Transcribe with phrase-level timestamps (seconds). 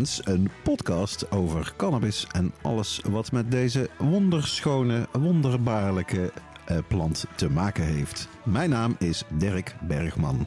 [0.00, 6.32] Een podcast over cannabis en alles wat met deze wonderschone, wonderbaarlijke
[6.64, 8.28] eh, plant te maken heeft.
[8.42, 10.46] Mijn naam is Dirk Bergman.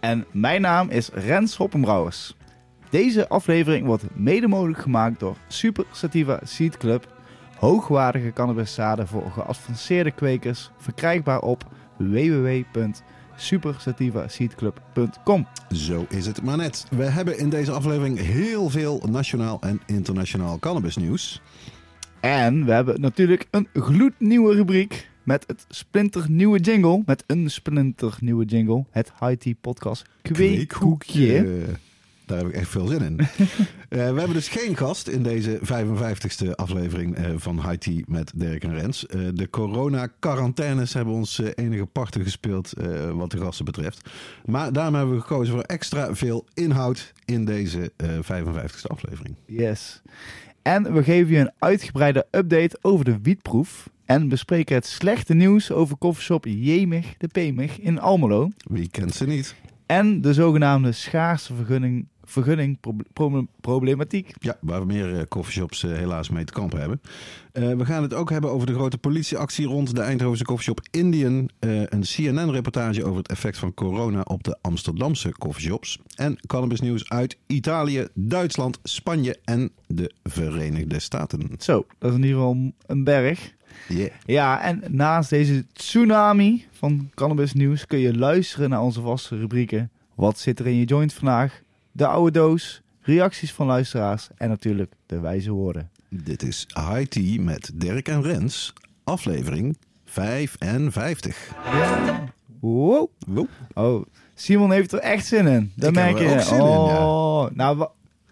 [0.00, 2.36] En mijn naam is Rens Hoppenbrouwers.
[2.90, 7.16] Deze aflevering wordt mede mogelijk gemaakt door Super Sativa Seed Club.
[7.56, 10.70] Hoogwaardige cannabiszaden voor geavanceerde kwekers.
[10.76, 11.64] Verkrijgbaar op
[13.40, 15.46] www.supersativaseedclub.com.
[15.72, 16.86] Zo is het maar net.
[16.90, 21.42] We hebben in deze aflevering heel veel nationaal en internationaal cannabisnieuws.
[22.20, 27.02] En we hebben natuurlijk een gloednieuwe rubriek met het splinternieuwe jingle.
[27.06, 28.84] Met een splinternieuwe jingle.
[28.90, 31.64] Het High Tea Podcast Kweekhoekje.
[32.26, 33.18] Daar heb ik echt veel zin in.
[33.90, 38.32] Eh, we hebben dus geen gast in deze 55ste aflevering eh, van High Tea met
[38.34, 39.06] Dirk en Rens.
[39.06, 42.72] Eh, de corona-quarantaines hebben ons enige parten gespeeld
[43.14, 44.10] wat de gasten betreft.
[44.44, 49.34] Maar daarom hebben we gekozen voor extra veel inhoud in deze eh, 55ste aflevering.
[49.46, 50.02] Yes.
[50.62, 53.88] En we geven je een uitgebreide update over de wietproef.
[54.04, 58.50] En bespreken het slechte nieuws over koffieshop Jemig de Pemig in Almelo.
[58.56, 59.54] Wie kent ze niet?
[59.86, 64.32] En de zogenaamde schaarse vergunning, vergunning pro- pro- problematiek.
[64.40, 67.00] Ja, waar meer eh, coffeeshops eh, helaas mee te kampen hebben.
[67.52, 71.48] Eh, we gaan het ook hebben over de grote politieactie rond de Eindhovense coffeeshop Indian.
[71.58, 75.98] eh, een CNN-reportage over het effect van corona op de Amsterdamse coffeeshops.
[76.16, 81.48] En cannabisnieuws uit Italië, Duitsland, Spanje en de Verenigde Staten.
[81.58, 83.52] Zo, dat is in ieder geval een berg.
[83.88, 84.10] Yeah.
[84.26, 89.90] Ja, en naast deze tsunami van cannabis nieuws kun je luisteren naar onze vaste rubrieken.
[90.14, 91.62] Wat zit er in je joint vandaag?
[91.92, 95.90] De oude doos, reacties van luisteraars en natuurlijk de wijze woorden.
[96.08, 98.72] Dit is High Tea met Dirk en Rens,
[99.04, 101.54] aflevering 55.
[102.60, 103.08] Wow.
[103.26, 103.46] Wow.
[103.74, 105.72] Oh, Simon heeft er echt zin in.
[105.76, 106.34] Dat merk er je.
[106.34, 107.06] ook zin in, ja.
[107.06, 107.88] oh, nou, we,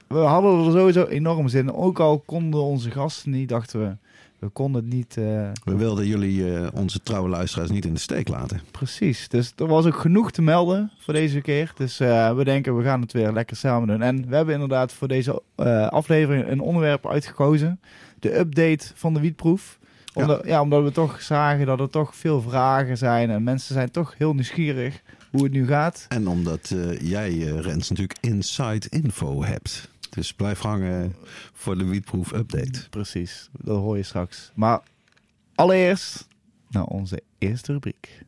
[0.07, 1.75] we hadden er sowieso enorm zin in.
[1.75, 3.97] Ook al konden onze gasten niet, dachten we,
[4.39, 8.01] we konden het niet eh, We wilden jullie, eh, onze trouwe luisteraars, niet in de
[8.01, 8.61] steek laten.
[8.71, 9.29] precies.
[9.29, 11.73] Dus er was ook genoeg te melden voor deze keer.
[11.77, 14.03] Dus eh, we denken, we gaan het weer lekker samen doen.
[14.03, 15.43] En we hebben inderdaad voor deze
[15.91, 17.81] aflevering een onderwerp uitgekozen.
[18.19, 19.79] De update van de wietproef.
[20.15, 20.61] Omdat, ja.
[20.61, 23.31] omdat we toch zagen dat er toch veel vragen zijn.
[23.31, 26.07] En mensen zijn toch heel nieuwsgierig hoe het nu gaat.
[26.09, 29.89] En omdat jij, Rens, natuurlijk inside info hebt.
[30.11, 31.15] Dus blijf hangen
[31.53, 32.89] voor de wietproef update.
[32.91, 34.53] Precies, dat hoor je straks.
[34.55, 34.81] Maar
[35.55, 36.29] allereerst
[36.69, 38.27] naar onze eerste rubriek.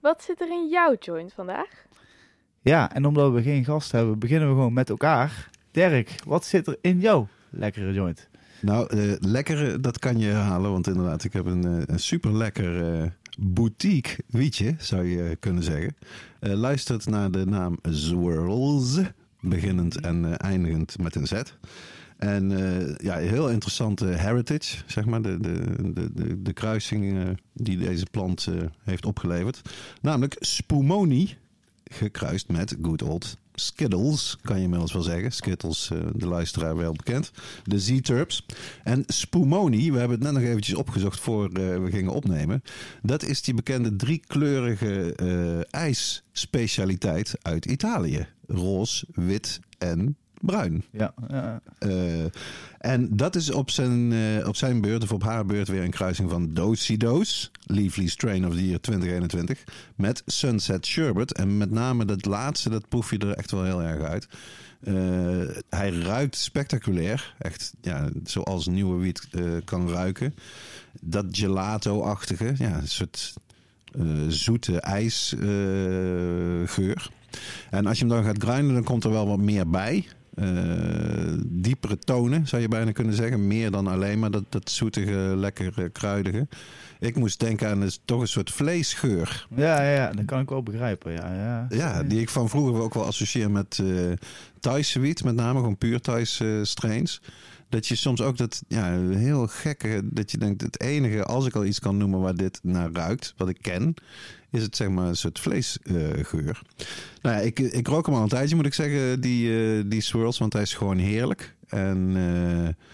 [0.00, 1.86] Wat zit er in jouw joint vandaag?
[2.62, 5.50] Ja, en omdat we geen gast hebben, beginnen we gewoon met elkaar.
[5.70, 8.28] Dirk, wat zit er in jouw lekkere joint?
[8.64, 10.70] Nou, eh lekkere, dat kan je halen.
[10.70, 15.62] Want inderdaad, ik heb een, eh, een super lekker eh, boutique wietje, zou je kunnen
[15.62, 15.96] zeggen.
[16.40, 18.98] Luistert naar de naam Zwirls.
[19.40, 21.42] Beginnend en eindigend met een Z.
[22.16, 22.50] En
[22.96, 25.22] ja, heel interessante heritage, zeg maar.
[25.22, 28.48] De, de, de, de, kruising die deze plant
[28.82, 29.60] heeft opgeleverd.
[30.00, 31.36] Namelijk Spumoni,
[31.84, 35.32] gekruist met good old Skittles, kan je inmiddels wel zeggen.
[35.32, 37.30] Skittles, eh, de luisteraar wel bekend.
[37.64, 38.46] De Z-Turps.
[38.82, 42.62] En Spumoni, we hebben het net nog eventjes opgezocht voor eh, we gingen opnemen.
[43.02, 48.26] Dat is die bekende driekleurige eh ijsspecialiteit uit Italië.
[48.46, 50.84] Roze, wit en bruin.
[50.90, 51.14] Ja.
[51.78, 52.24] Eh,
[52.78, 55.90] en dat is op zijn, eh, op zijn beurt, of op haar beurt, weer een
[55.90, 59.64] kruising van Dosidos, Leafly Strain of the Year 2021,
[59.96, 61.32] met Sunset Sherbet.
[61.32, 64.28] En met name dat laatste, dat proef je er echt wel heel erg uit.
[64.80, 64.94] Eh,
[65.68, 69.28] hij ruikt spectaculair, echt ja, zoals nieuwe wiet
[69.64, 70.34] kan ruiken.
[71.00, 73.34] Dat gelato-achtige, ja, een soort
[74.28, 75.40] zoete ijsgeur.
[77.70, 80.06] en als je hem dan gaat grinden, dan komt er wel wat meer bij.
[80.34, 83.46] Eh, diepere tonen, zou je bijna kunnen zeggen.
[83.46, 86.46] Meer dan alleen maar dat, dat zoetige, lekker eh, kruidige.
[87.00, 89.46] Ik moest denken aan een, toch een soort vleesgeur.
[89.56, 91.12] ja, ja, dat kan ik wel begrijpen.
[91.12, 91.66] Ja, ja.
[91.68, 94.12] Ja, die ik van vroeger ook wel associeer met eh
[94.64, 95.24] Thaise wiet.
[95.24, 97.20] Met name gewoon puur Thaise eh, strains.
[97.68, 101.54] Dat je soms ook dat ja, heel gekke, dat je denkt, het enige, als ik
[101.54, 103.94] al iets kan noemen waar dit naar ruikt, wat ik ken,
[104.50, 106.62] is het zeg maar een soort vleesgeur.
[107.22, 110.00] nou ja, ik, ik rook hem al een tijdje, moet ik zeggen, die, eh, die
[110.00, 111.54] swirls, want hij is gewoon heerlijk.
[111.68, 112.84] En eh,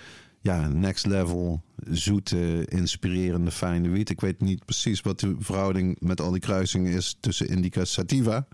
[0.41, 4.11] ja, next level, zoete, inspirerende, fijne wiet.
[4.11, 8.47] Ik weet niet precies wat de verhouding met al die kruisingen is tussen indica sativa.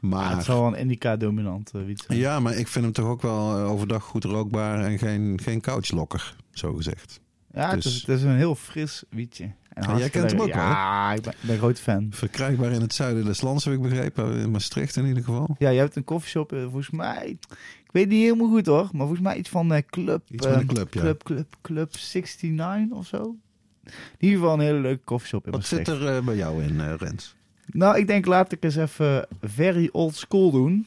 [0.00, 0.30] Maar...
[0.30, 2.18] Ja, het zal wel een indica dominant uh, wiet zijn.
[2.18, 5.60] Ja, maar ik vind hem toch ook wel eh, overdag goed rookbaar en geen, geen
[5.60, 7.20] couchlokker, zo gezegd.
[7.52, 9.50] Ja, het, Dus- is, het is een heel fris wietje.
[9.74, 12.06] En jij kent hem ook wel, Ja, ik ben, ik ben een groot fan.
[12.10, 14.36] Verkrijgbaar in het zuiden des lands, heb ik begrepen.
[14.36, 15.56] In Maastricht in ieder geval.
[15.58, 17.38] Ja, je hebt een koffieshop, eh, volgens mij...
[17.84, 20.22] Ik weet niet helemaal goed hoor, maar volgens mij iets van eh, Club...
[20.30, 21.00] Iets eh, club, ja.
[21.00, 23.36] Club, Club, Club 69 of zo.
[23.84, 26.80] In ieder geval een hele leuke koffieshop in Wat zit er eh, bij jou in,
[26.80, 27.36] eh, Rens?
[27.72, 30.86] Nou, ik denk laat ik eens even very old school doen.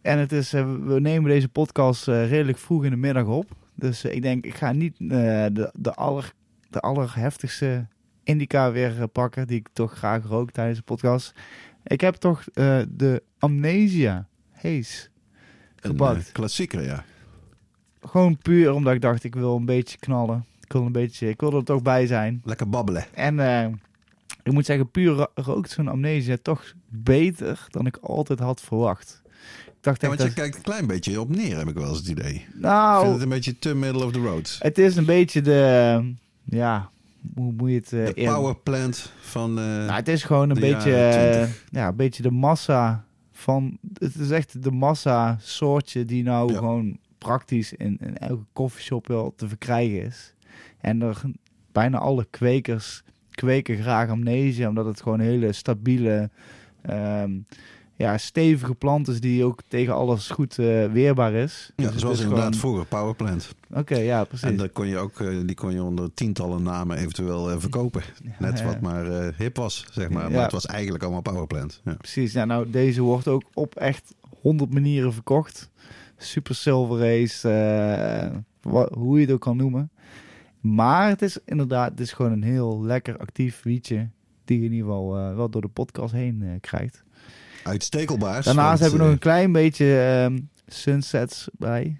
[0.00, 3.46] En het is, eh, we nemen deze podcast eh, redelijk vroeg in de middag op.
[3.74, 6.32] Dus eh, ik denk, ik ga niet de, de, aller,
[6.70, 7.86] de allerheftigste
[8.24, 11.34] indica weer pakken, die ik toch graag rook tijdens de podcast.
[11.84, 12.44] Ik heb toch
[12.88, 15.08] de Amnesia Haze
[15.80, 16.26] Een gepakt.
[16.26, 17.04] eh, klassieker, ja.
[18.00, 20.44] Gewoon puur omdat ik dacht, ik wil een beetje knallen.
[20.60, 22.40] Ik wil een beetje, ik wil er toch bij zijn.
[22.44, 23.04] Lekker babbelen.
[23.14, 23.36] En
[24.42, 29.22] ik moet zeggen, puur ro- rookt zo'n amnesia toch beter dan ik altijd had verwacht.
[29.66, 30.34] Ik dacht Ja, want je dat...
[30.34, 32.34] kijkt een klein beetje op neer, heb ik wel eens het idee.
[32.34, 34.56] Ik Nou, vind het een beetje te middle of the road.
[34.60, 36.14] het is een beetje de...
[36.44, 36.90] Ja,
[37.34, 37.88] hoe moet je het...
[37.88, 39.58] De in- power plant van...
[39.58, 40.94] eh, Nou, het is gewoon een beetje...
[40.94, 41.64] eh, 20.
[41.70, 43.78] ja, een beetje de massa van...
[43.98, 46.58] Het is echt de massa soortje die nou Ja.
[46.58, 50.34] gewoon praktisch in, in elke koffieshop wel te verkrijgen is.
[50.80, 51.20] En er
[51.72, 53.02] bijna alle kwekers
[53.34, 56.30] kweken graag amnesia, omdat het gewoon hele stabiele,
[56.82, 57.30] ehm,
[57.96, 61.72] ja, stevige plant is die ook tegen alles goed eh, weerbaar is.
[61.76, 63.54] ja, Dus zoals is inderdaad gewoon- vroeger, power plant.
[63.74, 64.48] Oké, ja, precies.
[64.48, 68.02] En daar kon je ook, eh, die kon je onder tientallen namen eventueel eh, verkopen.
[68.38, 70.22] Net wat maar hip was, zeg maar.
[70.22, 70.42] Maar Ja.
[70.42, 71.80] het was eigenlijk allemaal powerplant.
[71.84, 71.92] Ja.
[71.94, 75.70] Precies, ja, nou deze wordt ook op echt honderd manieren verkocht.
[76.16, 77.48] Super Silver Race,
[78.92, 79.90] hoe je het ook kan noemen.
[80.62, 84.08] Maar het is inderdaad, het is gewoon een heel lekker actief wietje.
[84.44, 87.02] Die je in ieder geval eh, wel door de podcast heen eh, krijgt.
[87.64, 88.42] Uitstekelbaar.
[88.42, 91.96] Daarnaast heb want, ik nog een klein beetje ehm, sunsets bij.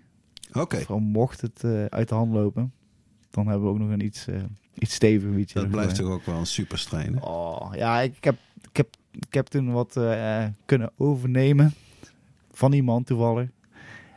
[0.53, 2.73] eh, Oké, Gewoon mocht het eh, uit de hand lopen.
[3.31, 4.37] Dan hebben we ook nog een iets, eh,
[4.75, 5.61] iets steviger wietje.
[5.61, 7.15] dat blijft toch ook wel een super strain.
[7.15, 7.21] hè?
[7.27, 8.37] Oh, ja, ik heb,
[8.71, 11.73] ik heb, ik heb toen wat eh, kunnen overnemen
[12.53, 13.49] van iemand toevallig.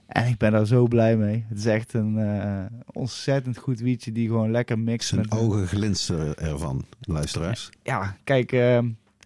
[0.08, 1.46] En ik ben daar zo blij mee.
[1.50, 5.32] Het is echt een eh, ontzettend goed wietje die gewoon lekker mixt Zijn met...
[5.40, 7.70] ogen glinsteren ervan, luisteraars.
[7.84, 8.80] Ja, kijk, eh,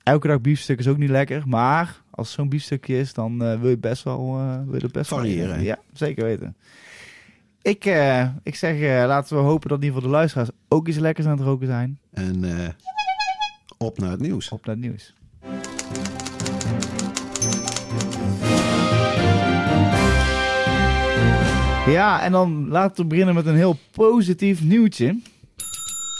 [0.04, 1.44] elke dag biefstuk is ook niet lekker.
[1.48, 5.10] Maar als zo'n biefstukje is, dan eh, wil je best wel, eh, wil je best
[5.10, 5.56] wel Variëren.
[5.58, 5.64] in.
[5.64, 6.56] Ja, zeker weten.
[7.62, 7.86] Ik,
[8.44, 11.38] ik zeg, laten we hopen dat in ieder geval de luisteraars ook iets lekkers aan
[11.38, 12.00] het roken zijn.
[12.12, 12.46] En
[13.78, 14.50] op naar het nieuws.
[14.50, 15.14] Op naar het nieuws.
[21.89, 25.19] Ja, en dan laten we beginnen met een heel positief nieuwtje.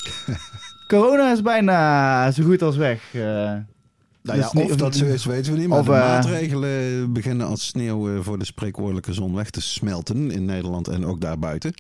[0.88, 3.02] Corona is bijna zo goed als weg.
[3.14, 3.54] eh.
[4.22, 5.68] Nou ja, Dus of dat zo is, weten we niet.
[5.68, 9.62] Maar of, de eh, maatregelen beginnen als sneeuw eh, voor de spreekwoordelijke zon weg te
[9.62, 11.74] smelten in Nederland en ook daarbuiten.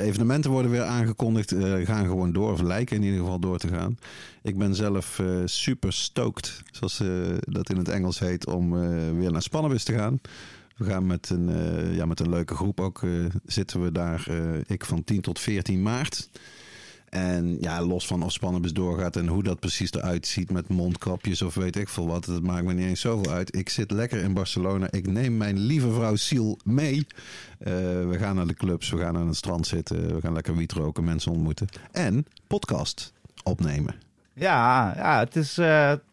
[0.00, 1.54] Evenementen worden weer aangekondigd,
[1.84, 3.98] gaan gewoon door, of lijken in ieder geval door te gaan.
[4.42, 7.02] Ik ben zelf super stoked, zoals
[7.40, 8.70] dat in het Engels heet, om
[9.18, 10.20] weer naar Spannenbus te gaan.
[10.76, 13.10] We gaan met een, eh, ja, met een leuke groep ook, eh,
[13.44, 16.30] zitten we daar, eh, ik van 10 tot 14 maart.
[17.08, 21.42] En ja, los van of Spannenbus doorgaat en hoe dat precies eruit ziet met mondkapjes
[21.42, 22.26] of weet ik veel wat.
[22.26, 23.56] Het maakt me niet eens zoveel uit.
[23.56, 24.90] Ik zit lekker in Barcelona.
[24.90, 27.06] Ik neem mijn lieve vrouw Siel mee.
[27.58, 30.14] We gaan naar de clubs, we gaan aan het strand zitten.
[30.14, 31.66] We gaan lekker wiet roken, mensen ontmoeten.
[31.92, 33.94] En podcast opnemen.
[34.32, 35.60] Ja, ja, het is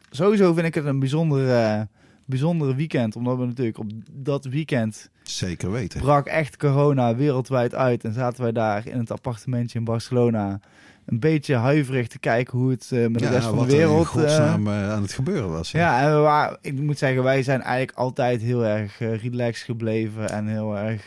[0.09, 1.87] sowieso vind ik het een bijzonder,
[2.25, 3.15] bijzondere weekend.
[3.15, 5.99] Omdat we natuurlijk op dat weekend Zeker weten.
[5.99, 8.03] brak echt corona wereldwijd uit.
[8.03, 10.59] En zaten wij daar in het appartementje in Barcelona
[11.05, 14.05] een beetje huiverig te kijken hoe het eh, met de rest van de er wereld...
[14.05, 15.71] eh, godsnaam eh, aan het gebeuren was.
[15.71, 20.29] ja, en we waren, ik moet zeggen, wij zijn eigenlijk altijd heel erg relaxed gebleven
[20.29, 21.05] en heel erg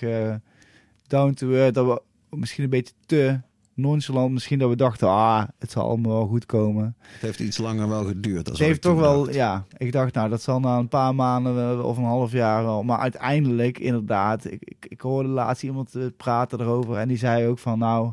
[1.06, 1.75] down to earth.
[1.75, 3.40] Dat we misschien een beetje te
[3.76, 6.97] nonchalant, misschien dat we dachten, ah, het zal allemaal wel goed komen.
[7.00, 8.47] Het heeft iets langer wel geduurd.
[8.47, 9.35] Het heeft toch wel, dacht.
[9.35, 12.64] ja, ik dacht, nou, dat zal na een paar maanden wel- of een half jaar
[12.64, 12.83] wel.
[12.83, 17.47] Maar uiteindelijk, inderdaad, ik, ik, ik hoorde laatst iemand eh, praten erover en die zei
[17.47, 18.12] ook van, nou,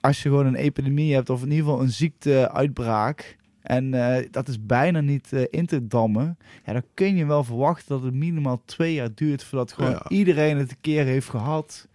[0.00, 4.48] als je gewoon een epidemie hebt of in ieder geval een ziekteuitbraak en eh, dat
[4.48, 8.14] is bijna niet eh, in te dammen, ja, dan kun je wel verwachten dat het
[8.14, 10.08] minimaal twee jaar duurt voordat gewoon Ja.
[10.08, 11.88] iedereen het een keer heeft gehad.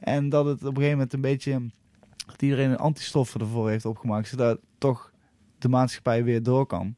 [0.00, 1.60] En dat het op een gegeven moment een beetje...
[2.26, 4.28] dat iedereen een antistoffen ervoor heeft opgemaakt.
[4.28, 5.12] Zodat toch
[5.58, 6.96] de maatschappij weer door kan.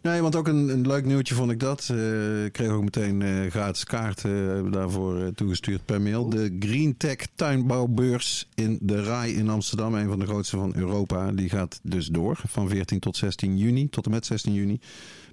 [0.00, 1.88] Nee, want ook een, een leuk nieuwtje vond ik dat.
[1.90, 6.28] Eh, ik kreeg ook meteen eh, gratis kaarten uh, daarvoor eh, toegestuurd per mail.
[6.28, 9.94] De Green Tech tuinbouwbeurs in de RAI in Amsterdam.
[9.94, 11.32] Een van de grootste van Europa.
[11.32, 13.88] Die gaat dus door van 14 tot 16 juni.
[13.88, 14.80] Tot en met 16 juni.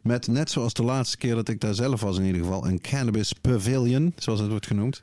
[0.01, 2.67] Met net zoals de laatste keer dat ik daar zelf was in ieder geval.
[2.67, 5.01] Een cannabis pavilion, zoals het wordt genoemd.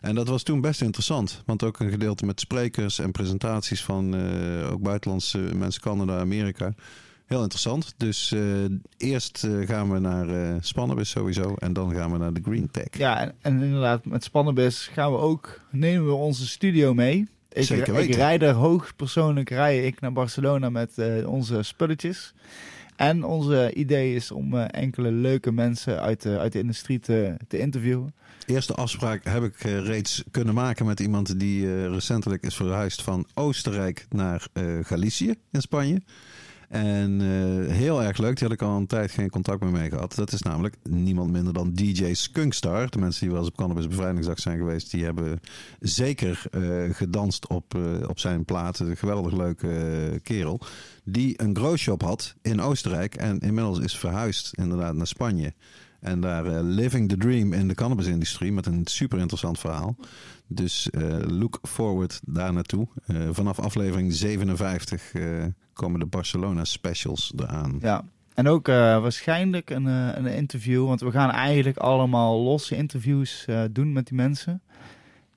[0.00, 1.42] En dat was toen best interessant.
[1.46, 4.14] Want ook een gedeelte met sprekers en presentaties van
[4.70, 6.74] ook buitenlandse mensen, Canada, Amerika.
[7.30, 7.94] Heel interessant.
[7.96, 8.42] Dus uh,
[8.96, 11.54] eerst uh, gaan we naar uh, Spannabis sowieso.
[11.58, 12.86] En dan gaan we naar de Green Tech.
[12.90, 17.28] Ja, en, en inderdaad, met Spannabis gaan we ook, nemen we onze studio mee.
[17.52, 18.10] Ik, Zeker weten.
[18.10, 22.34] ik rijd er hoogpersoonlijk rij ik naar Barcelona met onze spulletjes.
[22.96, 27.58] En onze idee is om enkele leuke mensen uit de, uit de industrie te, te
[27.58, 28.14] interviewen.
[28.46, 34.06] Eerste afspraak heb ik reeds kunnen maken met iemand die recentelijk is verhuisd van Oostenrijk
[34.08, 34.46] naar
[34.82, 36.02] Galicië in Spanje.
[36.68, 37.20] En
[37.70, 38.36] heel erg leuk.
[38.36, 40.14] Die had ik al een tijd geen contact meer mee gehad.
[40.14, 42.90] Dat is namelijk niemand minder dan DJ Skunkstar.
[42.90, 45.40] De mensen die wel eens op Cannabis Bevrijdingsdag zijn geweest, die hebben
[45.80, 46.42] zeker
[46.92, 47.74] gedanst op,
[48.08, 48.96] op zijn platen.
[48.96, 50.60] Geweldig leuke kerel.
[51.04, 55.52] Die een growshop had in Oostenrijk en inmiddels is verhuisd inderdaad naar Spanje.
[56.00, 59.96] En daar uh, living the dream in de cannabisindustrie met een super interessant verhaal.
[60.46, 62.88] Dus uh, look forward daar naartoe.
[63.06, 65.12] Uh, vanaf aflevering 57
[65.72, 67.78] komen de Barcelona specials eraan.
[67.80, 68.04] Ja,
[68.34, 70.86] en ook waarschijnlijk een, een interview.
[70.86, 74.62] Want we gaan eigenlijk allemaal losse interviews doen met die mensen.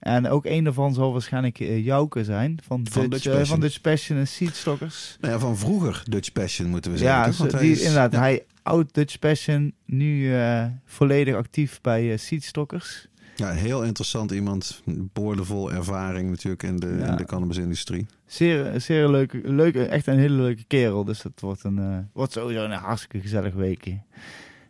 [0.04, 2.60] En ook een daarvan zal waarschijnlijk Jouke zijn.
[2.64, 5.18] Van, van Dutch, Dutch uh, van Dutch Passion en Seedstockers.
[5.20, 7.48] Nou ja, van vroeger Dutch Passion moeten we zeggen.
[7.48, 8.12] Ja, die, is, inderdaad.
[8.12, 8.20] Ja.
[8.20, 13.08] Hij oud Dutch Passion, nu uh, volledig actief bij uh, Seedstockers.
[13.36, 14.82] Ja, heel interessant iemand.
[14.86, 17.08] Boordevol ervaring natuurlijk in de, ja.
[17.08, 18.06] in de cannabisindustrie.
[18.26, 21.04] Zeer, zeer leuke, leuke, echt een hele leuke kerel.
[21.04, 23.92] Dus het wordt, een, uh, wordt sowieso een hartstikke gezellig weekje.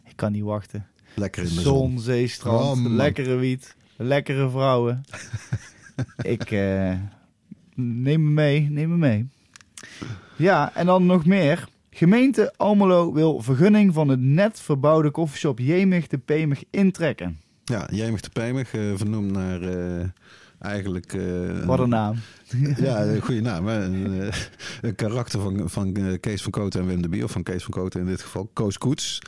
[0.05, 0.87] Ik kan niet wachten.
[1.15, 1.89] Lekker in de zon.
[1.89, 1.99] zon.
[1.99, 5.03] zee, strand, Oh, lekkere wiet, lekkere vrouwen.
[6.21, 6.93] Ik uh,
[7.75, 9.27] neem me mee, neem me mee.
[10.35, 11.67] Ja, en dan nog meer.
[11.95, 17.39] Gemeente Almelo wil vergunning van het net verbouwde koffieshop Jemig de Pemig intrekken.
[17.63, 20.03] Ja, Jemig de Pemig, uh, vernoemd naar uh,
[20.59, 21.13] eigenlijk...
[21.13, 22.15] Uh, Wat een naam.
[22.77, 23.67] ja, een goede naam.
[23.67, 24.31] Een,
[24.95, 27.99] karakter van, van Kees van Koten en Wim de Bier, of van Kees van Koten
[27.99, 29.19] in dit geval, Koos Koets.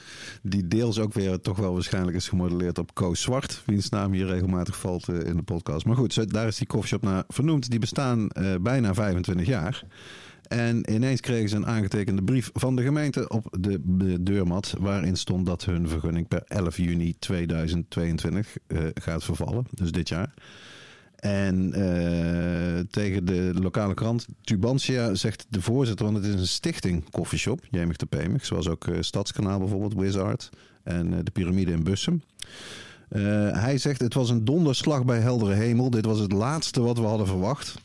[0.41, 4.25] Die deels ook weer toch wel waarschijnlijk is gemodelleerd op Koos Zwart, wiens naam hier
[4.25, 5.85] regelmatig valt in de podcast.
[5.85, 7.69] Maar goed, zo, daar is die koffieshop naar vernoemd.
[7.69, 8.27] Die bestaan
[8.61, 9.83] bijna 25 jaar.
[10.47, 14.75] En ineens kregen ze een aangetekende brief van de gemeente op de, de deurmat.
[14.79, 19.65] Waarin stond dat hun vergunning per 11 juni 2022 uh, gaat vervallen.
[19.71, 20.33] Dus dit jaar.
[21.15, 27.09] En uh, tegen de lokale krant Tubantia zegt de voorzitter, want het is een stichting
[27.09, 28.45] koffieshop, Jemig de Pemig.
[28.45, 30.49] Zoals ook uh, Stadskanaal bijvoorbeeld, Wizard
[30.83, 32.21] en de piramide in Bussum.
[33.51, 35.89] Hij zegt het was een donderslag bij heldere hemel.
[35.89, 37.75] Dit was het laatste wat we hadden verwacht.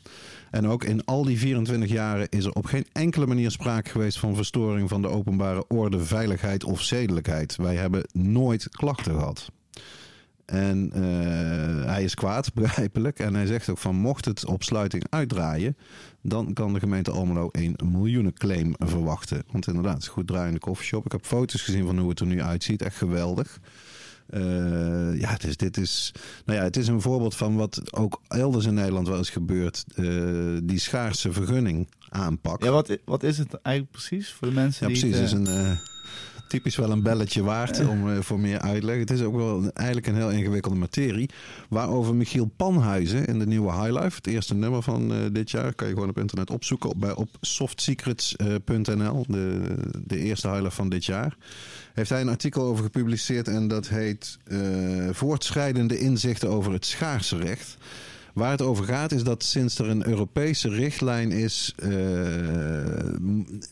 [0.50, 4.18] En ook in al die 24 jaren is er op geen enkele manier sprake geweest
[4.18, 7.56] van verstoring van de openbare orde, veiligheid of zedelijkheid.
[7.56, 9.50] Wij hebben nooit klachten gehad.
[10.50, 13.18] En uh, hij is kwaad, begrijpelijk.
[13.18, 15.76] En hij zegt ook van mocht het op sluiting uitdraaien,
[16.22, 19.42] dan kan de gemeente Almelo een miljoenenclaim verwachten.
[19.50, 21.04] Want inderdaad, het is een goed draaiende koffieshop.
[21.04, 22.82] Ik heb foto's gezien van hoe het er nu uitziet.
[22.82, 23.60] Echt geweldig.
[24.34, 26.12] Uh, ja, dus dit is,
[26.44, 29.84] nou ja, het is een voorbeeld van wat ook elders in Nederland wel eens gebeurt.
[29.94, 32.64] Uh, die schaarse vergunning aanpak.
[32.64, 35.20] Ja, wat, wat is het eigenlijk precies voor de mensen ja, die precies.
[35.20, 35.70] het, is een, uh,
[36.50, 38.98] typisch wel een belletje waard om voor meer uitleg.
[38.98, 41.30] Het is ook wel eigenlijk een heel ingewikkelde materie.
[41.68, 45.94] Waarover Michiel Panhuizen in de nieuwe Highlife, het eerste nummer van dit jaar, kan je
[45.94, 51.36] gewoon op internet opzoeken op, bij, op softsecrets.nl, de, de eerste Highlife van dit jaar
[51.94, 54.38] heeft hij een artikel over gepubliceerd en dat heet
[55.10, 57.76] Voortschrijdende inzichten over het schaarse recht.
[58.34, 61.90] Waar het over gaat is dat sinds er een Europese richtlijn is, uh,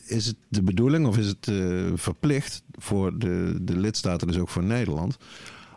[0.05, 4.49] is het de bedoeling of is het uh, verplicht voor de, de lidstaten, dus ook
[4.49, 5.17] voor Nederland.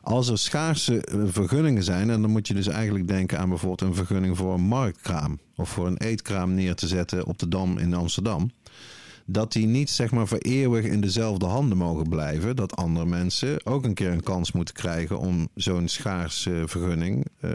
[0.02, 3.94] Als er schaarse vergunningen zijn, en dan moet je dus eigenlijk denken aan bijvoorbeeld een
[3.94, 7.94] vergunning voor een marktkraam of voor een eetkraam neer te zetten op de Dam in
[7.94, 8.50] Amsterdam
[9.26, 12.56] dat die niet zeg maar voor eeuwig in dezelfde handen mogen blijven.
[12.56, 17.50] Dat andere mensen ook een keer een kans moeten krijgen om zo'n schaarse vergunning uh,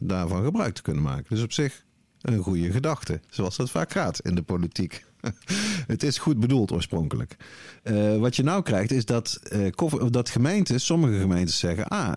[0.00, 1.26] daarvan gebruik te kunnen maken.
[1.28, 1.84] Dus op zich
[2.20, 5.04] een goede gedachte, zoals dat vaak gaat in de politiek.
[5.86, 7.36] het is goed bedoeld oorspronkelijk.
[7.84, 11.88] Uh, wat je nou krijgt is dat, uh, dat gemeentes, sommige gemeentes zeggen...
[11.88, 12.12] ah,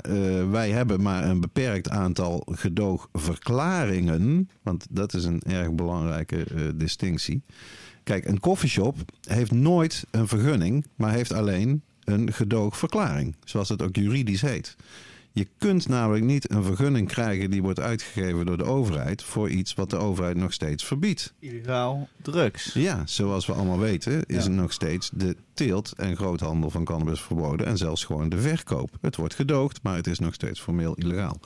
[0.49, 4.49] wij hebben maar een beperkt aantal gedoogverklaringen.
[4.61, 6.45] Want dat is een erg belangrijke
[6.75, 7.43] distinctie.
[8.05, 8.97] Kijk, een koffieshop
[9.27, 10.85] heeft nooit een vergunning...
[10.95, 13.35] maar heeft alleen een gedoogverklaring.
[13.43, 14.75] Zoals het ook juridisch heet.
[15.35, 19.73] Je kunt namelijk niet een vergunning krijgen die wordt uitgegeven door de overheid voor iets
[19.73, 21.33] wat de overheid nog steeds verbiedt.
[21.39, 22.73] Illegaal drugs.
[22.73, 27.21] Ja, zoals we allemaal weten is er nog steeds de teelt en groothandel van cannabis
[27.21, 28.97] verboden en zelfs gewoon de verkoop.
[29.01, 31.39] Het wordt gedoogd, maar het is nog steeds formeel illegaal.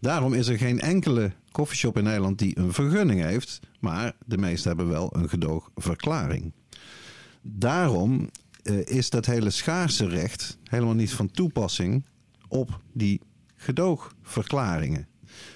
[0.00, 4.68] Daarom is er geen enkele koffieshop in Nederland die een vergunning heeft, maar de meeste
[4.68, 6.52] hebben wel een gedoogverklaring.
[7.42, 8.30] Daarom
[8.62, 12.04] uh, is dat hele schaarse recht helemaal niet van toepassing
[12.48, 13.20] op die
[13.64, 15.06] gedoogverklaringen.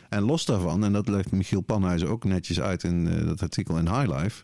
[0.09, 3.79] En los daarvan, en dat legt Michiel Panhuizen ook netjes uit in uh, dat artikel
[3.79, 4.43] in High Life.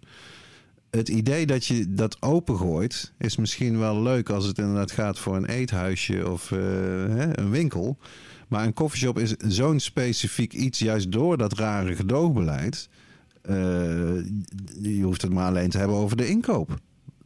[0.91, 5.37] Het idee dat je dat opengooit is misschien wel leuk als het inderdaad gaat voor
[5.37, 7.99] een eethuisje of uh, hè, een winkel.
[8.49, 12.89] Maar een koffieshop is zo'n specifiek iets, juist door dat rare gedoogbeleid.
[13.51, 13.55] Uh,
[14.83, 16.79] je hoeft het maar alleen te hebben over de inkoop.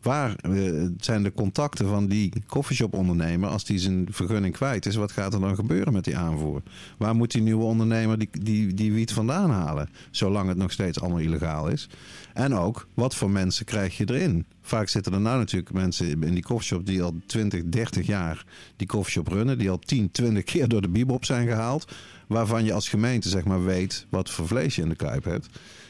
[0.08, 4.94] Waar uh, zijn de contacten van die koffieshop-ondernemer als die zijn vergunning kwijt is?
[4.94, 6.62] Wat gaat er dan gebeuren met die aanvoer?
[6.98, 9.88] Waar moet die nieuwe ondernemer die, die, die wiet vandaan halen?
[10.10, 11.88] Zolang het nog steeds allemaal illegaal is.
[12.34, 14.46] En ook, wat voor mensen krijg je erin?
[14.62, 18.44] Vaak zitten er nou natuurlijk mensen in die koffieshop die al 20, 30 jaar
[18.76, 19.58] die koffieshop runnen.
[19.58, 21.92] Die al 10, 20 keer door de bibop zijn gehaald.
[22.26, 25.48] Waarvan je als gemeente zeg maar weet wat voor vlees je in de kuip hebt.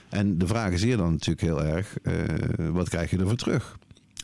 [0.09, 3.78] En de vraag is hier dan natuurlijk heel erg, uh, wat krijg je ervoor terug?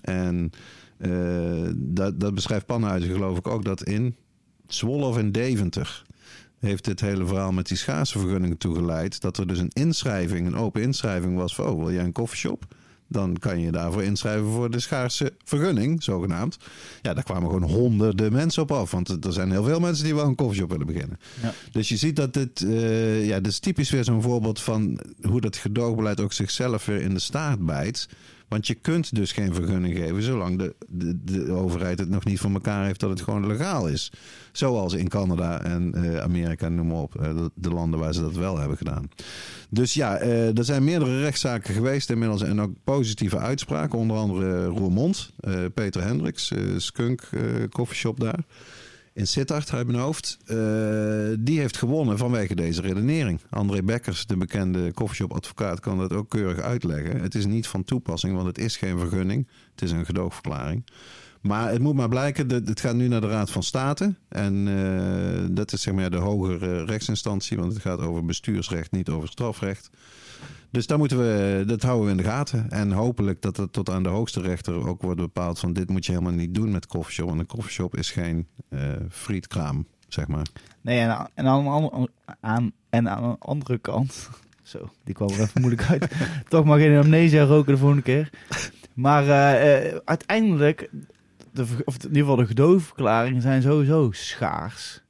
[0.05, 0.51] En
[0.99, 4.17] uh, dat, dat beschrijft Pannenhuizen geloof ik ook, dat in
[4.67, 6.05] Zwolle of in Deventer
[6.59, 9.21] heeft dit hele verhaal met die schaarse toegeleid.
[9.21, 12.67] Dat er dus een inschrijving, een open inschrijving was van, oh, wil jij een koffieshop?
[13.09, 16.57] Dan kan je daarvoor inschrijven voor de schaarse vergunning, zogenaamd.
[17.03, 18.91] Ja, daar kwamen gewoon honderden mensen op af.
[18.91, 21.19] Want er zijn heel veel mensen die wel een koffieshop willen beginnen.
[21.43, 21.53] Ja.
[21.73, 25.41] Dus je ziet dat dit, uh, ja, dit is typisch weer zo'n voorbeeld van hoe
[25.41, 28.09] dat gedoogbeleid ook zichzelf weer in de staart bijt.
[28.49, 32.39] Want je kunt dus geen vergunning geven zolang de, de, de overheid het nog niet
[32.39, 34.13] voor elkaar heeft dat het gewoon legaal is.
[34.53, 37.15] Zoals in Canada en uh, Amerika, noem maar op.
[37.21, 39.09] Uh, de, de, landen waar ze dat wel hebben gedaan.
[39.69, 43.99] Dus ja, uh, er zijn meerdere rechtszaken geweest inmiddels en ook positieve uitspraken.
[43.99, 45.33] Onder andere Roermond,
[45.75, 47.29] Peter Hendricks, Skunk
[47.71, 48.45] Coffeeshop daar
[49.15, 50.37] in Sittard uit mijn hoofd.
[50.47, 50.57] Uh,
[51.39, 53.41] die heeft gewonnen vanwege deze redenering.
[53.51, 57.21] André Bekkers, de bekende koffieshop-advocaat, kan dat ook keurig uitleggen.
[57.21, 59.49] Het is niet van toepassing, want het is geen vergunning.
[59.71, 60.85] Het is een gedoogverklaring.
[61.41, 64.15] Maar het moet maar blijken, het gaat nu naar de Raad van State.
[64.29, 69.09] En uh, dat is zeg maar de hogere rechtsinstantie, want het gaat over bestuursrecht, niet
[69.09, 69.91] over strafrecht.
[70.75, 72.71] Dus daar moeten we, dat houden we in de gaten.
[72.71, 76.07] En hopelijk dat het tot aan de hoogste rechter ook wordt bepaald van dit moet
[76.07, 77.29] je helemaal niet doen met koffieshop.
[77.29, 80.47] Want een koffieshop is geen uh, frietkraam, zeg maar.
[80.81, 82.09] Nee, en, en, aan,
[82.41, 84.31] aan, en aan de andere kant,
[84.63, 86.11] zo, die kwam er even moeilijk uit.
[86.49, 88.31] Toch maar geen amnesia roken de volgende keer.
[88.95, 90.91] Maar uh, uh, uiteindelijk,
[91.53, 95.03] de, of in ieder geval de gedoofverklaringen zijn sowieso schaars.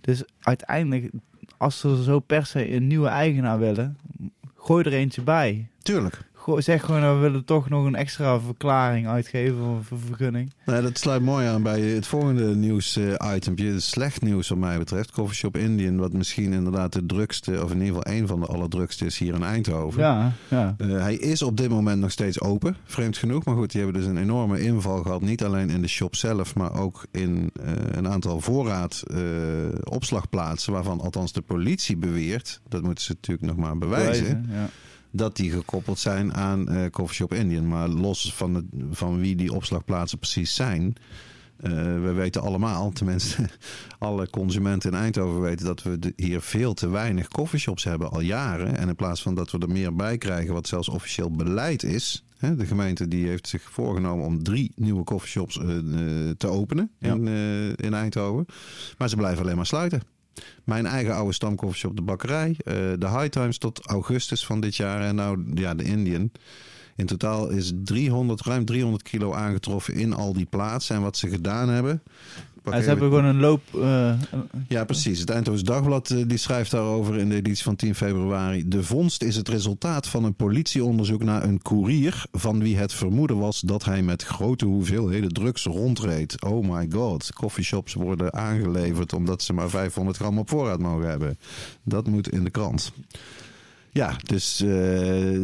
[0.00, 1.10] Dus uiteindelijk,
[1.56, 3.96] als ze zo per se een nieuwe eigenaar willen,
[4.62, 5.66] gooi er eentje bij.
[5.82, 6.20] Tuurlijk.
[6.56, 10.52] Zeg gewoon, nou, we willen toch nog een extra verklaring uitgeven of een vergunning.
[10.66, 13.64] Nee, dat sluit mooi aan bij het volgende nieuws-itempje.
[13.64, 15.10] Uh, slecht nieuws wat mij betreft.
[15.10, 19.04] Coffeeshop Indian, wat misschien inderdaad de drukste, of in ieder geval een van de allerdrukste
[19.04, 20.00] is hier in Eindhoven.
[20.00, 20.74] Ja, ja.
[20.78, 23.44] Uh, hij is op dit moment nog steeds open, vreemd genoeg.
[23.44, 25.20] Maar goed, die hebben dus een enorme inval gehad.
[25.20, 29.02] Niet alleen in de shop zelf, maar ook in uh, een aantal voorraad
[29.84, 30.72] opslagplaatsen.
[30.72, 34.42] Waarvan althans de politie beweert, dat moeten ze natuurlijk nog maar bewijzen.
[34.42, 34.68] bewijzen ja
[35.12, 37.68] dat die gekoppeld zijn aan uh, Coffeeshop Indian.
[37.68, 40.94] Maar los van, het, van wie die opslagplaatsen precies zijn.
[41.60, 43.48] Uh, we weten allemaal, tenminste
[43.98, 48.76] alle consumenten in Eindhoven weten dat we hier veel te weinig coffeeshops hebben al jaren.
[48.76, 52.24] En in plaats van dat we er meer bij krijgen, wat zelfs officieel beleid is.
[52.36, 55.64] Hè, de gemeente die heeft zich voorgenomen om drie nieuwe coffeeshops uh,
[56.36, 57.28] te openen in,
[57.76, 58.46] in Eindhoven.
[58.98, 60.11] Maar ze blijven alleen maar sluiten.
[60.64, 62.48] Mijn eigen oude stamkoffieshop, de bakkerij.
[62.48, 65.00] Uh, de High Times tot augustus van dit jaar.
[65.00, 66.30] En nou ja, de Indian.
[66.96, 70.96] In totaal is 300, ruim 300 kilo aangetroffen in al die plaatsen.
[70.96, 72.02] En wat ze gedaan hebben.
[72.64, 73.62] Ze hebben gewoon een loop.
[73.74, 74.12] Uh,
[74.68, 75.18] ja, precies.
[75.18, 78.68] Het Eindhoven Dagblad uh, die schrijft daarover in de editie van 10 februari.
[78.68, 82.24] De vondst is het resultaat van een politieonderzoek naar een koerier.
[82.32, 86.42] van wie het vermoeden was dat hij met grote hoeveelheden drugs rondreed.
[86.44, 87.32] Oh my god.
[87.32, 91.38] Coffeeshops worden aangeleverd omdat ze maar 500 gram op voorraad mogen hebben.
[91.82, 92.92] Dat moet in de krant.
[93.94, 95.36] Ja, dus eh,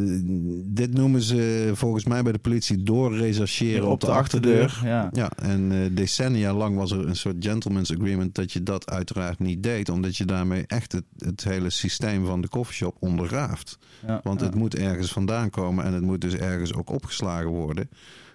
[0.65, 4.81] dit noemen ze volgens mij bij de politie doorrechercheren op, de, achterdeur.
[4.85, 5.09] Ja.
[5.13, 9.39] Ja, en eh, decennia lang was er een soort gentleman's agreement dat je dat uiteraard
[9.39, 13.79] niet deed, omdat je daarmee echt het, het hele systeem van de koffieshop ondergraaft.
[14.07, 14.21] Ja.
[14.23, 14.47] Want Ja.
[14.47, 17.89] het moet ergens vandaan komen en het moet dus ergens ook opgeslagen worden.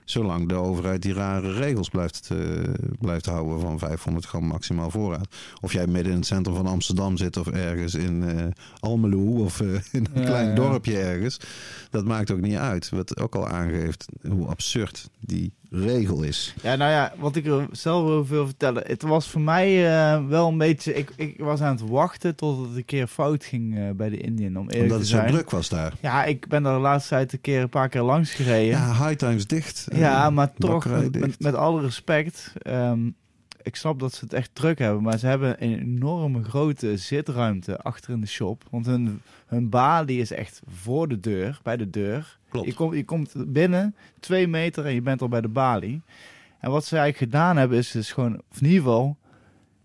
[0.06, 2.38] Zolang de overheid die rare regels blijft, eh,
[3.00, 5.36] blijft houden van 500 gram maximaal voorraad.
[5.62, 8.46] Of jij midden in het centrum van Amsterdam zit of ergens in eh
[8.80, 10.56] Almelo of eh, in een Ja, klein ja.
[10.56, 11.40] dorpje ergens.
[11.90, 12.90] Dat maakt ook niet uit.
[12.90, 16.54] Wat ook al aangeeft hoe absurd die regel is.
[16.62, 18.84] Ja, nou ja, wat ik er zelf over wil vertellen.
[18.86, 20.94] Het was voor mij eh, wel een beetje...
[20.94, 24.18] Ik, ik was aan het wachten tot het een keer fout ging eh, bij de
[24.18, 25.32] Indian, om eerlijk Omdat te het zo zijn.
[25.32, 25.94] druk was daar.
[26.00, 28.66] Ja, ik ben daar de laatste tijd een keer een paar keer langs gereden.
[28.80, 29.88] Ja, Ja, High Times dicht.
[29.92, 32.54] Eh, maar toch, met, met alle respect...
[32.62, 33.00] ehm,
[33.62, 37.78] ik snap dat ze het echt druk hebben, maar ze hebben een enorme grote zitruimte
[37.80, 38.64] achter in de shop.
[38.72, 39.22] Want hun,
[39.54, 42.38] hun balie is echt voor de deur, bij de deur.
[42.50, 42.68] Klopt.
[42.68, 46.02] Je, komt je komt binnen, twee meter en je bent al bij de balie.
[46.60, 49.18] En wat ze eigenlijk gedaan hebben is dus gewoon, of in ieder geval...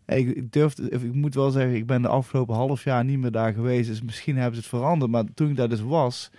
[0.07, 3.53] Ik, durf, ik moet wel zeggen, ik ben de afgelopen half jaar niet meer daar
[3.53, 3.89] geweest.
[3.89, 5.11] Dus misschien hebben ze het veranderd.
[5.11, 6.31] Maar toen ik daar dus was,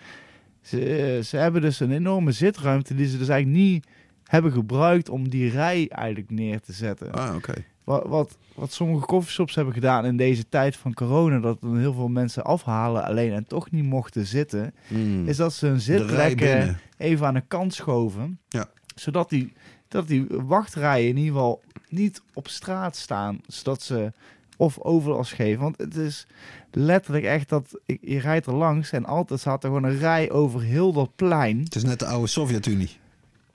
[0.62, 3.88] ze, eh, ze hebben dus een enorme zitruimte die ze dus eigenlijk niet
[4.24, 7.12] hebben gebruikt om die rij eigenlijk neer te zetten.
[7.12, 7.54] Ah, oké.
[7.90, 11.94] Wat, wat, wat sommige coffeeshops hebben gedaan in deze tijd van corona, dat dan heel
[11.94, 15.28] veel mensen afhalen alleen en toch niet mochten zitten, Hmm.
[15.28, 18.40] is dat ze hun zitplekken even aan de kant schoven.
[18.50, 18.70] Ja.
[18.96, 19.54] Zodat die,
[19.88, 23.42] dat die wachtrijen in ieder geval niet op straat staan.
[23.48, 24.12] Zodat ze
[24.58, 25.62] of overlast geven.
[25.62, 26.28] Want het is
[26.72, 30.32] letterlijk echt dat ik, je rijdt er langs en altijd staat er gewoon een rij
[30.32, 31.60] over heel dat plein.
[31.64, 32.98] Het is net de oude Sovjet-Unie.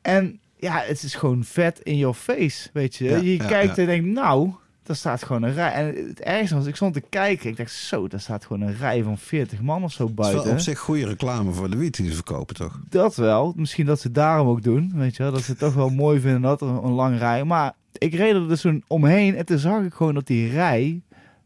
[0.03, 3.05] En ja, het is gewoon vet in your face, weet je.
[3.05, 3.83] Ja, je ja, kijkt ja.
[3.83, 5.73] en denkt, nou, daar staat gewoon een rij.
[5.73, 7.51] En het ergste was, ik stond te kijken.
[7.51, 10.17] Ik dacht, zo, daar staat gewoon een rij van 40 man of zo Het is
[10.17, 10.53] wel buiten.
[10.53, 12.81] op zich goede reclame voor de wiet die ze verkopen, toch?
[12.89, 13.53] Dat wel.
[13.57, 14.93] Misschien dat ze daarom ook doen.
[14.95, 15.33] Weet je wel?
[15.33, 17.45] Dat ze het toch wel mooi vinden dat er een lang rij.
[17.45, 19.37] Maar ik reed er dus toen omheen.
[19.37, 21.01] En toen zag ik gewoon dat die rij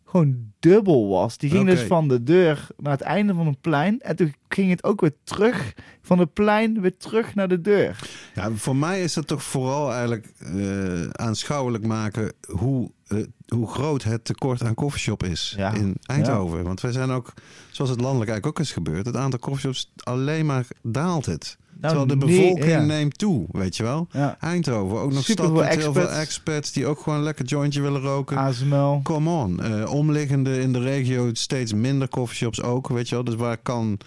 [0.09, 1.39] gewoon dubbel was.
[1.39, 4.01] Die ging dus van de deur naar het einde van een plein.
[4.01, 7.99] En toen ging het ook weer terug van het plein weer terug naar de deur.
[8.35, 13.19] Ja, voor mij is dat toch vooral eigenlijk eh, aanschouwelijk maken hoe, eh,
[13.49, 15.73] hoe groot het tekort aan koffieshop is Ja.
[15.73, 16.63] in Eindhoven.
[16.65, 17.33] Want wij zijn ook,
[17.71, 21.59] zoals het landelijk eigenlijk ook is gebeurd, het aantal koffieshops alleen maar daalt het.
[21.81, 22.81] Terwijl de Nou, nee, bevolking ja.
[22.85, 24.07] neemt toe, weet je wel.
[24.13, 24.37] Ja.
[24.41, 26.19] Eindhoven, ook nog Super stad met heel veel expats.
[26.21, 28.37] expats die ook gewoon lekker jointje willen roken.
[28.37, 29.01] ASML.
[29.03, 29.63] Come on.
[29.63, 33.25] Eh, omliggende in de regio steeds minder coffeeshops ook, weet je wel.
[33.25, 33.99] Dus waar kan...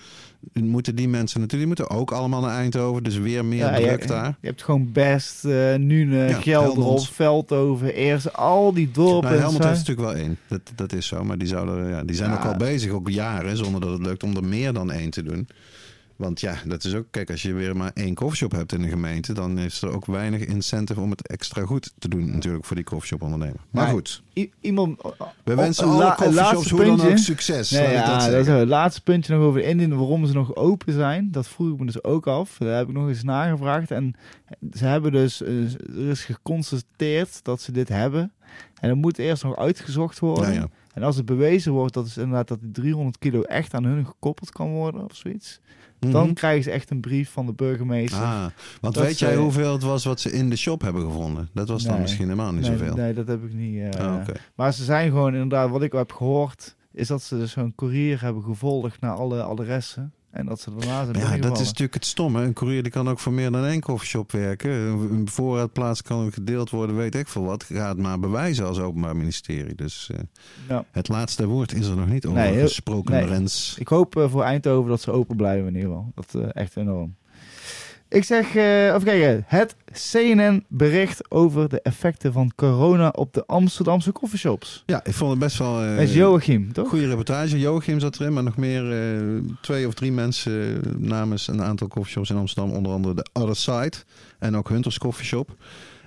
[0.53, 3.03] Moeten die mensen natuurlijk, die moeten ook allemaal naar Eindhoven.
[3.03, 4.37] Dus weer meer Ja, druk je, daar.
[4.41, 6.99] je hebt gewoon best, eh Nune, Ja, Gelderop.
[7.07, 9.29] Veldhoven, eerst al die dorpen.
[9.29, 10.37] Nou, Helmond heeft natuurlijk wel één.
[10.47, 11.23] Dat, dat is zo.
[11.23, 14.23] Maar die, zouden, ja, die zijn ook al bezig, ook jaren, zonder dat het lukt
[14.23, 15.47] om er meer dan één te doen.
[16.21, 17.05] Want ja, dat is ook...
[17.11, 19.33] Kijk, als je weer maar één koffieshop hebt in een gemeente...
[19.33, 22.85] dan is er ook weinig incentive om het extra goed te doen natuurlijk voor die
[22.85, 23.59] koffieshop ondernemer.
[23.71, 23.93] Maar Nee.
[23.93, 24.23] goed,
[24.61, 25.01] iemand,
[25.43, 27.69] we wensen alle la- koffieshops hoe dan ook succes.
[27.71, 30.93] Nee, ja, dat dat, is het laatste puntje nog over Indian, waarom ze nog open
[30.93, 31.31] zijn.
[31.31, 32.57] Dat vroeg ik me dus ook af.
[32.57, 33.91] Daar heb ik nog eens nagevraagd.
[33.91, 34.15] En
[34.73, 38.31] ze hebben dus, eh, er is geconstateerd dat ze dit hebben.
[38.79, 40.53] En dat moet eerst nog uitgezocht worden.
[40.53, 40.67] Ja, ja.
[40.93, 44.05] En als het bewezen wordt dat, is inderdaad dat die 300 kilo echt aan hun
[44.05, 45.59] gekoppeld kan worden of zoiets.
[46.09, 46.33] Dan Mhm.
[46.33, 48.19] krijgen ze echt een brief van de burgemeester.
[48.21, 48.45] Ah,
[48.81, 51.49] want weet jij hoeveel het was wat ze in de shop hebben gevonden?
[51.53, 52.95] Dat was dan misschien helemaal niet nee, zoveel.
[52.95, 53.79] nee, dat heb ik niet.
[53.95, 54.31] eh, Ah, oké.
[54.55, 58.21] Maar ze zijn gewoon inderdaad, wat ik heb gehoord, is dat ze dus zo'n courier
[58.21, 60.13] hebben gevolgd naar alle adressen.
[60.31, 62.41] En dat ze daarna zijn ja, dat is natuurlijk het stomme.
[62.43, 64.71] Een courier die kan ook voor meer dan één koffieshop werken.
[64.71, 67.63] Een voorraadplaats kan gedeeld worden, weet ik veel wat.
[67.63, 69.75] Ga het maar bewijzen als openbaar ministerie.
[69.75, 70.19] Dus eh,
[70.69, 70.85] Ja.
[70.91, 73.25] het laatste woord is er nog niet over Nee, gesproken, nee.
[73.25, 73.75] Rens.
[73.79, 76.11] Ik hoop eh, voor Eindhoven dat ze open blijven in ieder geval.
[76.15, 77.15] Dat eh, echt enorm.
[78.11, 79.43] Ik zeg, eh even kijken.
[79.47, 84.83] Het CNN-bericht over de effecten van corona op de Amsterdamse coffeeshops.
[84.85, 85.81] Ja, ik vond het best wel...
[85.81, 86.89] eh, Dat is Joachim, toch?
[86.89, 87.59] Goede reportage.
[87.59, 89.21] Joachim zat erin, maar nog meer eh,
[89.61, 92.73] twee of drie mensen eh, namens een aantal coffeeshops in Amsterdam.
[92.75, 93.97] Onder andere de Other Side
[94.39, 95.55] en ook Hunters Coffeeshop.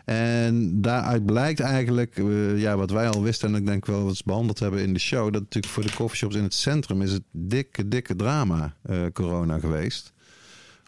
[0.05, 4.23] En daaruit blijkt eigenlijk, eh, ja, wat wij al wisten en ik denk wel eens
[4.23, 7.23] behandeld hebben in de show, dat natuurlijk voor de coffeeshops in het centrum is het
[7.31, 10.12] dikke, dikke drama eh, corona geweest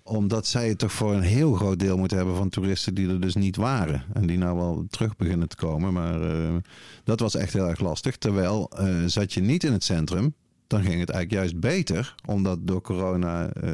[0.07, 3.21] omdat zij het toch voor een heel groot deel moeten hebben van toeristen die er
[3.21, 4.05] dus niet waren.
[4.13, 5.93] En die nou wel terug beginnen te komen.
[5.93, 6.55] Maar eh,
[7.05, 8.17] dat was echt heel erg lastig.
[8.17, 10.35] Terwijl eh, zat je niet in het centrum,
[10.67, 12.15] dan ging het eigenlijk juist beter.
[12.27, 13.73] Omdat door corona eh,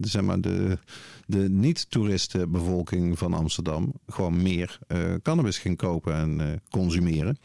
[0.00, 0.78] zeg maar de,
[1.26, 7.38] de niet-toeristenbevolking van Amsterdam gewoon meer eh, cannabis ging kopen en eh, consumeren.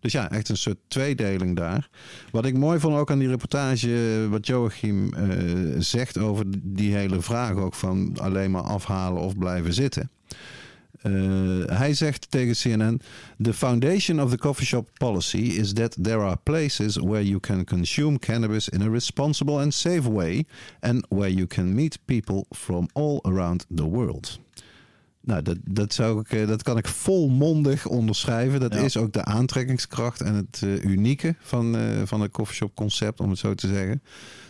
[0.00, 1.88] Dus ja, echt een soort tweedeling daar.
[2.30, 5.12] Wat ik mooi vond ook aan die reportage, wat Joachim
[5.78, 10.10] zegt over die hele vraag ook van alleen maar afhalen of blijven zitten.
[11.06, 13.00] Uh, hij zegt tegen CNN:
[13.42, 17.64] The foundation of the coffee shop policy is that there are places where you can
[17.64, 20.44] consume cannabis in a responsible and safe way,
[20.80, 24.40] and where you can meet people from all around the world.
[25.20, 28.60] Nou, dat, dat, zou ik, eh, dat kan ik volmondig onderschrijven.
[28.60, 28.80] Dat Ja.
[28.80, 33.30] is ook de aantrekkingskracht en het eh, unieke van, eh, van het coffeeshop concept, om
[33.30, 34.02] het zo te zeggen.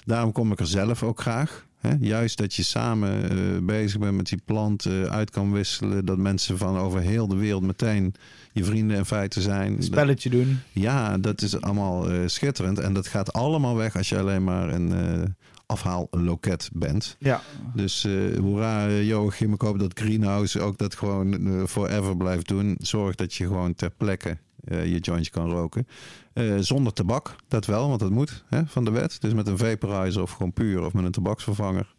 [0.05, 1.67] Daarom kom ik er zelf ook graag.
[2.01, 6.05] Juist dat je samen eh, bezig bent met die plant, eh, uit kan wisselen.
[6.05, 8.15] Dat mensen van over heel de wereld meteen
[8.53, 9.77] je vrienden in feite zijn.
[9.77, 10.59] Een spelletje doen.
[10.73, 12.79] Ja, dat is allemaal eh, schitterend.
[12.79, 15.35] En dat gaat allemaal weg als je alleen maar een
[15.67, 17.17] afhaalloket bent.
[17.19, 17.43] Ja.
[17.75, 22.77] Dus eh hoera Joachim, ik hoop dat Greenhouse ook dat gewoon forever blijft doen.
[22.81, 24.37] Zorg dat je gewoon ter plekke
[24.69, 25.87] je jointje kan roken.
[26.33, 29.21] Eh, zonder tabak, dat wel, want dat moet hè, van de wet.
[29.21, 31.95] Dus met een vaporizer of gewoon puur of met een tabaksvervanger.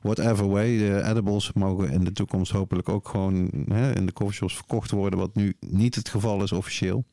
[0.00, 4.54] Whatever way, de edibles mogen in de toekomst hopelijk ook gewoon hè, in de coffeeshops
[4.54, 7.04] verkocht worden, wat nu niet het geval is officieel.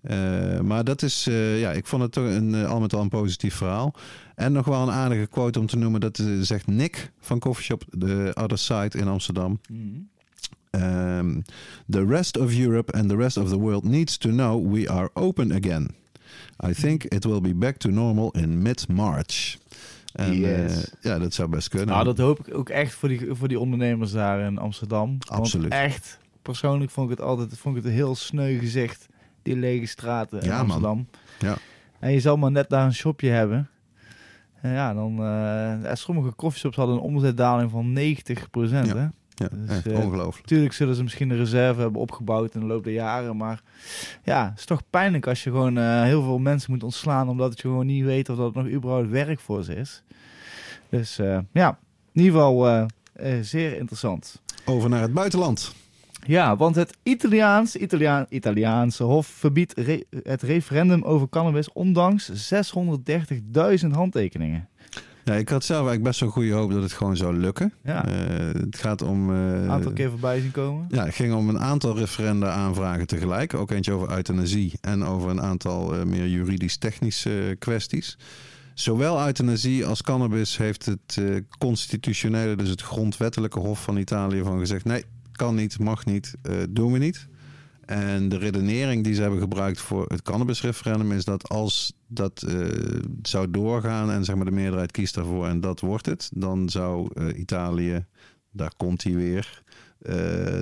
[0.00, 3.00] Eh, maar dat is, eh, ja, ik vond het toch een, eh, al met al
[3.00, 3.94] een positief verhaal.
[4.34, 6.00] En nog wel een aardige quote om te noemen.
[6.00, 9.60] Dat eh, zegt Nick van Coffeeshop The Other Side in Amsterdam.
[10.70, 11.42] Um,
[11.90, 15.10] the rest of Europe and the rest of the world needs to know we are
[15.14, 15.88] open again.
[16.66, 19.56] I think it will be back to normal in mid-March.
[20.12, 20.90] En Yes.
[20.90, 21.88] eh, ja, dat zou best kunnen.
[21.88, 25.18] Nou, dat hoop ik ook echt voor die, voor die ondernemers daar in Amsterdam.
[25.28, 25.68] Absoluut.
[25.68, 29.06] Want echt, persoonlijk vond ik het altijd vond ik het een heel sneu gezicht.
[29.42, 30.60] Die lege straten in Ja, man.
[30.60, 31.06] Amsterdam.
[31.38, 31.56] Ja.
[31.98, 33.68] En je zal maar net daar een shopje hebben.
[34.60, 35.12] En ja, dan...
[35.12, 37.98] eh, ja, sommige coffeeshops hadden een omzetdaling van 90%.
[38.70, 38.96] Ja.
[38.96, 39.06] Hè?
[39.40, 40.40] Ja, dus, eh, ongelooflijk.
[40.42, 43.36] Natuurlijk zullen ze misschien een reserve hebben opgebouwd in de loop der jaren.
[43.36, 43.62] Maar
[44.24, 47.28] ja, het is toch pijnlijk als je gewoon eh, heel veel mensen moet ontslaan.
[47.28, 50.02] Omdat je gewoon niet weet of dat nog überhaupt werk voor ze is.
[50.88, 51.78] Dus eh, ja,
[52.12, 52.88] in ieder geval
[53.40, 54.42] zeer interessant.
[54.64, 55.74] Over naar het buitenland.
[56.26, 63.86] Ja, want het Italiaans, Italiaan, Italiaanse Hof verbiedt re- het referendum over cannabis ondanks 630.000
[63.90, 64.68] handtekeningen.
[65.24, 67.72] Ja, ik had zelf eigenlijk best wel goede hoop dat het gewoon zou lukken.
[67.84, 68.14] Ja, Eh,
[68.60, 69.30] het gaat om...
[69.30, 70.86] eh, een aantal keer voorbij zien komen.
[70.88, 73.54] Ja, het ging om een aantal referenda aanvragen tegelijk.
[73.54, 78.18] Ook eentje over euthanasie en over een aantal eh, meer juridisch-technische eh, kwesties.
[78.74, 81.24] Zowel euthanasie als cannabis heeft het eh,
[81.58, 84.84] constitutionele, dus het grondwettelijke hof van Italië van gezegd...
[84.84, 87.28] nee, kan niet, mag niet, eh, doen we niet.
[87.90, 92.66] En de redenering die ze hebben gebruikt voor het cannabisreferendum is dat als dat eh,
[93.22, 97.10] zou doorgaan en zeg maar de meerderheid kiest daarvoor en dat wordt het, dan zou
[97.14, 98.04] eh, Italië,
[98.50, 99.62] daar komt hij weer,
[99.98, 100.14] eh,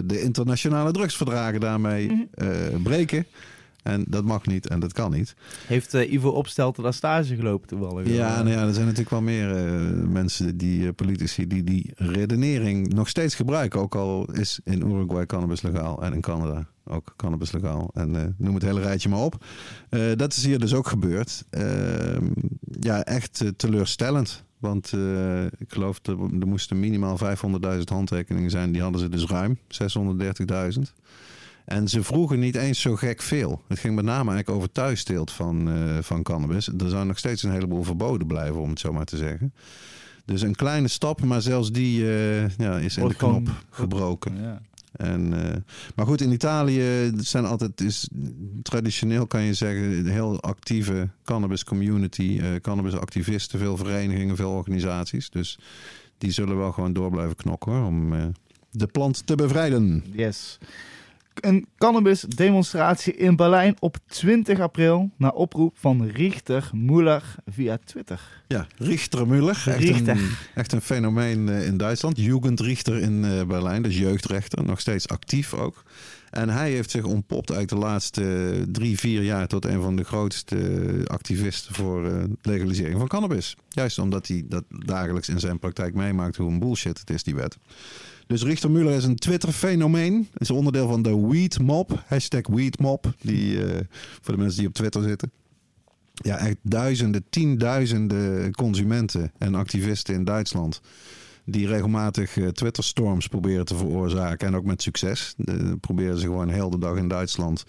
[0.05, 2.83] de internationale drugsverdragen daarmee Mhm.
[2.83, 3.27] breken.
[3.89, 5.35] En dat mag niet en dat kan niet.
[5.67, 8.07] Heeft eh, Ivo Opstelten daar stage gelopen toevallig?
[8.09, 11.93] Ja, Eh, nou ja, er zijn natuurlijk wel meer eh, mensen, die politici, die die
[11.95, 13.81] redenering nog steeds gebruiken.
[13.81, 17.91] Ook al is in Uruguay cannabis legaal en in Canada ook cannabis legaal.
[17.95, 19.45] En noem het hele rijtje maar op.
[20.17, 21.45] Dat is hier dus ook gebeurd.
[21.51, 22.27] Ehm,
[22.81, 24.45] ja, echt teleurstellend.
[24.59, 24.93] Want
[25.59, 28.73] ik geloof dat er moesten minimaal 500.000 handtekeningen zijn.
[28.73, 30.93] Die hadden ze dus ruim, 630.000.
[31.69, 33.63] En ze vroegen niet eens zo gek veel.
[33.69, 36.69] Het ging met name eigenlijk over thuisteelt van, eh, van cannabis.
[36.69, 39.53] Er zou nog steeds een heleboel verboden blijven, om het zo maar te zeggen.
[40.25, 44.41] Dus een kleine stap, maar zelfs die eh, ja, is in de knop gebroken.
[44.41, 44.61] Ja.
[44.93, 45.57] En, eh,
[45.95, 48.09] maar goed, in Italië zijn altijd, is
[48.63, 54.51] traditioneel kan je zeggen, een heel actieve cannabis community, eh cannabis activisten, veel verenigingen, veel
[54.51, 55.31] organisaties.
[55.31, 55.59] Dus
[56.19, 58.27] die zullen wel gewoon door blijven knokken hoor, om eh,
[58.71, 60.05] de plant te bevrijden.
[60.13, 60.59] Yes.
[61.41, 68.43] Een cannabis-demonstratie in Berlijn op 20 april na oproep van Richter Muller via Twitter.
[68.47, 70.17] Ja, Richter Müller, echt, Richter.
[70.17, 72.17] Een, echt een fenomeen eh, in Duitsland.
[72.17, 75.83] Jugendrichter in eh, Berlijn, dus jeugdrechter, nog steeds actief ook.
[76.31, 80.05] En hij heeft zich ontpopt uit de laatste drie, vier jaar tot een van de
[80.05, 83.57] grootste activisten voor eh, legalisering van cannabis.
[83.69, 87.35] Juist omdat hij dat dagelijks in zijn praktijk meemaakt hoe een bullshit het is, die
[87.35, 87.59] wet.
[88.29, 90.29] Dus Richter Muller is een Twitter-fenomeen.
[90.37, 92.03] Is onderdeel van de Weed Mob.
[92.07, 92.77] Hashtag Weed.
[93.21, 93.81] Die, eh,
[94.21, 95.31] voor de mensen die op Twitter zitten.
[96.15, 100.81] Ja, echt duizenden, tienduizenden consumenten en activisten in Duitsland.
[101.45, 104.47] Die regelmatig eh, Twitter-storms proberen te veroorzaken.
[104.47, 105.35] En ook met succes.
[105.45, 107.65] Eh, proberen ze gewoon heel de dag in Duitsland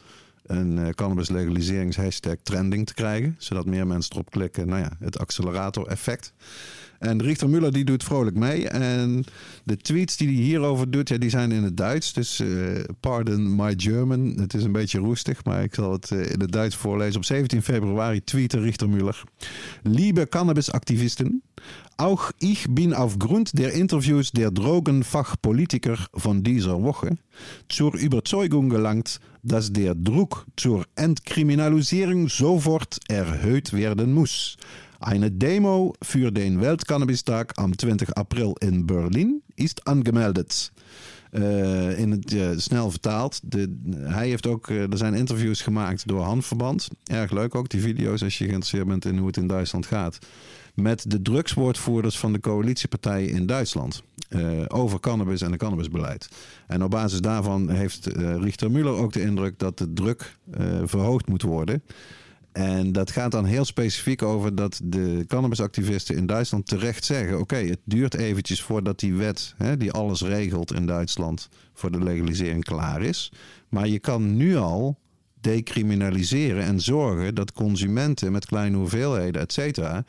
[0.45, 3.36] een uh, cannabis legaliserings trending te krijgen.
[3.38, 4.67] Zodat meer mensen erop klikken.
[4.67, 6.34] Nou ja, het accelerator effect.
[6.99, 8.69] En Richter Muller die doet vrolijk mee.
[8.69, 9.23] En
[9.63, 12.13] de tweets die hij hierover doet, ja, die zijn in het Duits.
[12.13, 14.35] Dus uh, pardon my German.
[14.39, 17.15] Het is een beetje roestig, maar ik zal het uh, in het Duits voorlezen.
[17.15, 19.23] Op 17 februari tweette Richter Muller.
[19.83, 21.41] Liebe Cannabisaktivisten,
[21.97, 27.17] auch ich bin aufgrund der Interviews der Drogenfachpolitiker von dieser Woche
[27.67, 34.57] zur Überzeugung gelangt, dass der Druck zur Entkriminalisierung sofort erhöht werden muss.
[35.01, 40.71] Eine Demo für den Weltcannabistag am 20 April in Berlin ist angemeldet.
[41.31, 43.39] Uh, in het uh, snel vertaald.
[43.43, 46.88] De, hij heeft ook, uh, er zijn interviews gemaakt door Handverband.
[47.03, 50.19] Erg leuk ook, die video's, als je geïnteresseerd bent in hoe het in Duitsland gaat.
[50.73, 54.03] Met de drugswoordvoerders van de coalitiepartijen in Duitsland.
[54.67, 56.29] over cannabis en het cannabisbeleid.
[56.67, 60.35] En op basis daarvan heeft Richter Muller ook de indruk dat de druk
[60.85, 61.83] verhoogd moet worden.
[62.51, 67.55] En dat gaat dan heel specifiek over dat de cannabisactivisten in Duitsland terecht zeggen: oké,
[67.55, 72.63] het duurt eventjes voordat die wet, hè, die alles regelt in Duitsland, voor de legalisering
[72.63, 73.31] klaar is.
[73.69, 74.99] Maar je kan nu al
[75.41, 80.05] decriminaliseren en zorgen dat consumenten met kleine hoeveelheden, et cetera,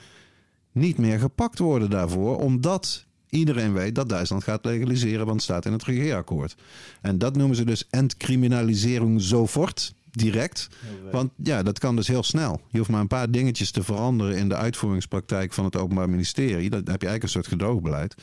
[0.73, 5.67] niet meer gepakt worden daarvoor, omdat iedereen weet dat Duitsland gaat legaliseren, want het staat
[5.67, 6.55] in het regeerakkoord.
[7.01, 10.69] En dat noemen ze dus entcriminalisering sofort direct.
[11.11, 12.61] Want ja, dat kan dus heel snel.
[12.71, 16.71] Je hoeft maar een paar dingetjes te veranderen in de uitvoeringspraktijk van het Openbaar Ministerie.
[16.71, 18.15] Dat heb je eigenlijk een soort gedoogbeleid.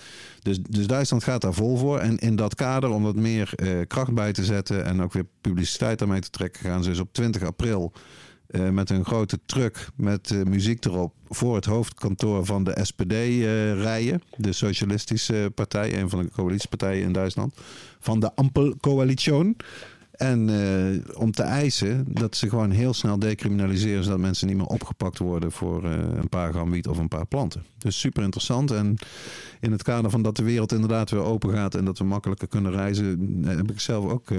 [0.42, 2.00] Dus, dus Duitsland gaat daar vol voor.
[2.00, 5.26] En in dat kader, om wat meer eh, kracht bij te zetten en ook weer
[5.42, 7.94] publiciteit daarmee te trekken, gaan ze dus op 20 april.
[8.48, 13.14] Uh, met een grote truck met uh, muziek erop voor het hoofdkantoor van de SPD
[13.82, 14.22] rijden.
[14.38, 17.54] De Socialistische Partij, een van de coalitiepartijen in Duitsland.
[18.00, 19.56] Van de Ampel-coalition.
[20.18, 24.66] En uh, om te eisen dat ze gewoon heel snel decriminaliseren, zodat mensen niet meer
[24.66, 27.64] opgepakt worden voor uh, een paar gram wiet of een paar planten.
[27.78, 28.72] Dus super interessant.
[28.72, 28.98] En
[29.60, 32.48] in het kader van dat de wereld inderdaad weer open gaat en dat we makkelijker
[32.48, 34.30] kunnen reizen, eh, heb ik zelf ook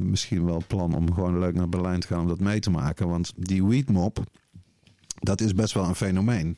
[0.00, 3.08] misschien wel plan om gewoon leuk naar Berlijn te gaan om dat mee te maken.
[3.08, 4.18] Want die weedmop,
[5.20, 6.56] dat is best wel een fenomeen.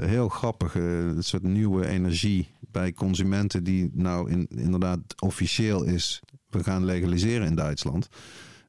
[0.00, 6.22] heel grappig, een soort nieuwe energie bij consumenten die nou in, inderdaad officieel is
[6.64, 8.08] gaan legaliseren in Duitsland.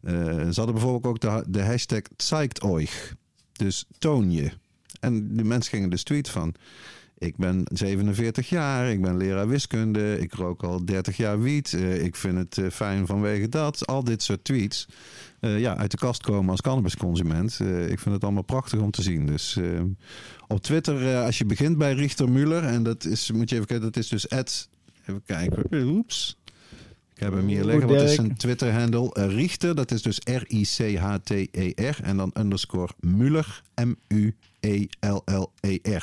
[0.02, 3.13] Uh, ze hadden bijvoorbeeld ook de, de hashtag zeigt euch.
[3.52, 4.52] Dus toon je.
[5.00, 6.54] En die mensen gingen dus tweet van...
[7.19, 11.71] Ik ben 47 jaar, ik ben leraar wiskunde, ik rook al 30 jaar wiet.
[11.71, 13.88] Uh, ik vind het uh, fijn vanwege dat.
[13.88, 14.88] Al dit soort tweets.
[15.39, 17.60] Ja, uit de kast komen als cannabisconsument.
[17.89, 19.26] ik vind het allemaal prachtig om te zien.
[19.26, 19.60] Dus
[20.47, 23.86] op Twitter, als je begint bij Richter Muller, en dat is, moet je even kijken,
[23.86, 26.38] dat is dus even kijken, oeps.
[27.17, 27.88] Ik heb hem hier liggen.
[27.88, 29.15] Wat is zijn Twitter-handle?
[29.17, 31.99] Uh, Richter, dat is dus R-I-C-H-T-E-R.
[32.03, 34.47] En dan underscore Muller, M-U-E-L-L-E-R.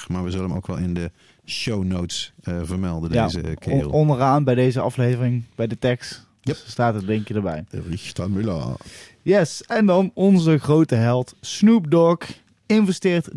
[0.09, 1.11] Maar we zullen hem ook wel in de
[1.44, 3.90] show notes uh, vermelden, ja, deze kerel.
[3.90, 6.57] onderaan bij deze aflevering, bij de tekst, yep.
[6.57, 7.64] staat het linkje erbij.
[7.70, 8.77] Richter Muller.
[9.22, 12.27] Yes, en dan onze grote held Snoop Dogg
[12.66, 13.37] investeert 13,2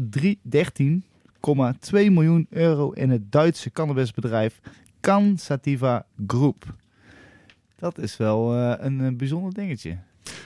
[1.92, 4.60] miljoen euro in het Duitse cannabisbedrijf
[5.02, 6.76] Cansativa Group.
[7.78, 9.98] Dat is wel uh, een, een, bijzonder dingetje.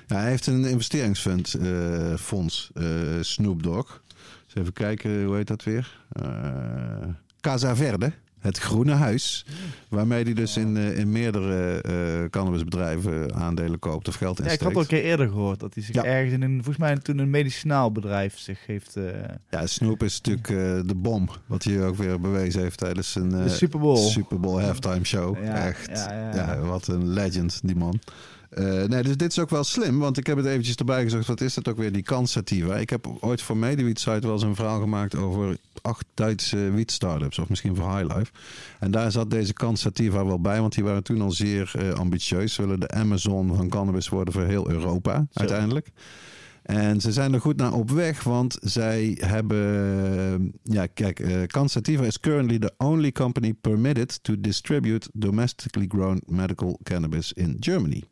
[0.08, 4.02] Hij heeft een investeringsfonds, uh, fonds, uh, Snoop Dogg.
[4.46, 6.00] Dus even kijken, hoe heet dat weer?
[7.42, 8.12] Casa Verde.
[8.42, 9.46] Het Groene Huis.
[9.90, 14.62] Waarmee hij dus in, in meerdere uh, cannabisbedrijven aandelen koopt of geld insteekt.
[14.62, 16.04] Ja, ik had al een keer eerder gehoord dat hij zich ja.
[16.04, 18.96] ergens in een, volgens mij toen een medicinaal bedrijf zich heeft...
[18.98, 19.04] Uh...
[19.50, 21.30] Ja, Snoop is natuurlijk uh, de bom.
[21.46, 23.98] Wat hij ook weer bewezen heeft tijdens een Super Bowl.
[23.98, 25.44] Super Bowl halftime show.
[25.44, 25.90] Ja, Echt.
[25.90, 28.00] Ja, ja, wat een legend, die man.
[28.58, 31.28] Uh, nee, dus dit is ook wel slim, want ik heb het eventjes erbij gezocht.
[31.28, 32.76] Wat is dat ook weer, die kansativa?
[32.76, 37.40] Ik heb ooit voor Mediwiet-site wel eens een verhaal gemaakt over acht Duitse wiet-startups.
[37.40, 38.32] Of misschien voor Highlife.
[38.80, 42.54] En daar zat deze kansativa wel bij, want die waren toen al zeer uh, ambitieus.
[42.54, 45.80] Ze willen de Amazon van cannabis worden voor heel Europa, Zo.
[46.72, 50.54] En ze zijn er goed naar op weg, want zij hebben.
[50.64, 56.80] Ja, kijk, uh, Cansativa is currently the only company permitted to distribute domestically grown medical
[56.84, 58.04] cannabis in Germany.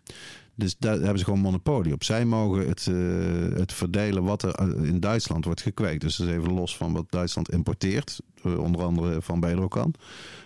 [0.55, 2.03] Dus daar hebben ze gewoon monopolie op.
[2.03, 6.01] Zij mogen het, uh, het verdelen wat er in Duitsland wordt gekweekt.
[6.01, 8.19] Dus dat is even los van wat Duitsland importeert.
[8.43, 9.93] Onder andere van Bedrocan.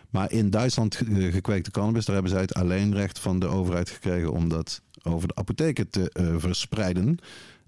[0.10, 0.96] Maar in Duitsland
[1.32, 5.36] gekweekte cannabis, daar hebben zij het alleenrecht van de overheid gekregen om dat over de
[5.36, 7.18] apotheken te verspreiden.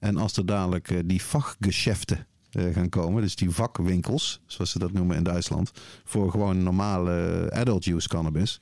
[0.05, 4.79] En als er dadelijk uh, die vakgeschäften uh, gaan komen, dus die vakwinkels, zoals ze
[4.79, 5.71] dat noemen in Duitsland,
[6.03, 8.59] voor gewoon normale adult use cannabis,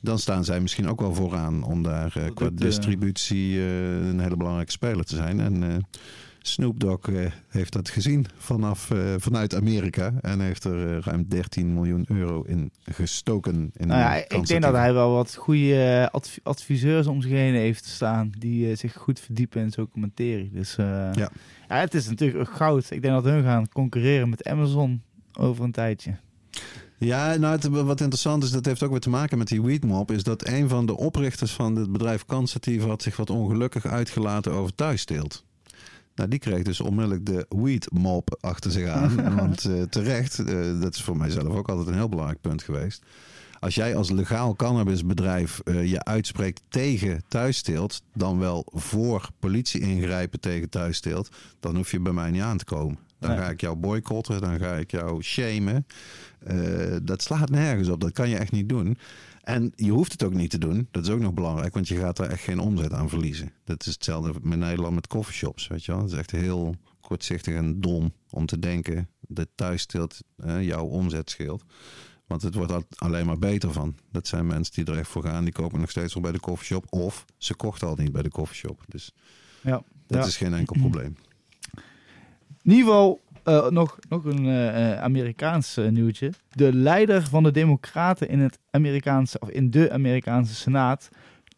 [0.00, 4.36] dan staan zij misschien ook wel vooraan om daar eh, qua distributie eh, een hele
[4.36, 5.40] belangrijke speler te zijn.
[5.40, 5.76] En eh,
[6.40, 11.24] Snoop Dogg eh, heeft dat gezien vanaf, eh, vanuit Amerika en heeft er eh, ruim
[11.28, 13.70] 13 miljoen euro in gestoken.
[13.76, 17.54] In Nou ja, ik denk dat hij wel wat goede adv- adviseurs om zich heen
[17.54, 18.32] heeft staan.
[18.38, 20.50] Die zich goed verdiepen in documentarie.
[20.52, 21.30] Dus eh, Ja.
[21.68, 22.90] ja, het is natuurlijk goud.
[22.90, 25.02] Ik denk dat hun gaan concurreren met Amazon
[25.38, 26.16] over een tijdje.
[26.98, 30.10] Ja, nou, het, wat interessant is, dat heeft ook weer te maken met die Weedmob,
[30.10, 34.52] is dat een van de oprichters van het bedrijf Kansatief had zich wat ongelukkig uitgelaten
[34.52, 35.44] over thuissteelt.
[36.18, 39.14] Nou, die kreeg dus onmiddellijk de Weedmob achter zich aan.
[39.36, 42.62] want eh, terecht, eh, dat is voor mij zelf ook altijd een heel belangrijk punt
[42.62, 43.02] geweest.
[43.60, 50.40] Als jij als legaal cannabisbedrijf eh, je uitspreekt tegen thuissteelt, dan wel voor politie ingrijpen
[50.40, 51.28] tegen thuissteelt,
[51.60, 52.98] dan hoef je bij mij niet aan te komen.
[53.18, 53.38] Dan Nee.
[53.38, 55.86] ga ik jou boycotten, dan ga ik jou shamen.
[57.02, 58.00] Dat slaat nergens op.
[58.00, 58.98] Dat kan je echt niet doen.
[59.48, 60.88] En je hoeft het ook niet te doen.
[60.90, 63.52] Dat is ook nog belangrijk, want je gaat daar echt geen omzet aan verliezen.
[63.64, 66.00] Dat is hetzelfde met Nederland met coffeeshops, weet je wel.
[66.00, 71.30] Dat is echt heel kortzichtig en dom om te denken dat thuissteelt eh, jouw omzet
[71.30, 71.62] scheelt.
[72.26, 73.96] Want het wordt er alleen maar beter van.
[74.12, 75.44] Dat zijn mensen die er echt voor gaan.
[75.44, 76.86] Die kopen nog steeds wel bij de coffeeshop.
[76.92, 78.84] Of ze kochten al niet bij de coffeeshop.
[78.88, 79.12] Dus
[79.62, 79.82] Ja.
[80.06, 80.26] dat Ja.
[80.26, 81.16] is geen enkel probleem.
[82.62, 82.72] In
[83.48, 86.32] eh, nog, nog een eh, eh, Amerikaans nieuwtje.
[86.50, 91.08] De leider van de Democraten in, het Amerikaanse, of in de Amerikaanse Senaat,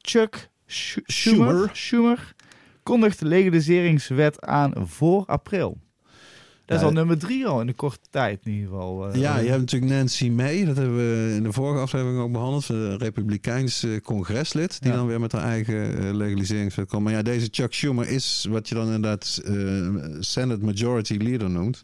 [0.00, 1.70] Chuck Sch- Schumer, Schumer.
[1.72, 2.34] Schumer,
[2.82, 5.78] kondigt de legaliseringswet aan voor april.
[6.70, 9.08] Dat is al nummer drie al in de korte tijd in ieder geval.
[9.08, 9.20] eh.
[9.20, 10.64] Ja, je hebt natuurlijk Nancy May.
[10.64, 12.68] Dat hebben we in de vorige aflevering ook behandeld.
[12.68, 14.82] Een Republikeins eh, congreslid.
[14.82, 17.02] Die dan weer met haar eigen eh, legaliseringswet komt.
[17.04, 19.42] Maar ja, deze Chuck Schumer is wat je dan inderdaad
[20.20, 21.82] Senate Majority Leader noemt.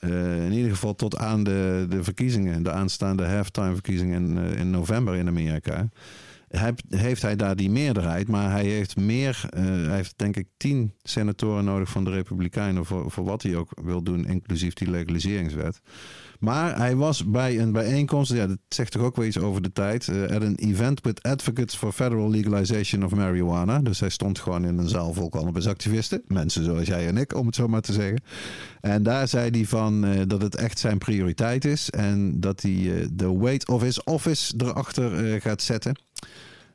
[0.00, 2.62] In ieder geval tot aan de, de verkiezingen.
[2.62, 5.88] De aanstaande halftime verkiezingen in, in november in Amerika.
[6.88, 10.94] Heeft hij daar die meerderheid, maar hij heeft meer, eh, hij heeft denk ik tien
[11.02, 15.80] senatoren nodig van de Republikeinen voor, voor wat hij ook wil doen, inclusief die legaliseringswet.
[16.44, 19.72] Maar hij was bij een bijeenkomst, ja, dat zegt toch ook wel iets over de
[19.72, 23.78] tijd, eh, at an event with advocates for federal legalization of marijuana.
[23.78, 27.46] Dus hij stond gewoon in een zaal vol cannabisactivisten, mensen zoals jij en ik, om
[27.46, 28.22] het zo maar te zeggen.
[28.80, 32.72] En daar zei hij van eh, dat het echt zijn prioriteit is en dat hij
[32.72, 35.98] eh, de weight of his office erachter gaat zetten.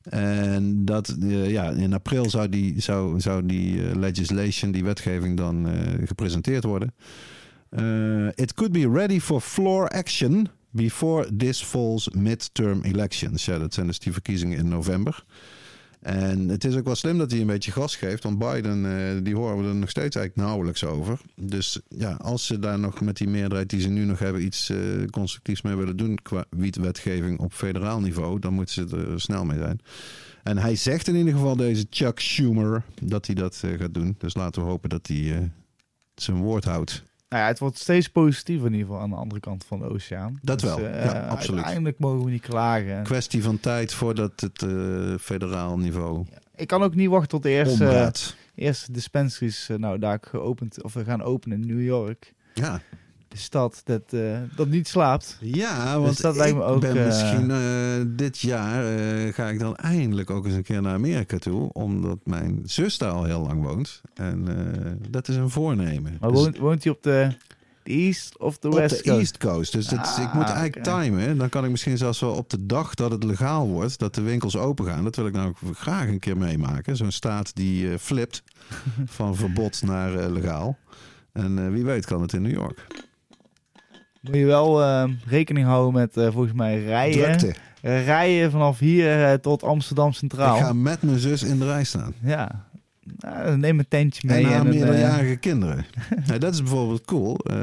[0.09, 5.67] En dat ja, in april zou die, zou, zou die legislation, die wetgeving dan
[6.05, 6.93] gepresenteerd worden.
[7.69, 13.45] Eh, it could be ready for floor action before this fall's midterm elections.
[13.45, 15.23] Ja, dat zijn dus die verkiezingen in november.
[15.99, 18.23] En het is ook wel slim dat hij een beetje gas geeft.
[18.23, 21.19] Want Biden, eh, die horen we er nog steeds eigenlijk nauwelijks over.
[21.35, 24.43] Dus ja, als ze daar nog met die meerderheid die ze nu nog hebben...
[24.43, 24.77] iets eh,
[25.11, 28.39] constructiefs mee willen doen qua wietwetgeving op federaal niveau...
[28.39, 29.79] dan moeten ze er snel mee zijn.
[30.43, 34.15] En hij zegt in ieder geval, deze Chuck Schumer, dat hij dat gaat doen.
[34.17, 35.51] Dus laten we hopen dat hij
[36.15, 37.03] zijn woord houdt.
[37.29, 39.89] Nou ja, het wordt steeds positiever in ieder geval aan de andere kant van de
[39.89, 40.39] oceaan.
[40.41, 41.55] Dat wel, eh, ja, absoluut.
[41.55, 43.03] Uiteindelijk mogen we niet klagen.
[43.03, 46.25] Kwestie van tijd voordat het eh, federaal niveau
[46.55, 48.35] Ik kan ook niet wachten tot de eerste, omraadt.
[48.55, 52.33] eerste dispensaries eh, nou, daar geopend of we gaan openen in New York.
[52.53, 52.81] Ja.
[53.29, 55.37] De stad dat, eh, dat niet slaapt.
[55.41, 58.83] Ja, want Dus dat lijkt me ook, ben eh, misschien eh, dit jaar
[59.33, 61.73] ga ik dan eindelijk ook eens een keer naar Amerika toe.
[61.73, 64.01] Omdat mijn zus daar al heel lang woont.
[64.13, 64.47] En
[65.09, 66.17] dat is een voornemen.
[66.19, 67.35] Maar Dus woont, woont hij op de,
[67.83, 69.19] de East of de op West de Coast?
[69.19, 69.71] East Coast.
[69.71, 71.37] Dus Ah, ik moet eigenlijk timen.
[71.37, 74.21] Dan kan ik misschien zelfs wel op de dag dat het legaal wordt, dat de
[74.21, 75.03] winkels open gaan.
[75.03, 76.95] Dat wil ik nou ook graag een keer meemaken.
[76.97, 78.43] Zo'n staat die flipt
[79.05, 80.77] van verbod naar legaal.
[81.31, 83.07] En wie weet kan het in New York.
[84.21, 87.37] Moet je wel eh, rekening houden met eh, volgens mij rijden.
[87.37, 87.59] Drukte.
[87.81, 90.55] Rijden vanaf hier eh, tot Amsterdam Centraal.
[90.57, 92.13] Ik ga met mijn zus in de rij staan.
[92.21, 92.67] Ja.
[93.17, 94.43] Nou, neem een tentje mee.
[94.45, 95.85] en haar eh, meerderjarige kinderen.
[96.25, 97.37] ja, dat is bijvoorbeeld cool.
[97.37, 97.55] Eh,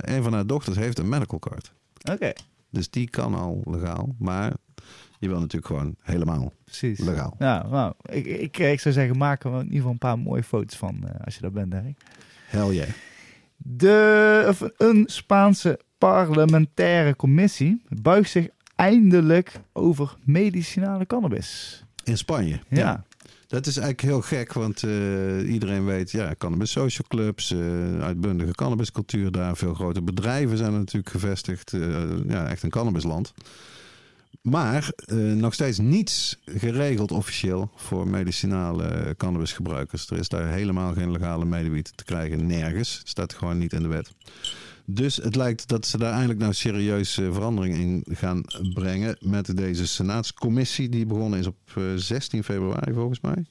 [0.00, 1.72] een van haar dochters heeft een medical card.
[2.12, 2.32] Oké,
[2.70, 4.14] Dus die kan al legaal.
[4.18, 4.52] Maar
[5.18, 6.98] je wil natuurlijk gewoon helemaal precies.
[6.98, 7.34] legaal.
[7.38, 10.42] Ja, nou, ik, ik, ik zou zeggen, maak er in ieder geval een paar mooie
[10.42, 12.00] foto's van eh, als je daar bent, Dirk.
[12.46, 12.88] Hell yeah.
[13.56, 21.82] De, of een Spaanse parlementaire commissie buigt zich eindelijk over medicinale cannabis.
[22.04, 22.60] In Spanje.
[22.68, 23.04] Ja,
[23.46, 27.58] Dat is eigenlijk heel gek, want eh, iedereen weet, ja, cannabis social clubs, eh,
[28.00, 29.56] uitbundige cannabiscultuur daar.
[29.56, 31.72] Veel grote bedrijven zijn er natuurlijk gevestigd.
[31.72, 31.80] eh,
[32.28, 33.32] ja, echt een cannabisland.
[34.42, 34.90] Maar
[35.34, 40.10] nog steeds niets geregeld officieel voor medicinale cannabisgebruikers.
[40.10, 42.98] Er is daar helemaal geen legale medewiet te krijgen, nergens.
[42.98, 44.10] Het staat gewoon niet in de wet.
[44.90, 48.42] Dus het lijkt dat ze daar eindelijk nou serieus eh, verandering in gaan
[48.74, 53.46] brengen met deze senaatscommissie die begonnen is op eh, 16 februari volgens mij.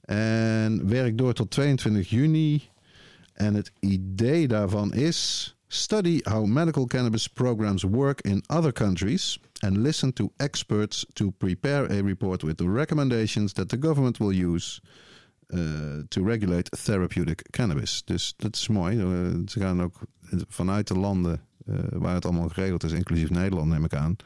[0.00, 2.62] En werkt door tot 22 juni.
[3.32, 9.76] En het idee daarvan is study how medical cannabis programs work in other countries and
[9.76, 14.80] listen to experts to prepare a report with the recommendations that the government will use
[15.54, 15.58] uh,
[16.08, 18.02] to regulate therapeutic cannabis.
[18.04, 18.96] Dus dat is mooi.
[18.96, 20.00] Uh, ze gaan ook
[20.48, 24.16] vanuit de landen uh, waar het allemaal geregeld is, inclusief Nederland neem ik aan,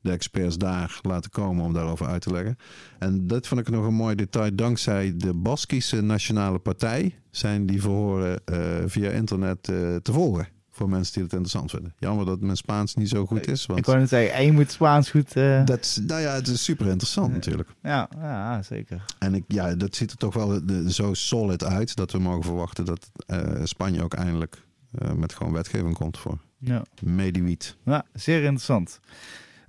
[0.00, 2.56] de experts daar laten komen om daarover uit te leggen.
[2.98, 4.54] En dat vond ik nog een mooi detail.
[4.54, 10.48] Dankzij de Baskische Nationale Partij zijn die verhoren uh, via internet uh, te volgen.
[10.70, 11.94] Voor mensen die het interessant vinden.
[11.98, 13.66] Jammer dat mijn Spaans niet zo goed is.
[13.66, 15.32] Want ik wou net zeggen, en je moet Spaans goed...
[15.64, 17.68] Dat, nou ja, het is super interessant natuurlijk.
[17.82, 19.04] Ja, ja, zeker.
[19.18, 22.84] En ik, ja, dat ziet er toch wel zo solid uit dat we mogen verwachten
[22.84, 23.10] dat
[23.64, 24.62] Spanje ook eindelijk
[25.16, 26.82] met gewoon wetgeving komt voor ja.
[27.02, 27.76] Mediwiet.
[27.84, 29.00] Ja, zeer interessant.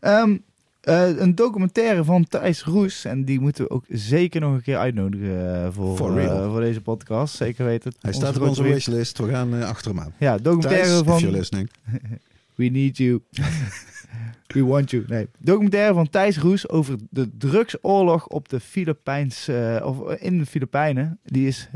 [0.01, 0.43] Um,
[0.83, 3.05] uh, een documentaire van Thijs Roes.
[3.05, 7.35] En die moeten we ook zeker nog een keer uitnodigen voor, uh, voor deze podcast.
[7.35, 7.93] Zeker weten.
[7.99, 9.17] Hij staat op onze wishlist.
[9.17, 10.13] We gaan achter hem aan.
[10.17, 11.15] Ja, documentaire Thijs, van...
[11.15, 11.71] if you're listening.
[12.55, 13.21] We need you.
[14.47, 15.03] We want you.
[15.07, 15.27] Nee.
[15.39, 19.49] Documentaire van Thijs Roes over de drugsoorlog op de Filipijns,
[19.83, 21.19] of in de Filipijnen.
[21.23, 21.69] Die is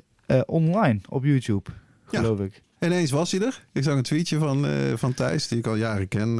[0.46, 1.70] online op YouTube,
[2.06, 2.44] geloof ja.
[2.44, 2.62] ik.
[2.86, 3.66] Ineens was hij er.
[3.72, 4.66] Ik zag een tweetje van,
[4.96, 6.40] van Thijs, die ik al jaren ken.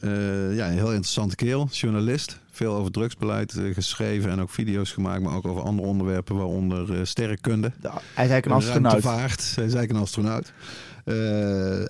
[0.00, 2.40] Uh, ja, een heel interessante kerel, journalist.
[2.50, 6.94] Veel over drugsbeleid uh, geschreven en ook video's gemaakt, maar ook over andere onderwerpen, waaronder
[6.94, 7.72] uh, sterrenkunde.
[7.82, 9.02] Ja, hij is eigenlijk een astronaut.
[9.02, 10.52] Ruimtevaart, hij is eigenlijk een astronaut.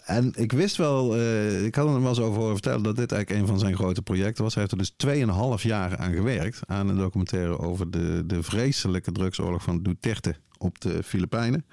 [0.05, 1.17] en ik wist wel,
[1.65, 4.03] ik had hem wel eens over horen vertellen dat dit eigenlijk een van zijn grote
[4.03, 4.55] projecten was.
[4.55, 9.13] Hij heeft er dus 2,5 jaar aan gewerkt, aan een documentaire over de, de vreselijke
[9.13, 11.65] drugsoorlog van Duterte op de Filipijnen.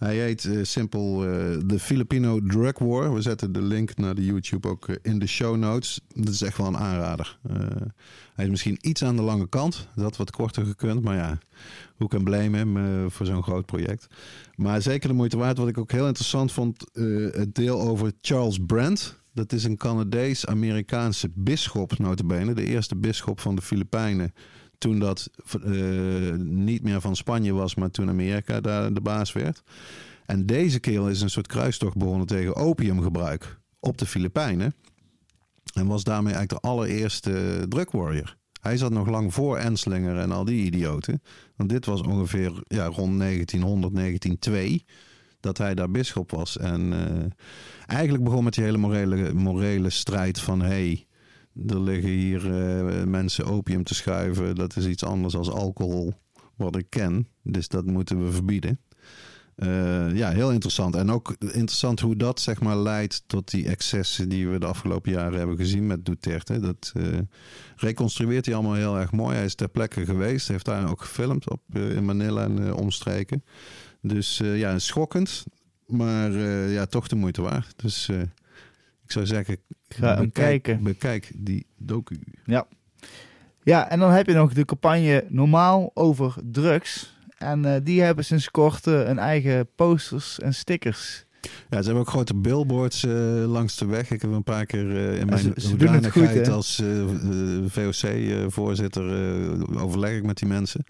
[0.00, 1.18] Hij heet uh, simpel
[1.66, 3.14] de Filipino Drug War.
[3.14, 6.00] We zetten de link naar de YouTube ook uh, in de show notes.
[6.14, 7.38] Dat is echt wel een aanrader.
[8.34, 9.88] hij is misschien iets aan de lange kant.
[9.94, 11.02] Dat wat korter gekund.
[11.02, 11.38] Maar ja,
[11.96, 14.06] hoe kan blame hem voor zo'n groot project.
[14.54, 15.58] Maar zeker de moeite waard.
[15.58, 16.84] Wat ik ook heel interessant vond.
[17.32, 19.18] het deel over Charles Brandt.
[19.34, 22.54] Dat is een Canadees-Amerikaanse bisschop notabene.
[22.54, 24.32] De eerste bisschop van de Filipijnen
[24.80, 25.30] toen dat
[25.64, 29.62] uh, niet meer van Spanje was, maar toen Amerika daar de baas werd.
[30.26, 34.74] En deze kerel is een soort kruistocht begonnen tegen opiumgebruik op de Filipijnen.
[35.74, 38.36] En was daarmee eigenlijk de allereerste drug warrior.
[38.60, 41.22] Hij zat nog lang voor Enslinger en al die idioten.
[41.56, 44.84] Want dit was ongeveer ja, rond 1900, 1902
[45.40, 46.58] dat hij daar bisschop was.
[46.58, 47.26] En uh,
[47.86, 50.60] eigenlijk begon met die hele morele, morele strijd van...
[50.60, 51.06] hey,
[51.66, 54.54] er liggen hier uh, mensen opium te schuiven.
[54.54, 56.12] Dat is iets anders als alcohol,
[56.56, 57.28] wat ik ken.
[57.42, 58.80] Dus dat moeten we verbieden.
[59.56, 60.94] Uh, ja, heel interessant.
[60.94, 65.12] En ook interessant hoe dat zeg maar leidt tot die excessen die we de afgelopen
[65.12, 66.60] jaren hebben gezien met Duterte.
[66.60, 67.18] Dat uh,
[67.76, 69.36] reconstrueert hij allemaal heel erg mooi.
[69.36, 73.44] Hij is ter plekke geweest, heeft daar ook gefilmd op, in Manila en omstreken.
[74.02, 75.44] Dus ja, schokkend,
[75.86, 76.32] maar
[76.68, 77.72] ja, toch de moeite waard.
[77.76, 78.08] Dus
[79.10, 79.56] ik zou zeggen,
[79.88, 80.82] Ga hem bekijk, kijken.
[80.84, 82.18] bekijk die docu.
[82.44, 82.66] Ja.
[83.62, 87.16] Ja, en dan heb je nog de campagne Normaal over drugs.
[87.38, 91.24] En uh, die hebben sinds kort uh, een eigen posters en stickers.
[91.40, 93.12] Ja, ze hebben ook grote billboards uh,
[93.46, 94.10] langs de weg.
[94.10, 96.50] Ik heb een paar keer in mijn ze, goed, hè?
[96.50, 96.82] als
[97.66, 99.04] VOC-voorzitter
[99.80, 100.84] overleg ik met die mensen.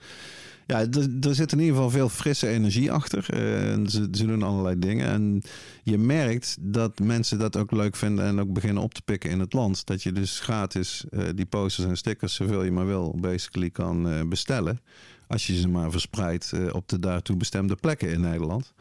[0.71, 0.87] Ja,
[1.21, 3.19] er zit in ieder geval veel frisse energie achter.
[3.19, 5.07] Uh, ze, ze, doen allerlei dingen.
[5.07, 5.43] En
[5.83, 9.41] je merkt dat mensen dat ook leuk vinden en ook beginnen op te pikken in
[9.41, 9.87] het land.
[9.87, 14.09] Dat je dus gratis uh, die posters en stickers, zoveel je maar wil, basically kan
[14.09, 14.81] uh, bestellen.
[15.27, 18.73] Als je ze maar verspreidt op de daartoe bestemde plekken in Nederland.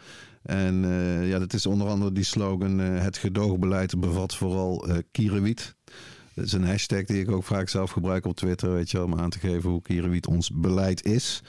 [0.41, 0.87] En
[1.25, 5.75] ja, dat is onder andere die slogan: Het gedoogbeleid bevat vooral kierenwiet.
[6.39, 9.05] Dat is een hashtag die ik ook vaak zelf gebruik op Twitter, weet je wel,
[9.05, 11.43] om aan te geven hoe Kierenwiet ons beleid is.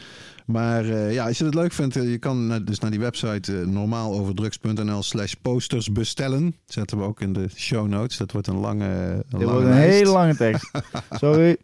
[0.46, 3.66] Maar uh, ja, als je het leuk vindt, je kan dus naar die website uh,
[3.66, 6.54] normaaloverdrugs.nl slash posters bestellen.
[6.66, 8.16] Zetten we ook in de show notes.
[8.16, 9.98] Dat wordt een lange Dit lange wordt een lijst.
[9.98, 10.70] hele lange tekst.
[11.10, 11.56] Sorry.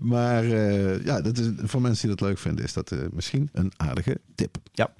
[0.00, 0.44] Maar
[1.04, 4.56] ja, dat is, voor mensen die dat leuk vinden, is dat misschien een aardige tip.
[4.72, 4.92] Ja.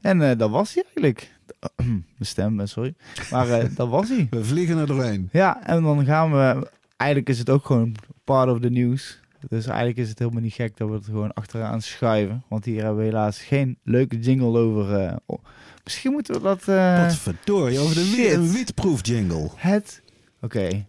[0.00, 1.34] En dat was hij eigenlijk.
[1.76, 2.94] Mijn stem, sorry.
[3.30, 4.26] Maar dat was hij.
[4.30, 5.28] We vliegen er doorheen.
[5.32, 7.94] Ja, en dan gaan we eigenlijk is het ook gewoon
[8.24, 9.20] part of the news.
[9.48, 12.42] Dus eigenlijk is het helemaal niet gek dat we het gewoon achteraan schuiven.
[12.48, 15.02] Want hier hebben we helaas geen leuke jingle over.
[15.02, 15.44] Uh, oh.
[15.84, 16.68] Misschien moeten we dat...
[16.68, 19.50] Uh, Wat verdorie, over de wiet, een wietproef jingle.
[19.54, 20.02] Het...
[20.40, 20.56] Oké.
[20.56, 20.86] Okay.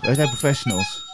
[0.00, 1.04] Wij zijn professionals.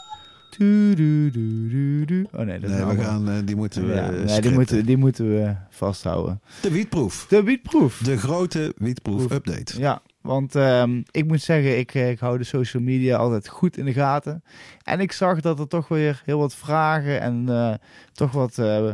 [0.59, 2.27] Du, du.
[2.33, 4.51] Oh nee, dat is Nee, we gaan, eh, die moeten we Ja, eh, nee, die,
[4.51, 6.41] moeten, die moeten we vasthouden.
[6.61, 7.27] De wietproef.
[7.29, 7.99] De wietproef.
[7.99, 9.33] De grote wietproef Proef.
[9.33, 9.81] update.
[9.81, 13.77] Ja, want ehm, ik moet zeggen, ik, eh, ik hou de social media altijd goed
[13.77, 14.43] in de gaten.
[14.83, 17.75] En ik zag dat er toch weer heel wat vragen en eh,
[18.13, 18.91] toch wat eh,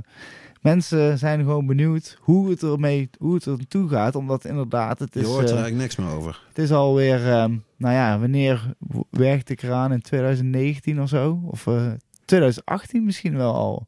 [0.61, 4.14] mensen zijn gewoon benieuwd hoe het ermee hoe het er naartoe gaat.
[4.14, 6.43] Omdat inderdaad, het Je is, hoort er eigenlijk niks meer over.
[6.49, 8.74] het is alweer, ehm, nou ja, wanneer
[9.11, 11.41] werkte ik eraan in 2019 of zo?
[11.45, 11.93] Of eh,
[12.24, 13.87] 2018 misschien wel al.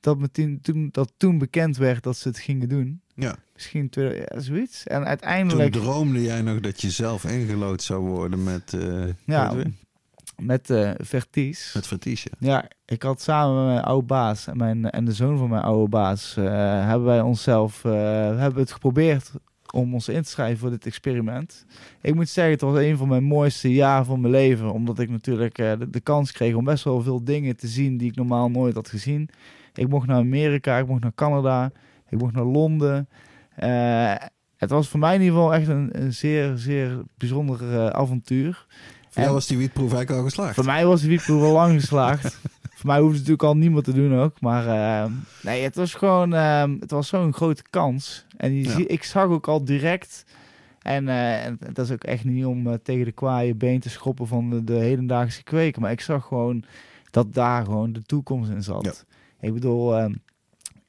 [0.00, 3.00] Dat, me toen, toen, dat toen bekend werd dat ze het gingen doen.
[3.14, 3.36] Ja.
[3.54, 4.86] Misschien 2000 ja, zoiets.
[4.86, 5.72] En Toen uiteindelijk...
[5.72, 9.54] droomde jij nog dat je zelf ingelood zou worden met, eh Ja,
[10.36, 11.72] met eh Verties.
[11.74, 12.30] met Vertiesje.
[12.38, 15.62] Ja, ik had samen met mijn oude baas en, mijn, en de zoon van mijn
[15.62, 16.36] oude baas...
[16.36, 16.44] eh,
[16.86, 19.32] hebben wij onszelf hebben het geprobeerd
[19.72, 21.64] om ons in te schrijven voor dit experiment.
[22.02, 24.72] Ik moet zeggen, het was een van mijn mooiste jaren van mijn leven.
[24.72, 27.96] Omdat ik natuurlijk eh, de, de kans kreeg om best wel veel dingen te zien
[27.96, 29.28] die ik normaal nooit had gezien.
[29.74, 31.70] Ik mocht naar Amerika, ik mocht naar Canada,
[32.08, 33.08] ik mocht naar Londen.
[33.54, 34.14] Eh,
[34.56, 38.66] het was voor mij in ieder geval echt een, een zeer, zeer bijzonder eh, avontuur.
[39.08, 40.54] Voor jou En- was die wietproef eigenlijk al geslaagd.
[40.54, 42.40] Voor mij was de wietproef al lang geslaagd.
[42.78, 44.40] Voor mij hoefde het natuurlijk al niemand te doen ook.
[44.40, 45.10] Maar eh,
[45.42, 48.26] nee, het was gewoon, eh, het was zo'n grote kans.
[48.36, 48.70] En je Ja.
[48.70, 50.24] zie, ik zag ook al direct.
[50.82, 54.26] En, en dat is ook echt niet om eh, tegen de kwaaie been te schoppen
[54.26, 55.82] van de, de hedendaagse kweken.
[55.82, 56.64] Maar ik zag gewoon
[57.10, 59.04] dat daar gewoon de toekomst in zat.
[59.40, 60.06] Ik bedoel, eh,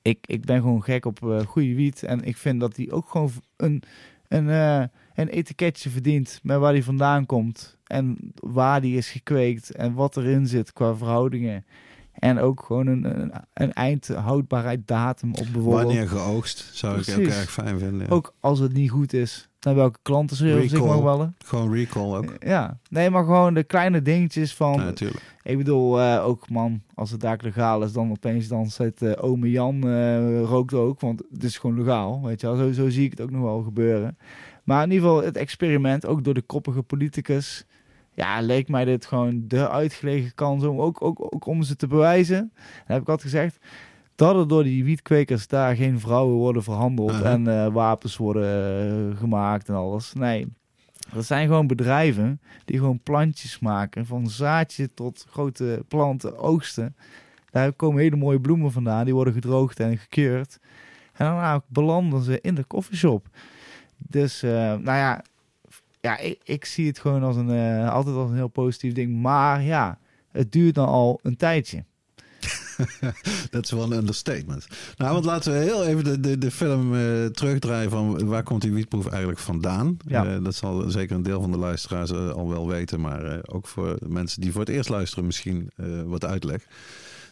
[0.01, 2.03] ik, ik ben gewoon gek op goede wiet.
[2.03, 3.83] En ik vind dat die ook gewoon een,
[4.27, 4.89] een,
[5.19, 7.77] een etiketje verdient met waar die vandaan komt.
[7.83, 11.65] En waar die is gekweekt en wat erin zit qua verhoudingen.
[12.13, 15.83] En ook gewoon een, een, een eindhoudbaarheidsdatum op bijvoorbeeld.
[15.83, 17.99] Wanneer geoogst, zou ik ook erg fijn vinden.
[17.99, 18.13] ja.
[18.13, 19.49] Ook als het niet goed is.
[19.59, 21.35] Naar welke klanten ze zich mag bellen.
[21.45, 22.33] Gewoon recall ook.
[22.39, 24.73] Ja, nee, maar gewoon de kleine dingetjes van...
[24.73, 25.37] Ja, natuurlijk.
[25.43, 29.23] Ik bedoel, eh, ook man, als het daar legaal is, dan opeens dan zet eh
[29.23, 32.55] ome Jan eh, rookt ook, want het is gewoon legaal, weet je wel.
[32.55, 34.17] Zo, zo zie ik het ook nog wel gebeuren.
[34.69, 37.65] Maar in ieder geval het experiment, ook door de koppige politicus,
[38.13, 41.87] ja, leek mij dit gewoon de uitgelegen kans om ook, ook, ook om ze te
[41.87, 42.51] bewijzen.
[42.53, 43.57] Dat heb ik altijd gezegd.
[44.15, 47.23] Dat er door die wietkwekers daar geen vrouwen worden verhandeld Aha.
[47.23, 50.13] en eh, wapens worden eh, gemaakt en alles.
[50.13, 50.47] Nee,
[51.13, 54.05] dat zijn gewoon bedrijven die gewoon plantjes maken.
[54.05, 56.95] Van zaadje tot grote planten oogsten.
[57.51, 59.05] Daar komen hele mooie bloemen vandaan.
[59.05, 60.59] Die worden gedroogd en gekeurd.
[61.13, 63.27] En daarna belanden ze in de koffieshop.
[64.07, 65.23] Dus, eh, nou ja,
[66.01, 69.21] ja ik, ik zie het gewoon als een, eh, altijd als een heel positief ding.
[69.21, 69.99] Maar ja,
[70.31, 71.83] het duurt dan al een tijdje.
[73.51, 74.67] Dat is wel een understatement.
[74.97, 78.61] Nou, want laten we heel even de, de, de film eh, terugdraaien van waar komt
[78.61, 79.97] die wietproef eigenlijk vandaan.
[80.05, 80.39] Ja.
[80.39, 84.41] Dat zal zeker een deel van de luisteraars al wel weten, maar ook voor mensen
[84.41, 85.71] die voor het eerst luisteren misschien
[86.05, 86.65] wat uitleg.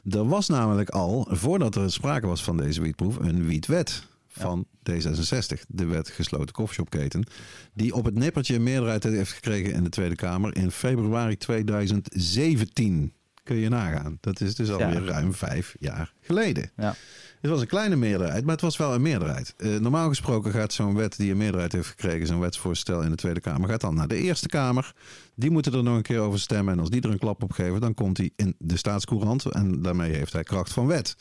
[0.09, 4.07] Er was namelijk al, voordat er sprake was van deze wietproef, een wietwet
[4.37, 7.27] van D66, de wet gesloten koffieshopketen,
[7.73, 13.13] die op het nippertje een meerderheid heeft gekregen in de Tweede Kamer in februari 2017.
[13.43, 14.17] Kun je nagaan.
[14.21, 16.71] Dat is dus alweer ruim vijf jaar geleden.
[16.75, 16.95] Ja.
[17.41, 19.53] Het was een kleine meerderheid, maar het was wel een meerderheid.
[19.57, 23.15] Eh, normaal gesproken gaat zo'n wet die een meerderheid heeft gekregen, zo'n wetsvoorstel in de
[23.15, 24.93] Tweede Kamer, gaat dan naar de Eerste Kamer.
[25.35, 26.73] Die moeten er nog een keer over stemmen.
[26.73, 29.45] En als die er een klap op geven, dan komt hij in de staatscourant.
[29.45, 31.15] En daarmee heeft hij kracht van wet.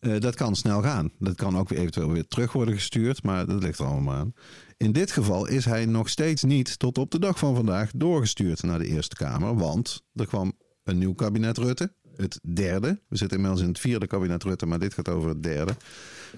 [0.00, 1.10] Eh, dat kan snel gaan.
[1.18, 4.34] Dat kan ook eventueel weer terug worden gestuurd, maar dat ligt er allemaal aan.
[4.76, 8.62] In dit geval is hij nog steeds niet tot op de dag van vandaag doorgestuurd
[8.62, 9.56] naar de Eerste Kamer.
[9.56, 10.52] Want er kwam
[10.84, 11.92] een nieuw kabinet Rutte.
[12.16, 13.00] Het derde.
[13.08, 15.74] We zitten inmiddels in het vierde kabinet Rutte, maar dit gaat over het derde.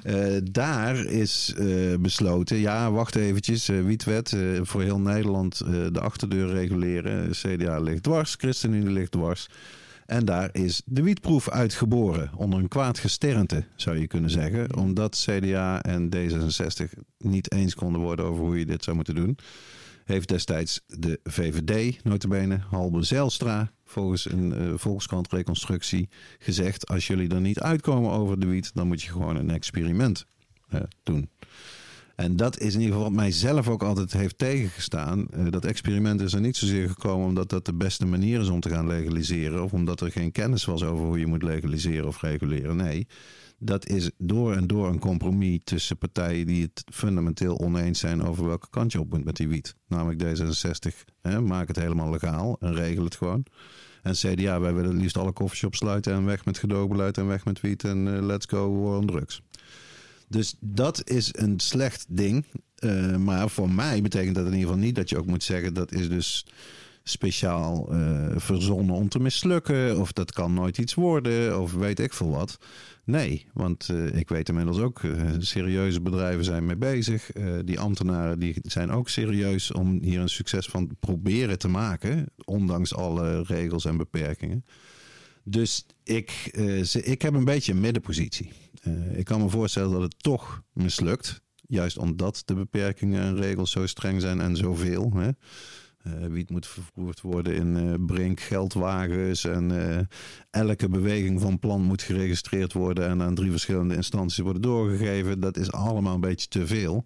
[0.03, 1.67] Eh, daar is eh,
[2.01, 5.59] besloten, ja, wacht eventjes, eh, wietwet, voor heel Nederland
[5.93, 7.31] de achterdeur reguleren.
[7.31, 9.49] CDA ligt dwars, ChristenUnie ligt dwars.
[10.13, 14.77] En daar is de wietproef uitgeboren, onder een kwaad gesternte, zou je kunnen zeggen.
[14.77, 19.39] Omdat CDA en D66 niet eens konden worden over hoe je dit zou moeten doen.
[20.05, 26.09] Heeft destijds de VVD, notabene, Halbe Zijlstra, volgens een Volkskrant reconstructie,
[26.39, 26.89] gezegd...
[26.89, 30.27] als jullie er niet uitkomen over de wiet, dan moet je gewoon een experiment
[30.69, 31.29] eh, doen.
[32.17, 35.27] En dat is in ieder geval wat mij zelf ook altijd heeft tegengestaan.
[35.29, 38.61] Eh, dat experiment is er niet zozeer gekomen omdat dat de beste manier is om
[38.61, 39.63] te gaan legaliseren.
[39.63, 42.77] Of omdat er geen kennis was over hoe je moet legaliseren of reguleren.
[42.77, 43.07] Nee,
[43.59, 48.47] dat is door en door een compromis tussen partijen die het fundamenteel oneens zijn over
[48.47, 49.75] welke kant je op moet met die wiet.
[49.87, 53.45] Namelijk D66, hè, maak het helemaal legaal en regel het gewoon.
[54.03, 57.61] En CDA, wij willen liefst alle coffeeshops sluiten en weg met gedoogbeleid en weg met
[57.61, 59.43] wiet en eh, let's go war on drugs.
[60.33, 62.47] Dus dat is een slecht ding.
[62.75, 65.75] Eh, maar voor mij betekent dat in ieder geval niet dat je ook moet zeggen
[65.75, 66.47] dat is dus
[67.03, 70.01] speciaal eh, verzonnen om te mislukken.
[70.01, 71.61] Of dat kan nooit iets worden.
[71.61, 72.59] Of weet ik veel wat.
[73.05, 75.01] Nee, want eh, ik weet inmiddels ook,
[75.39, 77.31] serieuze bedrijven zijn mee bezig.
[77.65, 82.27] Die ambtenaren die zijn ook serieus om hier een succes van proberen te maken.
[82.45, 84.65] Ondanks alle regels en beperkingen.
[85.45, 86.51] Dus ik,
[87.03, 88.51] ik heb een beetje een middenpositie.
[88.83, 91.41] Eh, ik kan me voorstellen dat het toch mislukt.
[91.67, 95.13] Juist omdat de beperkingen en regels zo streng zijn en zoveel.
[95.15, 95.31] Hè?
[95.99, 99.45] Eh, wiet moet vervoerd worden in eh brink geldwagens.
[99.45, 100.09] En
[100.51, 103.09] elke beweging van plan moet geregistreerd worden.
[103.09, 105.41] En aan drie verschillende instanties worden doorgegeven.
[105.41, 107.05] Dat is allemaal een beetje te veel.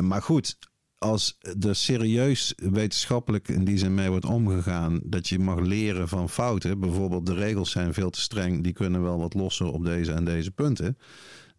[0.00, 0.58] Maar goed,
[0.98, 5.00] als er serieus wetenschappelijk in die zin mee wordt omgegaan.
[5.04, 6.80] dat je mag leren van fouten.
[6.80, 8.62] Bijvoorbeeld, de regels zijn veel te streng.
[8.62, 10.96] Die kunnen wel wat losser op deze en deze punten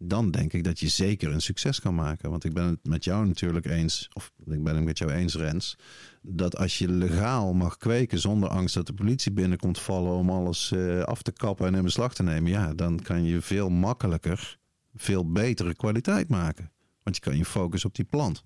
[0.02, 2.30] dan denk ik dat je zeker een succes kan maken.
[2.30, 5.34] Want ik ben het met jou natuurlijk eens, of ik ben het met jou eens,
[5.34, 5.76] Rens,
[6.22, 10.72] dat als je legaal mag kweken zonder angst dat de politie binnenkomt vallen om alles
[10.72, 14.58] eh, af te kappen en in beslag te nemen, ja, dan kan je veel makkelijker,
[14.94, 16.72] veel betere kwaliteit maken.
[17.02, 18.42] Want je kan je focussen op die plant.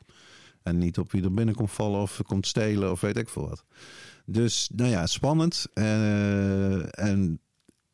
[0.64, 3.48] En niet op wie er binnen komt vallen of komt stelen of weet ik veel
[3.48, 3.64] wat.
[4.26, 5.66] Dus nou ja, spannend.
[5.74, 7.38] Eh, en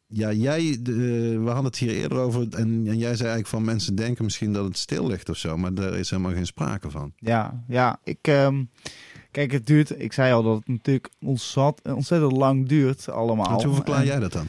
[0.06, 0.92] ja, jij, de,
[1.38, 2.42] we hadden het hier eerder over.
[2.50, 5.56] En, en jij zei eigenlijk van mensen denken misschien dat het stil ligt of zo.
[5.56, 7.12] Maar daar is helemaal geen sprake van.
[7.16, 7.98] Ja, ja.
[8.04, 8.64] Ik, ehm,
[9.30, 10.00] kijk, het duurt.
[10.00, 11.08] Ik zei al dat het natuurlijk
[11.82, 13.64] ontzettend lang duurt allemaal.
[13.64, 14.46] Hoe verklaar En- jij dat dan?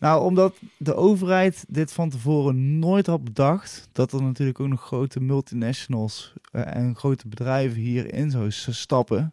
[0.00, 3.88] Nou, omdat de overheid dit van tevoren nooit had bedacht.
[3.92, 9.32] Dat er natuurlijk ook nog grote multinationals eh, en grote bedrijven hierin zouden stappen.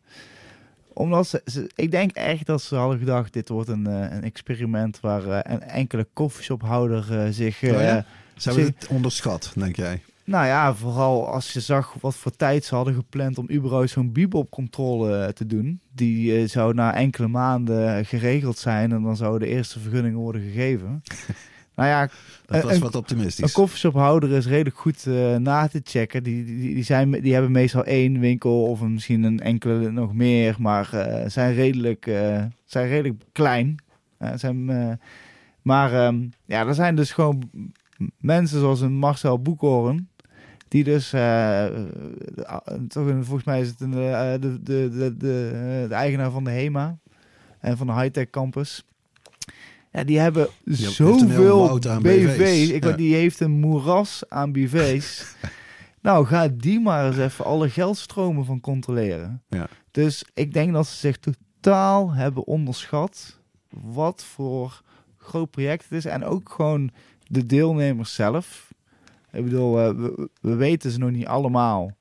[0.93, 4.23] Omdat ze, ze- ik denk echt dat ze hadden gedacht, dit wordt een, eh, een
[4.23, 7.63] experiment waar eh, een enkele koffieshophouder zich...
[7.63, 8.05] Oh ja?
[8.35, 10.01] Ze hebben het onderschat, denk jij?
[10.27, 14.11] Nou ja, vooral als je zag wat voor tijd ze hadden gepland om überhaupt zo'n
[14.11, 15.79] bibopcontrole eh, te doen.
[15.93, 20.41] Die eh, zou na enkele maanden geregeld zijn en dan zouden de eerste vergunningen worden
[20.41, 21.03] gegeven.
[21.75, 22.01] nou ja,
[22.45, 23.51] Dat Een- was een- wat een optimistisch.
[23.51, 26.23] koffieshophouder is redelijk goed eh, na te checken.
[26.23, 30.13] Die, die, die, zijn, die hebben meestal één winkel of een- misschien een enkele nog
[30.13, 33.75] meer, maar eh, zijn, redelijk, eh, zijn redelijk klein.
[34.17, 34.91] Eh, zijn, eh,
[35.61, 37.49] maar ehm, ja, er zijn dus gewoon
[38.17, 40.07] mensen zoals een Marcel Boekhoorn.
[40.67, 41.73] Die dus, eh, eh,
[42.87, 46.31] toch een, volgens mij is het een, eh, de, de, de, de, eh, de eigenaar
[46.31, 46.97] van de HEMA
[47.59, 48.83] en van de Hightech Campus.
[49.91, 52.01] Ja, die hebben heel zoveel BV's.
[52.01, 52.69] BV's.
[52.69, 52.91] Ik, Ja.
[52.91, 55.35] Die heeft een moeras aan BV's.
[56.01, 59.43] nou, ga die maar eens even alle geldstromen van controleren.
[59.49, 59.67] Ja.
[59.91, 63.39] Dus ik denk dat ze zich totaal hebben onderschat
[63.69, 64.81] wat voor
[65.17, 66.05] groot project het is.
[66.05, 66.91] En ook gewoon
[67.27, 68.73] de deelnemers zelf.
[69.37, 71.91] Ik bedoel, eh, we, we weten ze nog niet allemaal.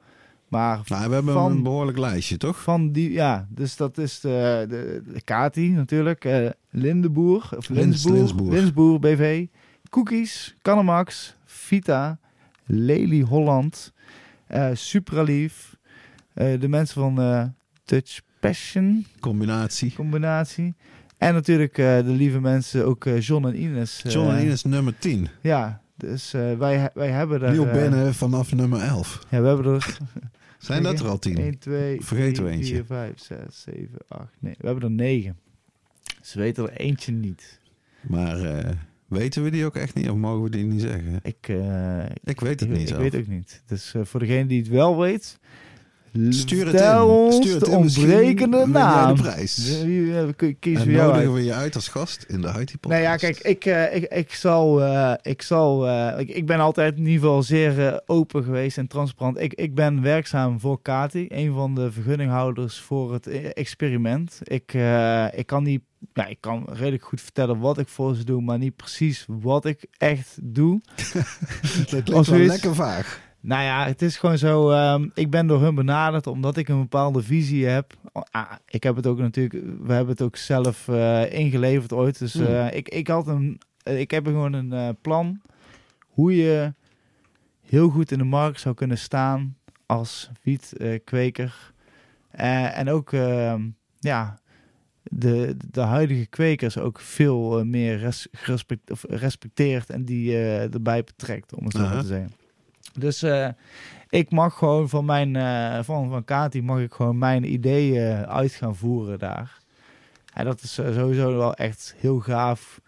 [0.48, 2.62] Maar Nou, we hebben van- een behoorlijk lijstje, toch?
[2.62, 7.84] van die, ja, dus dat is de, de, de Kati natuurlijk, eh Lindeboer, of Lins-
[8.04, 8.52] Linsboer, Linsboer.
[8.52, 9.46] Linsboer BV,
[9.90, 12.18] Cookies, Canemax, Vita,
[12.66, 13.92] Lely Holland,
[14.46, 15.76] eh Supralief,
[16.34, 19.92] de mensen van Dutch Passion Combinatie.
[19.94, 20.74] combinatie.
[21.18, 24.02] En natuurlijk de lieve mensen, ook John en Ines.
[24.08, 25.28] John en Ines nummer 10.
[25.42, 27.50] Ja, dus eh, wij, wij hebben er...
[27.52, 29.26] Nieuw eh, binnen vanaf nummer 11.
[29.30, 29.98] Ja, we hebben er
[30.58, 31.38] Zijn dat er al 10?
[31.38, 32.74] 1, 2, Vergeten we 3, eentje.
[32.74, 34.28] 4, 5, 6, 7, 8.
[34.38, 35.36] Nee, we hebben er 9.
[36.22, 37.60] Ze weten er eentje niet.
[38.08, 38.70] Maar eh,
[39.06, 40.10] weten we die ook echt niet?
[40.10, 41.20] Of mogen we die niet zeggen?
[41.22, 42.98] Ik, eh, Ik weet het ik, niet ik zo.
[42.98, 43.62] weet ook niet.
[43.66, 45.38] Dus eh, voor degene die het wel weet,
[46.30, 47.14] Stuur het vertel in.
[47.24, 47.76] ons Stuur het de in.
[47.76, 49.14] Ontbrekende naam.
[49.16, 49.82] de prijs.
[49.82, 51.34] Wie, wie, ki- kies En jou nodigen uit.
[51.34, 52.88] we je uit als gast in de IT podcast.
[52.88, 56.60] Nou ja, kijk, ik, eh, ik, ik zal, eh, ik, zal eh, ik, ik ben
[56.60, 59.40] altijd in ieder geval zeer open geweest en transparant.
[59.40, 64.38] Ik, ik ben werkzaam voor Kati, een van de vergunninghouders voor het experiment.
[64.42, 64.72] Ik,
[65.36, 65.80] ik kan niet,
[66.12, 69.64] ja, ik kan redelijk goed vertellen wat ik voor ze doe, maar niet precies wat
[69.64, 70.80] ik echt doe.
[71.90, 73.24] dat klinkt wel lekker vaag.
[73.46, 74.70] Nou ja, het is gewoon zo.
[74.70, 77.94] ehm, ik ben door hun benaderd omdat ik een bepaalde visie heb.
[78.30, 79.64] Ah, ik heb het ook natuurlijk.
[79.82, 82.18] We hebben het ook zelf eh, ingeleverd ooit.
[82.18, 82.46] Dus Hmm.
[82.46, 83.60] eh, ik, ik had een.
[83.82, 85.40] eh, Ik heb gewoon een plan
[86.06, 86.74] hoe je
[87.62, 91.72] heel goed in de markt zou kunnen staan als wietkweker.
[92.30, 93.68] En ook ehm,
[93.98, 94.38] ja,
[95.02, 101.54] de, de huidige kwekers ook veel meer res, gerespect, of respecteert en die erbij betrekt,
[101.54, 102.32] om het zo maar te zeggen.
[102.98, 103.48] Dus eh,
[104.08, 108.52] ik mag gewoon van mijn eh, van, van Kati mag ik gewoon mijn ideeën uit
[108.52, 109.58] gaan voeren daar.
[110.34, 112.80] En dat is eh, sowieso wel echt heel gaaf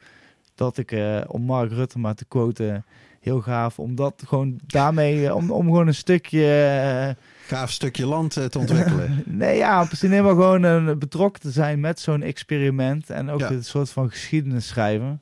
[0.55, 0.97] dat ik,
[1.27, 2.85] om Mark Rutte maar te quoten,
[3.21, 3.79] heel gaaf.
[3.79, 7.17] Omdat gewoon daarmee, om, om gewoon een stukje...
[7.47, 9.23] gaaf stukje land te ontwikkelen.
[9.27, 10.09] nee, ja, precies.
[10.09, 13.11] Nee, maar gewoon uh, betrokken te zijn met zo'n experiment.
[13.11, 13.51] En ook Ja.
[13.51, 15.21] een soort van geschiedenis schrijven.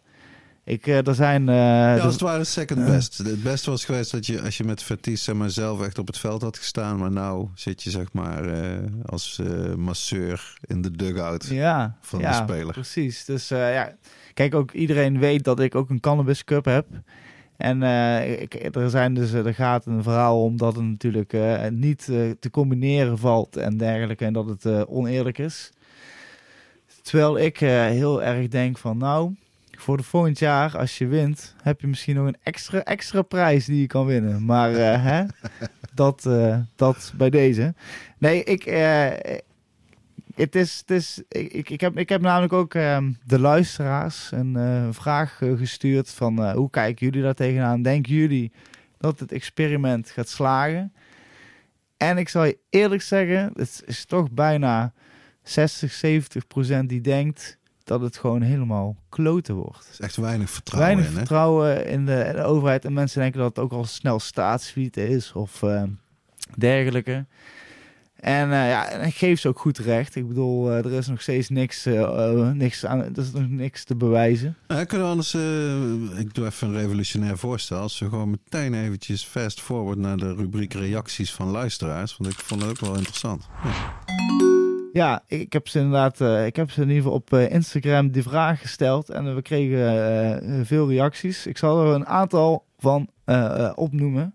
[0.66, 1.48] Ik, eh, er zijn...
[1.48, 3.18] eh, ja, als het ware second best.
[3.18, 6.06] Het beste was geweest dat je, als je met Verties zeg maar, zelf echt op
[6.06, 6.98] het veld had gestaan.
[6.98, 9.40] Maar nou zit je zeg maar eh, als
[9.76, 11.46] masseur in de dugout.
[11.46, 12.72] ja, van ja, de speler.
[12.72, 13.24] Precies.
[13.24, 13.96] Dus ja,
[14.34, 16.86] kijk, ook iedereen weet dat ik ook een Cannabis Cup heb.
[17.56, 17.82] En
[18.40, 21.36] ik, er zijn dus, er gaat een verhaal om dat het natuurlijk
[21.70, 22.04] niet
[22.40, 24.24] te combineren valt en dergelijke.
[24.24, 25.70] En dat het oneerlijk is.
[27.02, 29.34] Terwijl ik heel erg denk van, nou,
[29.80, 33.64] voor de volgend jaar, als je wint, heb je misschien nog een extra, extra prijs
[33.64, 34.44] die je kan winnen.
[34.44, 35.24] Maar eh, hè,
[35.94, 37.74] dat, eh, dat bij deze.
[38.18, 39.10] Nee, ik, eh,
[40.34, 44.94] het is, het is, ik, ik, heb, ik heb namelijk ook ehm, de luisteraars een
[44.94, 47.82] vraag gestuurd van hoe kijken jullie daar tegenaan?
[47.82, 48.52] Denken jullie
[48.98, 50.92] dat het experiment gaat slagen?
[51.96, 54.92] En ik zal je eerlijk zeggen, het is toch bijna
[55.42, 59.84] 60, 70 procent die denkt dat het gewoon helemaal kloten wordt.
[59.84, 61.18] Er is echt weinig vertrouwen Weinig in.
[61.18, 62.84] Vertrouwen in de, in de overheid.
[62.84, 65.82] En mensen denken dat het ook al snel staatsfiet is of eh,
[66.56, 67.26] dergelijke.
[68.16, 70.14] En eh, ja, en geef ze ook goed recht.
[70.14, 71.84] Ik bedoel, eh, er is nog steeds niks,
[72.52, 74.56] niks aan, er is nog niks te bewijzen.
[74.68, 75.34] Nou, kunnen we anders,
[76.18, 77.78] ik doe even een revolutionair voorstel.
[77.78, 82.16] Als we gewoon meteen eventjes fast forward naar de rubriek reacties van luisteraars.
[82.16, 83.48] Want ik vond het ook wel interessant.
[83.64, 84.45] Ja,
[85.26, 88.10] ik, ik heb ze inderdaad, eh, ik heb ze in ieder geval op eh, Instagram
[88.10, 91.46] die vraag gesteld en we kregen eh, eh, veel reacties.
[91.46, 94.34] Ik zal er een aantal van eh, eh, opnoemen.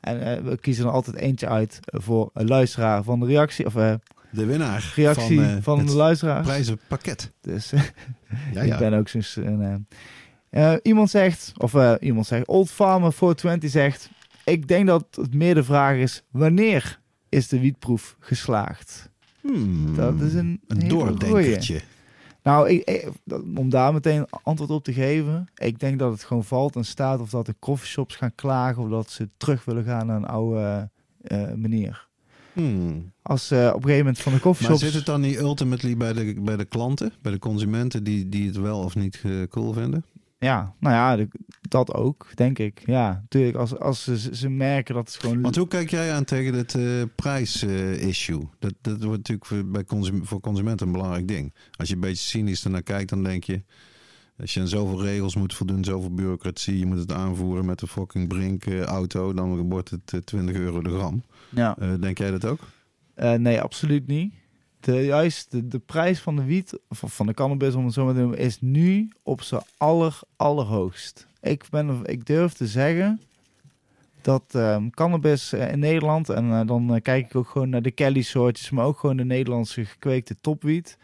[0.00, 3.76] En eh, we kiezen er altijd eentje uit voor een luisteraar van de reactie, of
[3.76, 3.94] eh,
[4.30, 6.42] De winnaar reactie van, van, eh, de luisteraar.
[6.42, 7.32] prijzenpakket.
[7.40, 7.70] Dus
[8.52, 8.78] Ja, ik ja.
[8.78, 9.74] ben ook eh,
[10.50, 14.10] eh, iemand zegt, of eh, iemand zegt, Old Farmer 420 zegt...
[14.44, 19.10] Ik denk dat het meer de vraag is, wanneer is de wietproef geslaagd?
[19.46, 21.80] Hmm, Dat is een, een doordenkertje.
[22.42, 23.08] Nou, ik,
[23.54, 25.48] om daar meteen antwoord op te geven.
[25.54, 28.82] Ik denk dat het gewoon valt en staat of dat de coffeeshops gaan klagen...
[28.82, 30.90] of dat ze terug willen gaan naar een oude
[31.20, 32.08] eh, manier.
[32.52, 33.12] Hmm.
[33.22, 34.80] Als eh, op een gegeven moment van de Maar coffeeshops...
[34.80, 38.46] zit het dan niet ultimately bij de, bij de klanten, bij de consumenten die, die
[38.46, 40.04] het wel of niet eh, cool vinden?
[40.44, 41.28] Ja, nou ja, de-
[41.60, 42.82] dat ook, denk ik.
[42.86, 43.56] Ja, natuurlijk.
[43.56, 45.40] Als, als ze, ze merken dat het gewoon...
[45.40, 48.48] Want hoe kijk jij aan tegen het eh prijs-issue?
[48.58, 51.54] dat, dat wordt natuurlijk voor, bij consum, voor consumenten een belangrijk ding.
[51.76, 53.62] Als je een beetje cynisch ernaar kijkt, dan denk je...
[54.38, 56.78] Als je aan zoveel regels moet voldoen, zoveel bureaucratie...
[56.78, 59.32] je moet het aanvoeren met een fucking brink eh, auto...
[59.32, 61.22] dan wordt het eh, 20 euro de gram.
[61.48, 61.76] Ja.
[61.78, 62.60] Eh, denk jij dat ook?
[63.14, 64.34] Eh, nee, absoluut niet.
[64.84, 68.04] De, juist de, de prijs van de wiet, of van de cannabis om het zo
[68.04, 71.26] maar te noemen, is nu op zijn aller, allerhoogst.
[71.40, 73.20] Ik, ben, ik durf te zeggen
[74.22, 77.82] dat ehm, cannabis eh, in Nederland, en eh, dan eh, kijk ik ook gewoon naar
[77.82, 80.98] de Kelly soortjes, maar ook gewoon de Nederlandse gekweekte topwiet,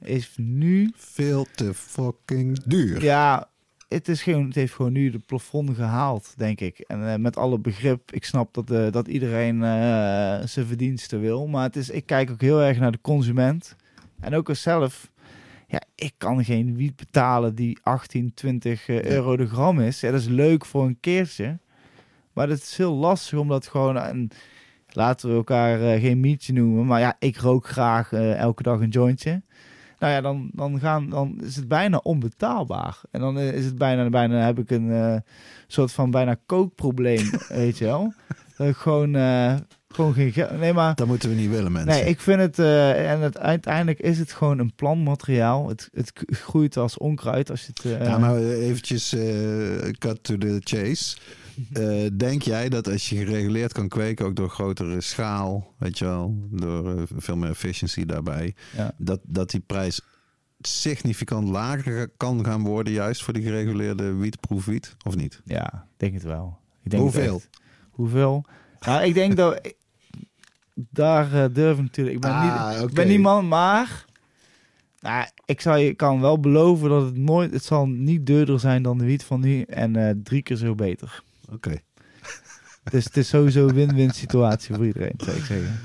[0.00, 3.02] is nu Veel te fucking duur.
[3.02, 3.48] Ja,
[3.88, 6.78] het, is gewoon, het heeft gewoon nu de plafond gehaald, denk ik.
[6.78, 11.46] En eh, met alle begrip, ik snap dat, eh, dat iedereen eh, zijn verdiensten wil.
[11.46, 13.76] Maar het is, ik kijk ook heel erg naar de consument.
[14.20, 15.10] En ook als zelf,
[15.66, 20.00] ja, ik kan geen wiet betalen die 18, 20 eh, euro de gram is.
[20.00, 21.58] Ja, dat is leuk voor een keertje.
[22.32, 23.96] Maar het is heel lastig omdat gewoon...
[23.96, 24.28] En,
[24.90, 26.86] laten we elkaar geen mietje noemen.
[26.86, 29.42] Maar ja, ik rook graag elke dag een jointje.
[29.98, 33.00] Nou ja, dan, dan, gaan, dan is het bijna onbetaalbaar.
[33.10, 35.16] En dan eh, is het bijna, bijna heb ik een eh,
[35.66, 38.12] soort van bijna kookprobleem, weet je wel.
[38.56, 39.54] Dat ik gewoon, eh,
[39.88, 40.58] gewoon geen geld...
[40.58, 40.94] Nee, maar...
[40.94, 41.90] Dat moeten we niet willen, mensen.
[41.90, 42.58] Nee, ik vind het...
[42.58, 45.68] en het, uiteindelijk is het gewoon een planmateriaal.
[45.68, 48.06] Het, het groeit als onkruid als je het...
[48.06, 49.16] Ja, maar eventjes
[49.98, 51.16] cut to the chase.
[51.72, 56.04] Eh, denk jij dat als je gereguleerd kan kweken, ook door grotere schaal, weet je
[56.04, 58.92] wel, door eh, veel meer efficiency daarbij, Ja.
[58.98, 60.00] dat, dat die prijs
[60.60, 65.40] significant lager kan gaan worden, juist voor die gereguleerde wietproefwiet, of niet?
[65.44, 66.58] Ja, ik denk het wel.
[66.82, 67.42] Ik denk Hoeveel?
[67.90, 68.44] Hoeveel?
[68.80, 69.74] Nou, ik denk dat...
[70.74, 72.16] daar eh, durf ik natuurlijk...
[72.16, 72.88] Ik ben, Ah, niet, oké.
[72.88, 74.04] ik ben niet man, maar...
[75.00, 77.52] Nou, ik zou je kan wel beloven dat het nooit...
[77.52, 79.62] Het zal niet duurder zijn dan de wiet van nu.
[79.62, 81.22] En drie keer zo beter.
[81.52, 81.74] Oké.
[82.90, 85.80] Dus het is sowieso een win-win situatie voor iedereen, zou ik zeggen.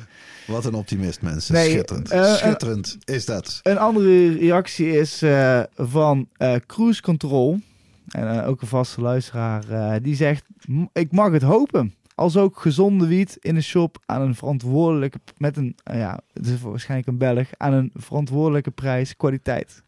[0.48, 1.54] Wat een optimist, mensen.
[1.54, 2.10] Nee, Schitterend.
[2.12, 3.60] eh, Schitterend is dat.
[3.64, 7.60] Een andere reactie is eh, van eh, Cruise Control.
[8.08, 9.70] En eh, ook een vaste luisteraar.
[9.70, 11.94] eh, die zegt, "M- ik mag het hopen.
[12.16, 15.20] Als ook gezonde wiet in een shop aan een verantwoordelijke...
[15.38, 17.48] Met een, eh, ja, het is waarschijnlijk een Belg.
[17.58, 19.84] Aan een verantwoordelijke prijs, kwaliteit.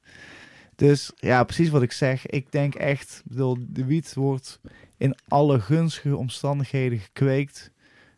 [0.76, 2.26] Dus ja, precies wat ik zeg.
[2.26, 4.60] Ik denk echt, ik bedoel, de wiet wordt
[4.98, 7.72] in alle gunstige omstandigheden gekweekt.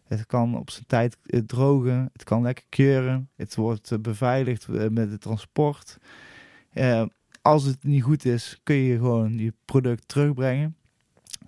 [0.07, 2.09] Het kan op zijn tijd eh, drogen.
[2.13, 3.29] Het kan lekker keuren.
[3.35, 5.97] Het wordt eh, beveiligd eh, met het transport.
[7.41, 10.75] Als het niet goed is, kun je gewoon je product terugbrengen.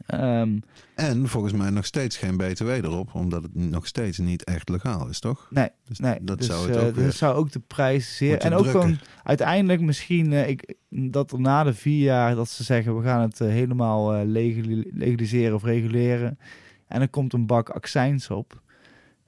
[0.05, 0.57] Ehm,
[0.95, 5.09] En volgens mij nog steeds geen BTW erop, omdat het nog steeds niet echt legaal
[5.09, 5.47] is, toch?
[5.49, 6.17] nee, Dus nee.
[6.21, 8.37] dat dus, zou het ook weer dat zou ook de prijs zeer...
[8.37, 8.81] En ook drukken.
[8.81, 13.21] gewoon uiteindelijk misschien ik, dat er na de vier jaar dat ze zeggen we gaan
[13.21, 16.39] het eh, helemaal eh, legali- legaliseren of reguleren.
[16.87, 18.61] En er komt een bak accijns op.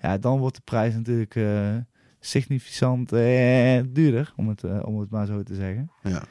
[0.01, 1.75] Ja, dan wordt de prijs natuurlijk eh,
[2.19, 3.09] significant
[3.93, 5.91] duurder, om het, om het maar zo te zeggen.
[6.03, 6.23] Ja,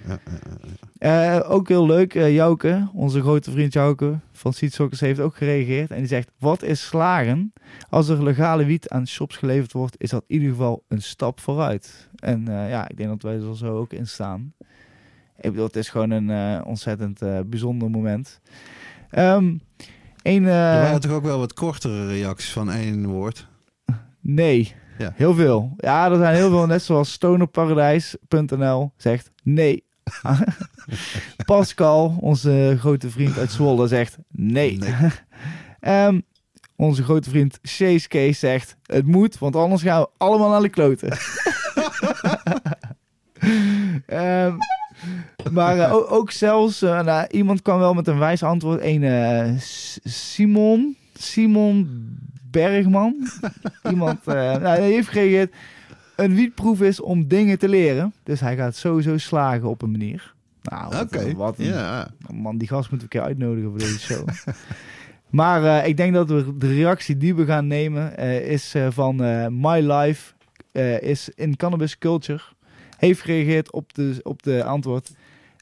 [0.99, 5.91] ja, ook heel leuk, Jouke, onze grote vriend Jouke van Seedsockers heeft ook gereageerd.
[5.91, 7.53] En die zegt, wat is slagen?
[7.89, 11.41] Als er legale wiet aan shops geleverd wordt, is dat in ieder geval een stap
[11.41, 12.09] vooruit.
[12.17, 14.55] En ja, ik denk dat wij er zo ook in staan.
[15.41, 18.41] Ik bedoel, het is gewoon een eh, ontzettend eh, bijzonder moment.
[19.11, 19.55] Ehm
[20.23, 23.49] een, eh, er waren toch ook wel wat kortere reacties van één woord?
[24.21, 25.13] nee, Ja.
[25.15, 25.75] heel veel.
[25.77, 29.85] Ja, er zijn heel veel, net zoals stonerparadijs.nl zegt nee.
[31.45, 34.79] Pascal, onze grote vriend uit Zwolle, zegt nee.
[34.79, 34.95] Nee.
[35.81, 36.21] Ehm,
[36.77, 41.09] onze grote vriend Chase zegt het moet, want anders gaan we allemaal naar de kloten.
[44.07, 44.57] Ehm,
[45.53, 48.81] maar eh, ook, ook zelfs, eh, nou, iemand kwam wel met een wijs antwoord.
[48.83, 49.53] Een eh,
[50.05, 51.89] Simon, Simon
[52.51, 53.29] Bergman.
[53.91, 55.55] iemand nou, heeft gereageerd.
[56.17, 58.13] Een wietproef is om dingen te leren.
[58.23, 60.35] Dus hij gaat sowieso slagen op een manier.
[60.63, 62.07] Nou, wat, Oké, wat een.
[62.31, 64.29] Man, die gast moeten we een keer uitnodigen voor deze show.
[65.41, 69.17] maar ik denk dat we de reactie die we gaan nemen is van
[69.61, 70.33] My Life
[71.01, 72.43] is in Cannabis Culture.
[73.01, 75.11] Heeft gereageerd op de, op de antwoord.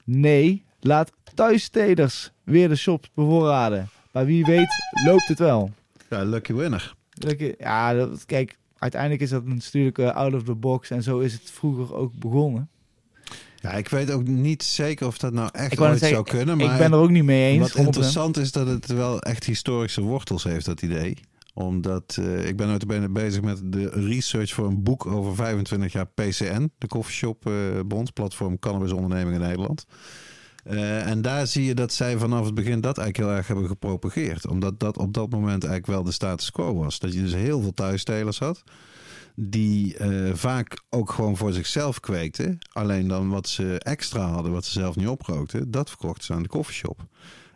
[0.05, 3.89] Nee, laat thuissteders weer de shops bevoorraden.
[4.13, 4.69] Maar wie weet
[5.07, 5.71] loopt het wel.
[6.11, 6.95] Ja, lucky winner.
[7.13, 10.91] Lekker- Ja, dat, kijk, uiteindelijk is dat natuurlijk eh, out of the box.
[10.91, 12.69] En zo is het vroeger ook begonnen.
[13.61, 16.57] Ja, ik weet ook niet zeker of dat nou echt ooit zou kunnen.
[16.57, 17.61] Maar ik ben er ook niet mee eens.
[17.73, 17.87] wat 100%.
[17.87, 21.17] interessant is dat het wel echt historische wortels heeft, dat idee.
[21.59, 26.07] Omdat eh, ik ben bene bezig met de research voor een boek over 25 jaar
[26.07, 26.73] PCN.
[26.79, 27.55] De Coffeeshop eh
[27.87, 29.87] Bond, platform Cannabis Onderneming in Nederland.
[30.65, 33.67] Eh, en daar zie je dat zij vanaf het begin dat eigenlijk heel erg hebben
[33.67, 34.47] gepropageerd.
[34.47, 36.99] Omdat dat op dat moment eigenlijk wel de status quo was.
[36.99, 38.63] Dat je dus heel veel thuisstelers had.
[39.35, 39.97] Die
[40.33, 42.59] vaak ook gewoon voor zichzelf kweekten.
[42.73, 46.43] Alleen dan wat ze extra hadden, wat ze zelf niet oprookten, dat verkochten ze aan
[46.43, 47.07] de koffieshop.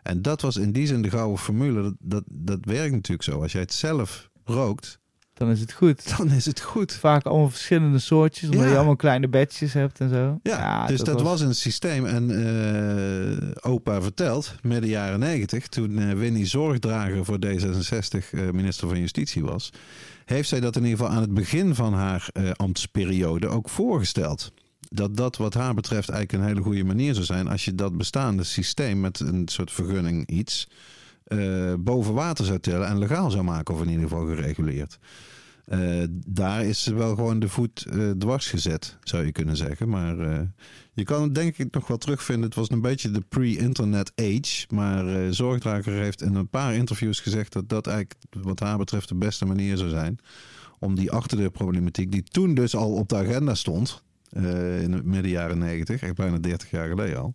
[0.03, 1.83] En dat was in die zin de gouden formule.
[1.83, 3.43] Dat, dat, dat werkt natuurlijk zo.
[3.43, 4.99] Als jij het zelf rookt,
[5.35, 6.17] Dan is het goed.
[6.17, 6.93] dan is het goed.
[6.93, 8.71] Vaak allemaal verschillende soortjes, omdat Ja.
[8.71, 10.39] je allemaal kleine bedjes hebt en zo.
[10.43, 11.41] Ja, dus dat, was...
[11.41, 12.07] een systeem.
[12.07, 18.89] En eh, opa vertelt, midden jaren negentig, toen eh, Winnie zorgdrager voor D66 eh, minister
[18.89, 19.73] van Justitie was,
[20.25, 24.53] heeft zij dat in ieder geval aan het begin van haar ambtsperiode ook voorgesteld.
[24.95, 27.97] Dat dat wat haar betreft eigenlijk een hele goede manier zou zijn als je dat
[27.97, 30.69] bestaande systeem met een soort vergunning iets
[31.25, 34.99] eh, boven water zou tillen en legaal zou maken, of in ieder geval gereguleerd.
[35.65, 39.89] Eh, daar is wel gewoon de voet eh, dwars gezet, zou je kunnen zeggen.
[39.89, 40.17] Maar
[40.93, 42.45] je kan het denk ik nog wel terugvinden.
[42.45, 44.67] Het was een beetje de pre-internet age.
[44.69, 49.15] Maar Zorgdrager heeft in een paar interviews gezegd dat dat eigenlijk wat haar betreft de
[49.15, 50.19] beste manier zou zijn.
[50.79, 54.03] Om die achter de problematiek, die toen dus al op de agenda stond,
[54.83, 57.35] in de midden jaren negentig, echt bijna 30 jaar geleden al.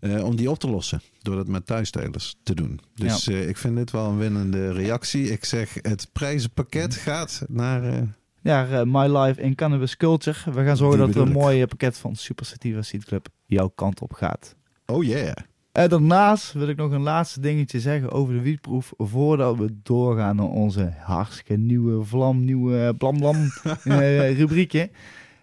[0.00, 2.80] eh, om die op te lossen door dat met thuisstelers te doen.
[2.94, 5.30] Dus eh, ik vind dit wel een winnende reactie.
[5.30, 7.82] Ik zeg, het prijzenpakket gaat naar...
[7.84, 8.02] eh,
[8.42, 10.52] Ja, eh, My Life in Cannabis Culture.
[10.52, 13.68] We gaan zorgen dat er een mooi eh, pakket van Super Sativa Seed Club jouw
[13.68, 14.54] kant op gaat.
[14.86, 15.32] oh yeah.
[15.72, 18.92] En daarnaast wil ik nog een laatste dingetje zeggen over de wietproef.
[18.96, 23.36] Voordat we doorgaan naar onze hartstikke nieuwe vlam, nieuwe blam blam
[23.84, 24.90] eh, rubriekje.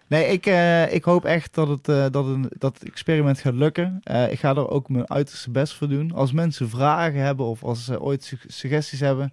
[0.08, 3.54] Nee, ik, eh, ik hoop echt dat het, eh, dat, een, dat het experiment gaat
[3.54, 4.00] lukken.
[4.02, 6.12] Eh, ik ga er ook mijn uiterste best voor doen.
[6.12, 9.32] Als mensen vragen hebben of als ze ooit su- suggesties hebben,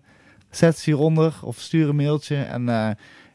[0.49, 2.35] zet ze hieronder of stuur een mailtje.
[2.35, 2.69] En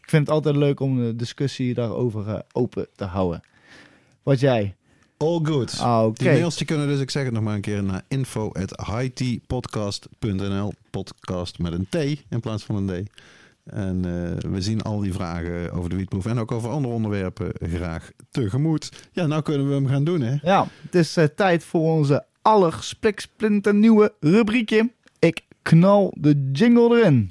[0.03, 3.41] ik vind het altijd leuk om de discussie daarover open te houden.
[4.23, 4.75] Wat jij?
[5.17, 5.79] All good.
[5.81, 6.15] Ah.
[6.15, 8.87] Die mails die kunnen dus, ik zeg het nog maar een keer, naar info at.
[10.91, 11.95] Podcast met een T
[12.29, 13.11] in plaats van een D.
[13.71, 17.53] En eh, we zien al die vragen over de wietproef en ook over andere onderwerpen
[17.61, 19.09] graag tegemoet.
[19.13, 20.37] Ja, nou kunnen we hem gaan doen, hè?
[20.43, 24.91] Ja, het is eh, tijd voor onze allerspliksplinter nieuwe rubriekje.
[25.19, 27.31] Ik knal de jingle erin.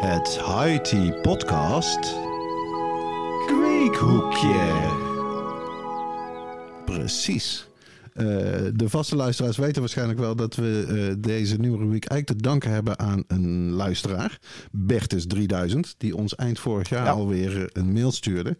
[0.00, 2.14] Het High Tea Podcast.
[3.46, 4.92] Kweekhoekje.
[6.84, 7.68] Precies.
[8.14, 8.24] Eh,
[8.74, 12.70] de vaste luisteraars weten waarschijnlijk wel dat we eh, deze nieuwe rubriek eigenlijk te danken
[12.70, 14.38] hebben aan een luisteraar,
[14.76, 17.10] Bertus3000, die ons eind vorig jaar Ja.
[17.10, 18.58] alweer eh, een mail stuurde.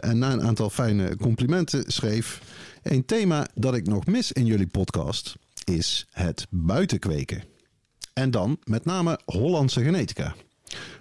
[0.00, 2.40] En na een aantal fijne complimenten schreef:
[2.82, 5.34] Een thema dat ik nog mis in jullie podcast
[5.64, 7.44] is het buitenkweken.
[8.12, 10.34] En dan met name Hollandse genetica.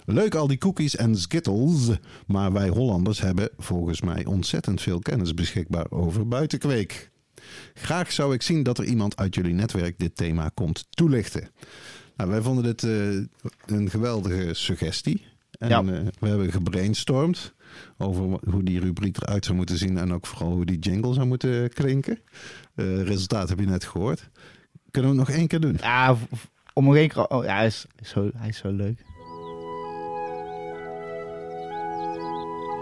[0.06, 1.90] Leuk al die cookies en skittles,
[2.28, 7.14] maar wij Hollanders hebben volgens mij ontzettend veel kennis beschikbaar over buitenkweek.
[7.74, 11.50] Graag zou ik zien dat er iemand uit jullie netwerk dit thema komt toelichten.
[12.16, 12.92] Nou, wij vonden dit eh,
[13.78, 15.26] een geweldige suggestie.
[15.60, 15.80] En Ja.
[15.80, 15.86] eh,
[16.20, 17.54] we hebben gebrainstormd
[17.98, 21.26] over hoe die rubriek eruit zou moeten zien en ook vooral hoe die jingle zou
[21.28, 22.20] moeten klinken.
[22.76, 24.30] Eh resultaat heb je net gehoord.
[24.92, 25.78] Kunnen we het nog één keer doen?
[25.82, 26.18] Ja,
[26.74, 27.28] om nog één keer...
[27.28, 29.04] Oh, ja, hij is, zo, hij is zo leuk.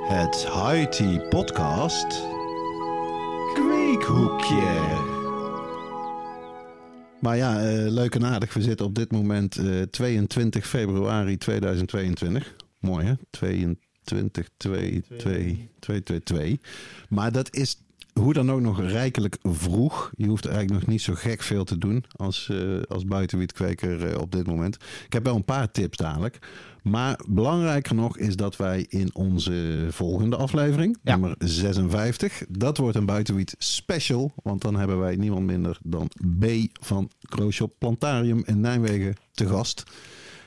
[0.08, 2.22] Het Haiti Podcast
[3.54, 5.02] Kweekhoekje.
[7.20, 8.54] Maar ja, eh, leuk en aardig.
[8.54, 12.56] We zitten op dit moment eh, 22 februari 2022.
[12.80, 13.14] Mooi hè?
[13.30, 16.60] 22, 2, 2, 2, 2, 2.
[17.10, 17.78] Maar dat is
[18.14, 20.12] hoe dan ook nog rijkelijk vroeg.
[20.16, 24.22] Je hoeft eigenlijk nog niet zo gek veel te doen als, eh, als buitenwietkweker eh,
[24.22, 24.76] op dit moment.
[25.06, 26.40] Ik heb wel een paar tips dadelijk.
[26.84, 31.12] Maar belangrijker nog is dat wij in onze volgende aflevering, Ja.
[31.12, 34.34] nummer 56, dat wordt een buitenwiet special.
[34.44, 36.10] Want dan hebben wij niemand minder dan
[36.40, 36.46] B
[36.82, 39.84] van Crowshop Plantarium in Nijmegen te gast.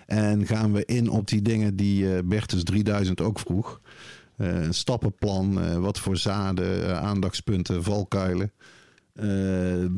[0.07, 3.81] En gaan we in op die dingen die eh Bertus 3000 ook vroeg.
[4.37, 8.53] Eh, een stappenplan, eh, wat voor zaden, aandachtspunten, valkuilen.
[9.17, 9.91] Eh, eh,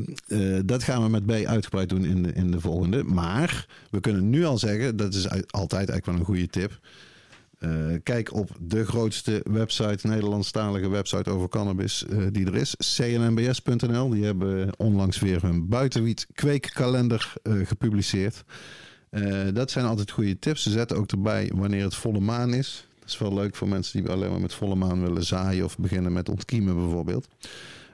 [0.65, 3.05] dat gaan we met B uitgebreid doen in de, in de volgende.
[3.05, 6.81] Maar we kunnen nu al zeggen, dat is altijd eigenlijk wel een goede tip.
[7.59, 7.71] Eh,
[8.03, 12.75] kijk op de grootste website, Nederlandstalige website over cannabis die er is.
[12.97, 14.09] cnmbs.nl.
[14.09, 18.45] Die hebben onlangs weer hun buitenwiet kweekkalender gepubliceerd.
[19.53, 20.63] Dat zijn altijd goede tips.
[20.63, 22.87] Ze zetten ook erbij wanneer het volle maan is.
[23.01, 25.79] Dat is wel leuk voor mensen die alleen maar met volle maan willen zaaien of
[25.79, 27.29] beginnen met ontkiemen bijvoorbeeld.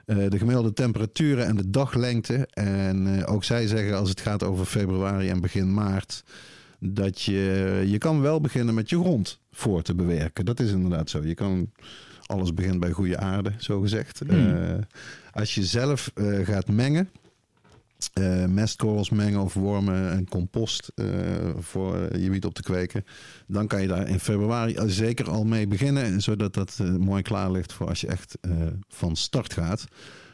[0.05, 2.47] Eh, de gemiddelde temperaturen en de daglengte.
[2.53, 6.23] En eh, ook zij zeggen als het gaat over februari en begin maart.
[6.79, 10.45] Dat je, je kan wel beginnen met je grond voor te bewerken.
[10.45, 11.23] Dat is inderdaad zo.
[11.23, 11.71] Je kan,
[12.25, 14.21] alles begint bij goede aarde, zo gezegd.
[14.27, 14.55] Hmm.
[14.55, 14.73] Eh,
[15.31, 16.11] als je zelf
[16.43, 17.09] gaat mengen,
[18.13, 21.05] eh, mestkorrels mengen of wormen en compost eh,
[21.57, 23.05] voor je wiet op te kweken.
[23.47, 26.21] Dan kan je daar in februari zeker al mee beginnen.
[26.21, 28.37] Zodat dat eh, mooi klaar ligt voor als je echt
[28.87, 29.85] van start gaat.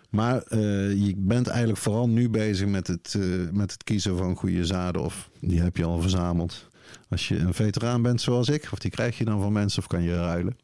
[0.10, 0.56] Maar
[0.96, 3.18] je bent eigenlijk vooral nu bezig met het,
[3.52, 5.02] met het kiezen van goede zaden.
[5.02, 6.68] Of die heb je al verzameld.
[7.10, 9.88] Als je een veteraan bent zoals ik, of die krijg je dan van mensen of
[9.88, 10.58] kan je ruilen.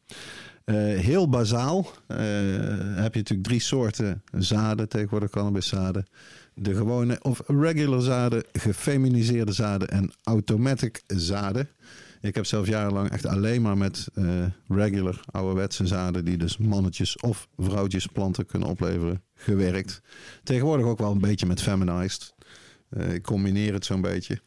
[1.00, 6.06] Heel bazaal heb je natuurlijk drie soorten zaden, tegenwoordig cannabiszaden.
[6.60, 11.68] De gewone of regular zaden, gefeminiseerde zaden en automatic zaden.
[12.20, 14.24] Ik heb zelf jarenlang echt alleen maar met eh,
[14.68, 20.00] regular ouderwetse zaden, die dus mannetjes of vrouwtjes planten kunnen opleveren, gewerkt.
[20.42, 22.34] Tegenwoordig ook wel een beetje met feminized.
[22.88, 24.40] Eh, ik combineer het zo'n beetje.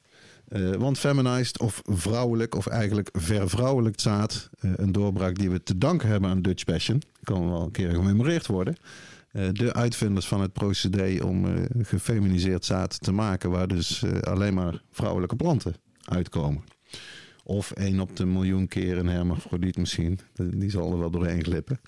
[0.48, 6.10] Eh, want feminized of vrouwelijk of eigenlijk vervrouwelijkt zaad, een doorbraak die we te danken
[6.10, 8.76] hebben aan Dutch Passion, kan wel een keer gememoreerd worden.
[9.32, 14.20] Eh, de uitvinders van het procedé om eh, gefeminiseerd zaad te maken, waar dus eh,
[14.20, 15.76] alleen maar vrouwelijke planten
[16.06, 16.64] uitkomen.
[17.44, 20.20] Of één op de miljoen keer een hermafrodiet misschien.
[20.34, 21.80] Die zal er wel doorheen glippen.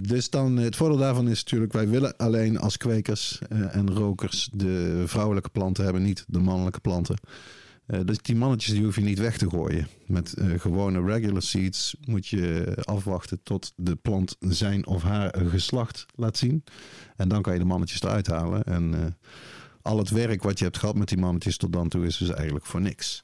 [0.00, 5.02] Dus dan, het voordeel daarvan is natuurlijk, wij willen alleen als kwekers en rokers de
[5.06, 7.16] vrouwelijke planten hebben, niet de mannelijke planten.
[7.86, 9.88] Eh, dus die mannetjes die hoef je niet weg te gooien.
[10.06, 16.06] Met eh, gewone regular seeds moet je afwachten tot de plant zijn of haar geslacht
[16.14, 16.64] laat zien.
[17.16, 18.64] En dan kan je de mannetjes eruit halen.
[18.64, 19.30] En eh,
[19.82, 22.30] al het werk wat je hebt gehad met die mannetjes tot dan toe is dus
[22.30, 23.20] eigenlijk voor niks.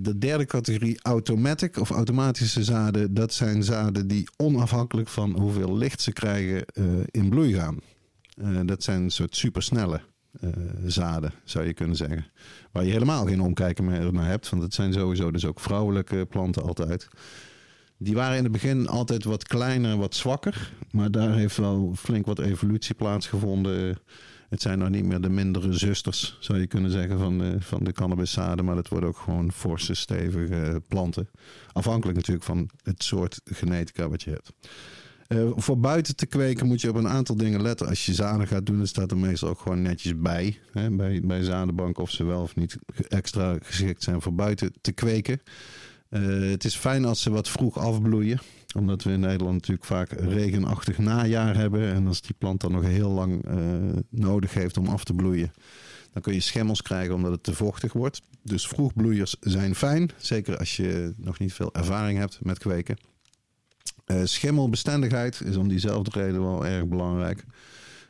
[0.00, 6.00] De derde categorie automatic of automatische zaden, dat zijn zaden die onafhankelijk van hoeveel licht
[6.00, 6.64] ze krijgen
[7.10, 7.78] in bloei gaan.
[8.66, 10.00] Dat zijn een soort supersnelle
[10.86, 12.26] zaden, zou je kunnen zeggen.
[12.72, 16.26] Waar je helemaal geen omkijken meer naar hebt, want het zijn sowieso dus ook vrouwelijke
[16.30, 17.08] planten altijd.
[18.02, 20.72] Die waren in het begin altijd wat kleiner, wat zwakker.
[20.90, 23.98] Maar daar heeft wel flink wat evolutie plaatsgevonden.
[24.48, 27.84] Het zijn nou niet meer de mindere zusters, zou je kunnen zeggen, van de, van
[27.84, 28.64] de cannabiszaden.
[28.64, 31.28] Maar het worden ook gewoon forse, stevige planten.
[31.72, 34.52] Afhankelijk natuurlijk van het soort genetica wat je hebt.
[35.30, 37.88] Eh, voor buiten te kweken moet je op een aantal dingen letten.
[37.88, 40.58] Als je zaden gaat doen, dan staat er meestal ook gewoon netjes bij.
[40.72, 42.76] Hè, bij, bij zadenbank of ze wel of niet
[43.08, 45.40] extra geschikt zijn voor buiten te kweken.
[46.08, 48.40] Eh, het is fijn als ze wat vroeg afbloeien.
[48.74, 51.92] Omdat we in Nederland natuurlijk vaak regenachtig najaar hebben.
[51.92, 53.56] En als die plant dan nog heel lang eh,
[54.08, 55.52] nodig heeft om af te bloeien,
[56.12, 58.20] dan kun je schimmels krijgen omdat het te vochtig wordt.
[58.42, 60.10] Dus vroegbloeiers zijn fijn.
[60.16, 63.09] Zeker als je nog niet veel ervaring hebt met kweken.
[64.10, 67.44] Eh, schimmelbestendigheid is om diezelfde reden wel erg belangrijk.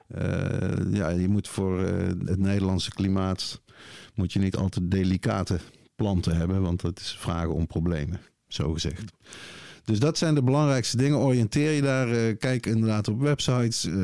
[0.07, 3.61] Eh, ja, je moet voor eh, het Nederlandse klimaat
[4.15, 5.59] moet je niet al te delicate
[5.95, 9.13] planten hebben, want dat is vragen om problemen, zo gezegd.
[9.91, 11.19] Dus dat zijn de belangrijkste dingen.
[11.19, 12.11] Oriënteer je daar.
[12.11, 13.85] eh, kijk inderdaad op websites.
[13.85, 13.95] eh,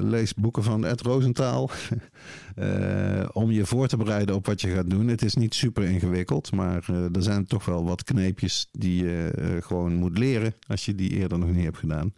[0.00, 1.70] lees boeken van Ed Rosenthal.
[2.54, 5.08] eh, om je voor te bereiden op wat je gaat doen.
[5.08, 6.52] Het is niet super ingewikkeld.
[6.52, 10.54] Maar er zijn toch wel wat kneepjes die je gewoon moet leren.
[10.66, 12.14] Als je die eerder nog niet hebt gedaan.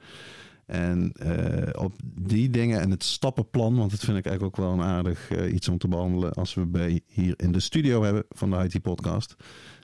[0.67, 1.13] En
[1.79, 5.47] op die dingen en het stappenplan, want dat vind ik eigenlijk ook wel een aardig
[5.53, 8.83] iets om te behandelen als we bij hier in de studio hebben van de IT
[8.83, 9.37] Podcast.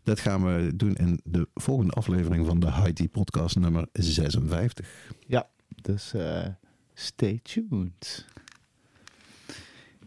[0.02, 5.12] Dat gaan we doen in de volgende aflevering van de IT Podcast nummer 56.
[5.82, 6.46] Dus eh,
[6.94, 8.26] stay tuned.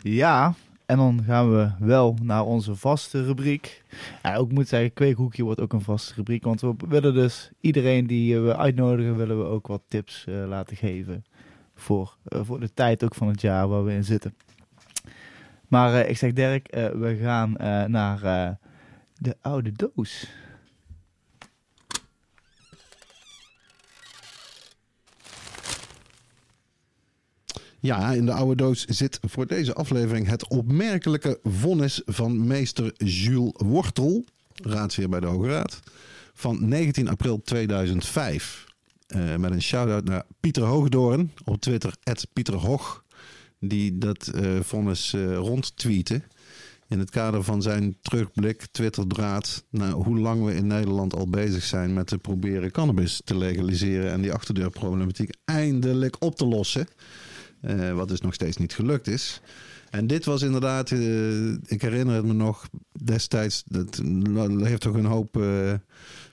[0.01, 0.53] Ja,
[0.85, 3.83] en dan gaan we wel naar onze vaste rubriek.
[4.23, 6.43] Ja, ook moet zeggen, kweekhoekje wordt ook een vaste rubriek.
[6.43, 10.77] Want we willen dus iedereen die we uitnodigen, willen we ook wat tips eh, laten
[10.77, 11.23] geven.
[11.75, 14.35] Voor, eh, voor de tijd ook van het jaar waar we in zitten.
[15.67, 17.51] Maar ik zeg Dirk, we gaan
[17.91, 18.57] naar
[19.23, 20.27] de oude doos.
[27.79, 33.53] Ja, in de oude doos zit voor deze aflevering het opmerkelijke vonnis van meester Jules
[33.57, 35.79] Wortel, raadsheer bij de Hoge Raad,
[36.33, 38.65] van 19 april 2005.
[39.07, 41.95] Eh, met een shout-out naar Pieter Hoogdoorn op Twitter,
[42.33, 43.03] Pieter Hoog,
[43.59, 46.21] die dat eh vonnis eh rondtweette.
[46.93, 51.63] In het kader van zijn terugblik, Twitterdraad, naar hoe lang we in Nederland al bezig
[51.63, 56.87] zijn met te proberen cannabis te legaliseren en die achterdeurproblematiek eindelijk op te lossen.
[57.61, 59.41] Eh, wat dus nog steeds niet gelukt is.
[59.89, 62.67] En dit was inderdaad, eh, ik herinner het me nog
[63.03, 64.01] destijds, dat
[64.59, 65.73] heeft toch een hoop eh,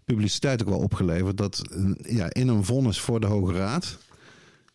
[0.05, 1.37] publiciteit ook wel opgeleverd.
[1.37, 1.63] Dat
[2.03, 3.99] ja, in een vonnis voor de Hoge Raad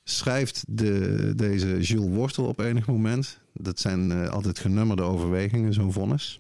[0.06, 3.40] schrijft de, deze Jules Wortel op enig moment.
[3.53, 6.40] Dat zijn eh, altijd genummerde overwegingen, zo'n vonnis.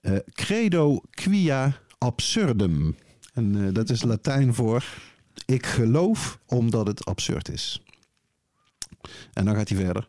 [0.00, 2.96] Eh, credo quia absurdum.
[3.32, 4.84] En eh, dat is Latijn voor
[5.50, 7.82] ik geloof omdat het absurd is.
[9.32, 10.08] En dan gaat hij verder.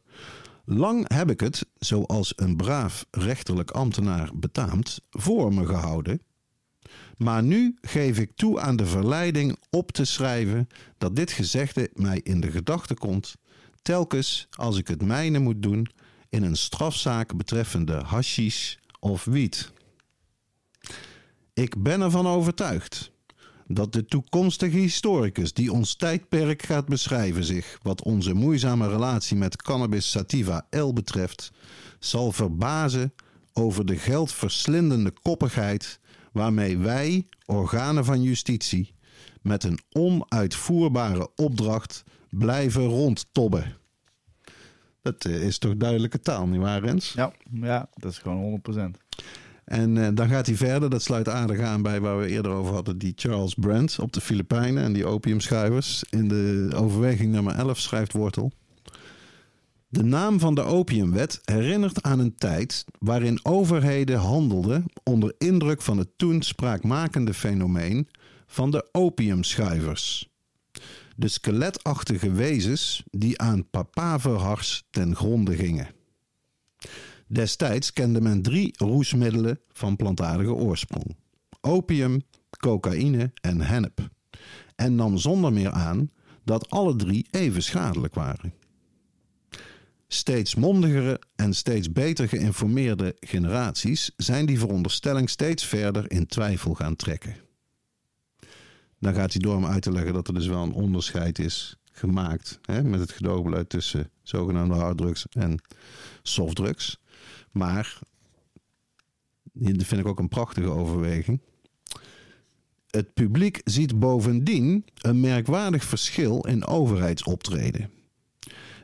[0.66, 6.22] Lang heb ik het, zoals een braaf rechterlijk ambtenaar betaamt, voor me gehouden.
[7.22, 10.68] Maar nu geef ik toe aan de verleiding op te schrijven
[10.98, 13.36] dat dit gezegde mij in de gedachte komt,
[13.82, 15.88] telkens als ik het mijne moet doen
[16.30, 19.72] in een strafzaak betreffende hashish of wiet.
[21.54, 23.12] Ik ben ervan overtuigd
[23.68, 29.62] dat de toekomstige historicus die ons tijdperk gaat beschrijven zich, wat onze moeizame relatie met
[29.62, 31.52] cannabis sativa L betreft,
[32.00, 33.14] zal verbazen
[33.54, 36.00] over de geldverslindende koppigheid
[36.32, 38.94] waarmee wij, organen van justitie,
[39.42, 43.78] met een onuitvoerbare opdracht blijven rondtobben.
[45.02, 47.14] Dat eh, is toch duidelijke taal, nietwaar Rens?
[47.14, 48.80] Ja, ja dat is gewoon 100%.
[49.66, 52.74] En eh, dan gaat hij verder, dat sluit aardig aan bij waar we eerder over
[52.74, 56.04] hadden, die Charles Brandt op de Filipijnen en die opiumschuivers.
[56.10, 58.52] In de overweging nummer 11 schrijft Wortel.
[59.92, 65.98] De naam van de opiumwet herinnert aan een tijd waarin overheden handelden onder indruk van
[65.98, 68.08] het toen spraakmakende fenomeen
[68.46, 70.30] van de opiumschuivers.
[71.16, 75.90] De skeletachtige wezens die aan papaverhars ten gronde gingen.
[77.28, 81.16] Destijds kende men drie roesmiddelen van plantaardige oorsprong:
[81.62, 82.22] opium,
[82.60, 84.10] cocaïne en hennep.
[84.76, 86.12] En nam zonder meer aan
[86.44, 88.54] dat alle drie even schadelijk waren.
[90.14, 96.96] Steeds mondigere en steeds beter geïnformeerde generaties zijn die veronderstelling steeds verder in twijfel gaan
[96.96, 97.36] trekken.
[99.00, 101.78] Dan gaat hij door om uit te leggen dat er dus wel een onderscheid is
[101.92, 105.62] gemaakt hè, met het gedoogbeleid tussen zogenaamde harddrugs en
[106.24, 107.00] softdrugs.
[107.52, 108.00] Maar,
[109.54, 111.42] dat vind ik ook een prachtige overweging.
[112.88, 118.01] Het publiek ziet bovendien een merkwaardig verschil in overheidsoptreden.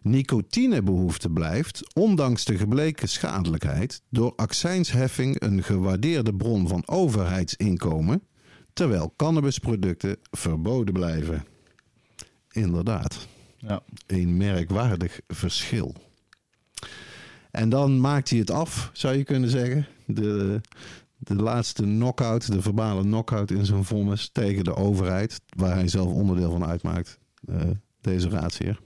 [0.09, 8.23] Nicotinebehoefte blijft, ondanks de gebleken schadelijkheid, door accijnsheffing een gewaardeerde bron van overheidsinkomen,
[8.73, 11.45] terwijl cannabisproducten verboden blijven.
[12.51, 13.27] Inderdaad,
[13.57, 13.81] Ja.
[14.07, 15.95] een merkwaardig verschil.
[17.51, 19.87] En dan maakt hij het af, zou je kunnen zeggen.
[20.05, 20.61] De,
[21.19, 26.11] De laatste knockout, de verbale knockout in zijn vonnis tegen de overheid, waar hij zelf
[26.11, 27.61] onderdeel van uitmaakt, eh,
[28.01, 28.79] deze raadsheer.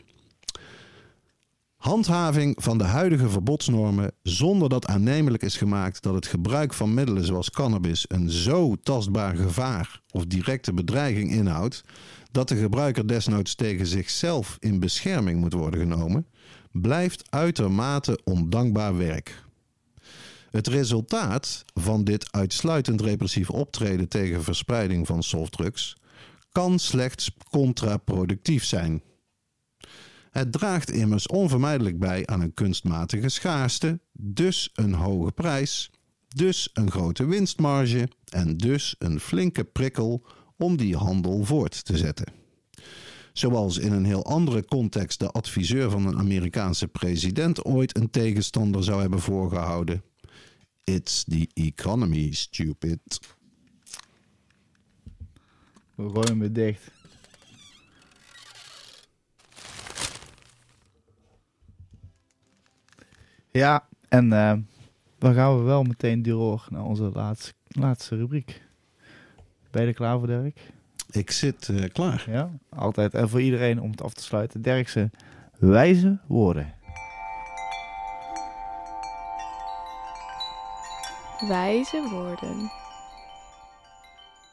[1.82, 7.26] Handhaving van de huidige verbodsnormen zonder dat aannemelijk is gemaakt dat het gebruik van middelen
[7.26, 11.82] zoals cannabis een zo tastbaar gevaar of directe bedreiging inhoudt
[12.32, 16.28] dat de gebruiker desnoods tegen zichzelf in bescherming moet worden genomen,
[16.72, 19.44] blijft uitermate ondankbaar werk.
[20.52, 25.98] Het resultaat van dit uitsluitend repressief optreden tegen verspreiding van softdrugs
[26.52, 29.02] kan slechts contraproductief zijn.
[30.32, 35.92] Het draagt immers onvermijdelijk bij aan een kunstmatige schaarste, dus een hoge prijs,
[36.28, 40.26] dus een grote winstmarge en dus een flinke prikkel
[40.58, 42.34] om die handel voort te zetten.
[43.34, 48.84] Zoals in een heel andere context de adviseur van een Amerikaanse president ooit een tegenstander
[48.84, 50.04] zou hebben voorgehouden.
[50.84, 53.20] It's the economy, stupid.
[55.96, 56.92] We gooien weer dicht.
[63.52, 64.54] Ja, en eh,
[65.18, 68.62] dan gaan we wel meteen door naar onze laatste, laatste rubriek.
[69.72, 70.60] Ben je er klaar voor, Dirk?
[71.12, 72.26] Ik zit eh, klaar.
[72.28, 73.14] Ja, altijd.
[73.14, 74.62] En voor iedereen om het af te sluiten.
[74.62, 75.10] Dirkse
[75.60, 76.74] wijze woorden.
[81.48, 82.81] Wijze woorden.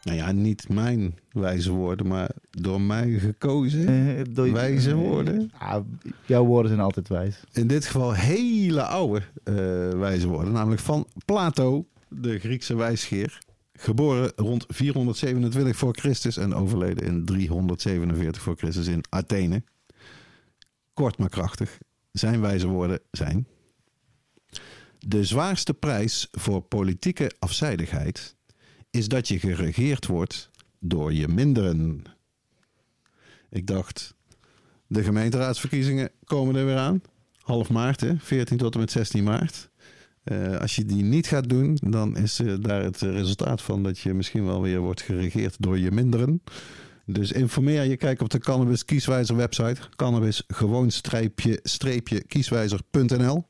[0.03, 3.89] Nou ja, niet mijn wijze woorden, maar door mij gekozen.
[3.89, 5.51] Eh, door- Wijze woorden?
[5.59, 5.85] Ah,
[6.27, 7.41] jouw woorden zijn altijd wijs.
[7.53, 9.55] In dit geval hele oude eh,
[9.99, 13.39] wijze woorden, namelijk van Plato, de Griekse wijsgeer.
[13.73, 19.62] Geboren rond 427 voor Christus en overleden in 347 voor Christus in Athene.
[20.95, 21.79] Kort maar krachtig.
[22.12, 23.47] Zijn wijze woorden zijn:
[24.99, 28.37] De zwaarste prijs voor politieke afzijdigheid
[28.90, 30.51] is dat je geregeerd wordt
[30.81, 32.02] door je minderen.
[33.51, 34.15] Ik dacht,
[34.86, 37.02] de gemeenteraadsverkiezingen komen er weer aan.
[37.39, 38.19] Half maart, hè?
[38.19, 39.70] 14 tot en met 16 maart.
[40.23, 43.98] Eh, als je die niet gaat doen, dan is eh, daar het resultaat van dat
[43.98, 46.43] je misschien wel weer wordt geregeerd door je minderen.
[47.06, 49.81] Dus informeer je, kijk op de Cannabis Kieswijzer website.
[49.97, 53.47] Cannabis gewoon streepje, streepje kieswijzer.nl.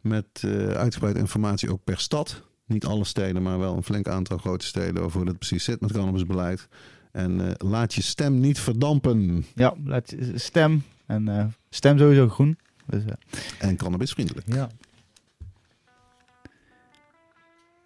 [0.00, 2.42] Met eh, uitgebreid informatie ook per stad.
[2.70, 5.80] Niet alle steden, maar wel een flink aantal grote steden over hoe dat precies zit
[5.80, 6.68] met cannabisbeleid.
[7.12, 9.44] En eh, laat je stem niet verdampen.
[9.54, 10.82] Ja, laat je stem.
[11.06, 12.58] En eh, stem sowieso groen.
[12.86, 14.46] Dus, eh, En cannabisvriendelijk.
[14.54, 14.68] ja,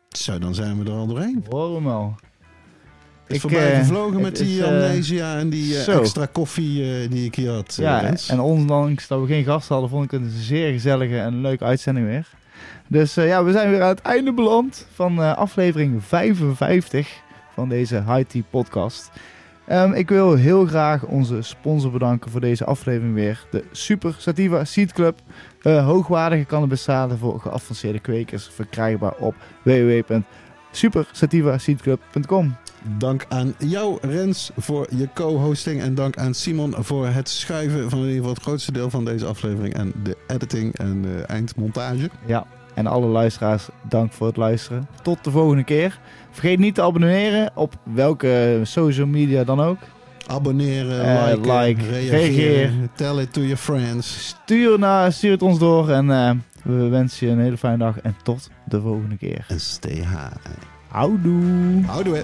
[0.09, 1.45] Zo, dan zijn we er al doorheen.
[1.49, 2.15] hoor hem al.
[3.25, 7.51] Het Ik, voorbij gevlogen met die is, amnesia en die extra koffie die ik hier
[7.51, 7.75] had.
[7.75, 11.41] Ja, en ondanks dat we geen gasten hadden, vond ik het een zeer gezellige en
[11.41, 12.29] leuke uitzending weer.
[12.87, 17.23] Dus eh, ja, we zijn weer aan het einde beland van eh, aflevering 55
[17.53, 19.11] van deze High Tea podcast.
[19.67, 23.47] Ehm, ik wil heel graag onze sponsor bedanken voor deze aflevering weer.
[23.51, 25.19] De Super Sativa Seed Club.
[25.63, 28.51] Eh, hoogwaardige cannabiszaden voor geavanceerde kwekers.
[28.55, 29.35] Verkrijgbaar op
[30.81, 32.57] www.supersativaseedclub.com.
[32.99, 35.81] Dank aan jou, Rens, voor je co-hosting.
[35.81, 39.05] En dank aan Simon voor het schuiven van in ieder geval het grootste deel van
[39.05, 39.75] deze aflevering.
[39.75, 42.11] En de editing en de eindmontage.
[42.27, 44.89] Ja, en alle luisteraars, dank voor het luisteren.
[45.03, 45.99] Tot de volgende keer.
[46.31, 49.79] Vergeet niet te abonneren op welke social media dan ook.
[50.27, 52.19] Abonneren, Eh, liken, like, reageren.
[52.21, 52.73] reageer.
[52.95, 54.27] Tell it to your friends.
[54.27, 56.31] Stuur, naar, stuur het ons door en eh,
[56.65, 59.45] we wensen je een hele fijne dag en tot de volgende keer.
[59.49, 60.37] En stay high.
[60.89, 61.83] Houdoe.
[61.87, 62.23] Houdoe.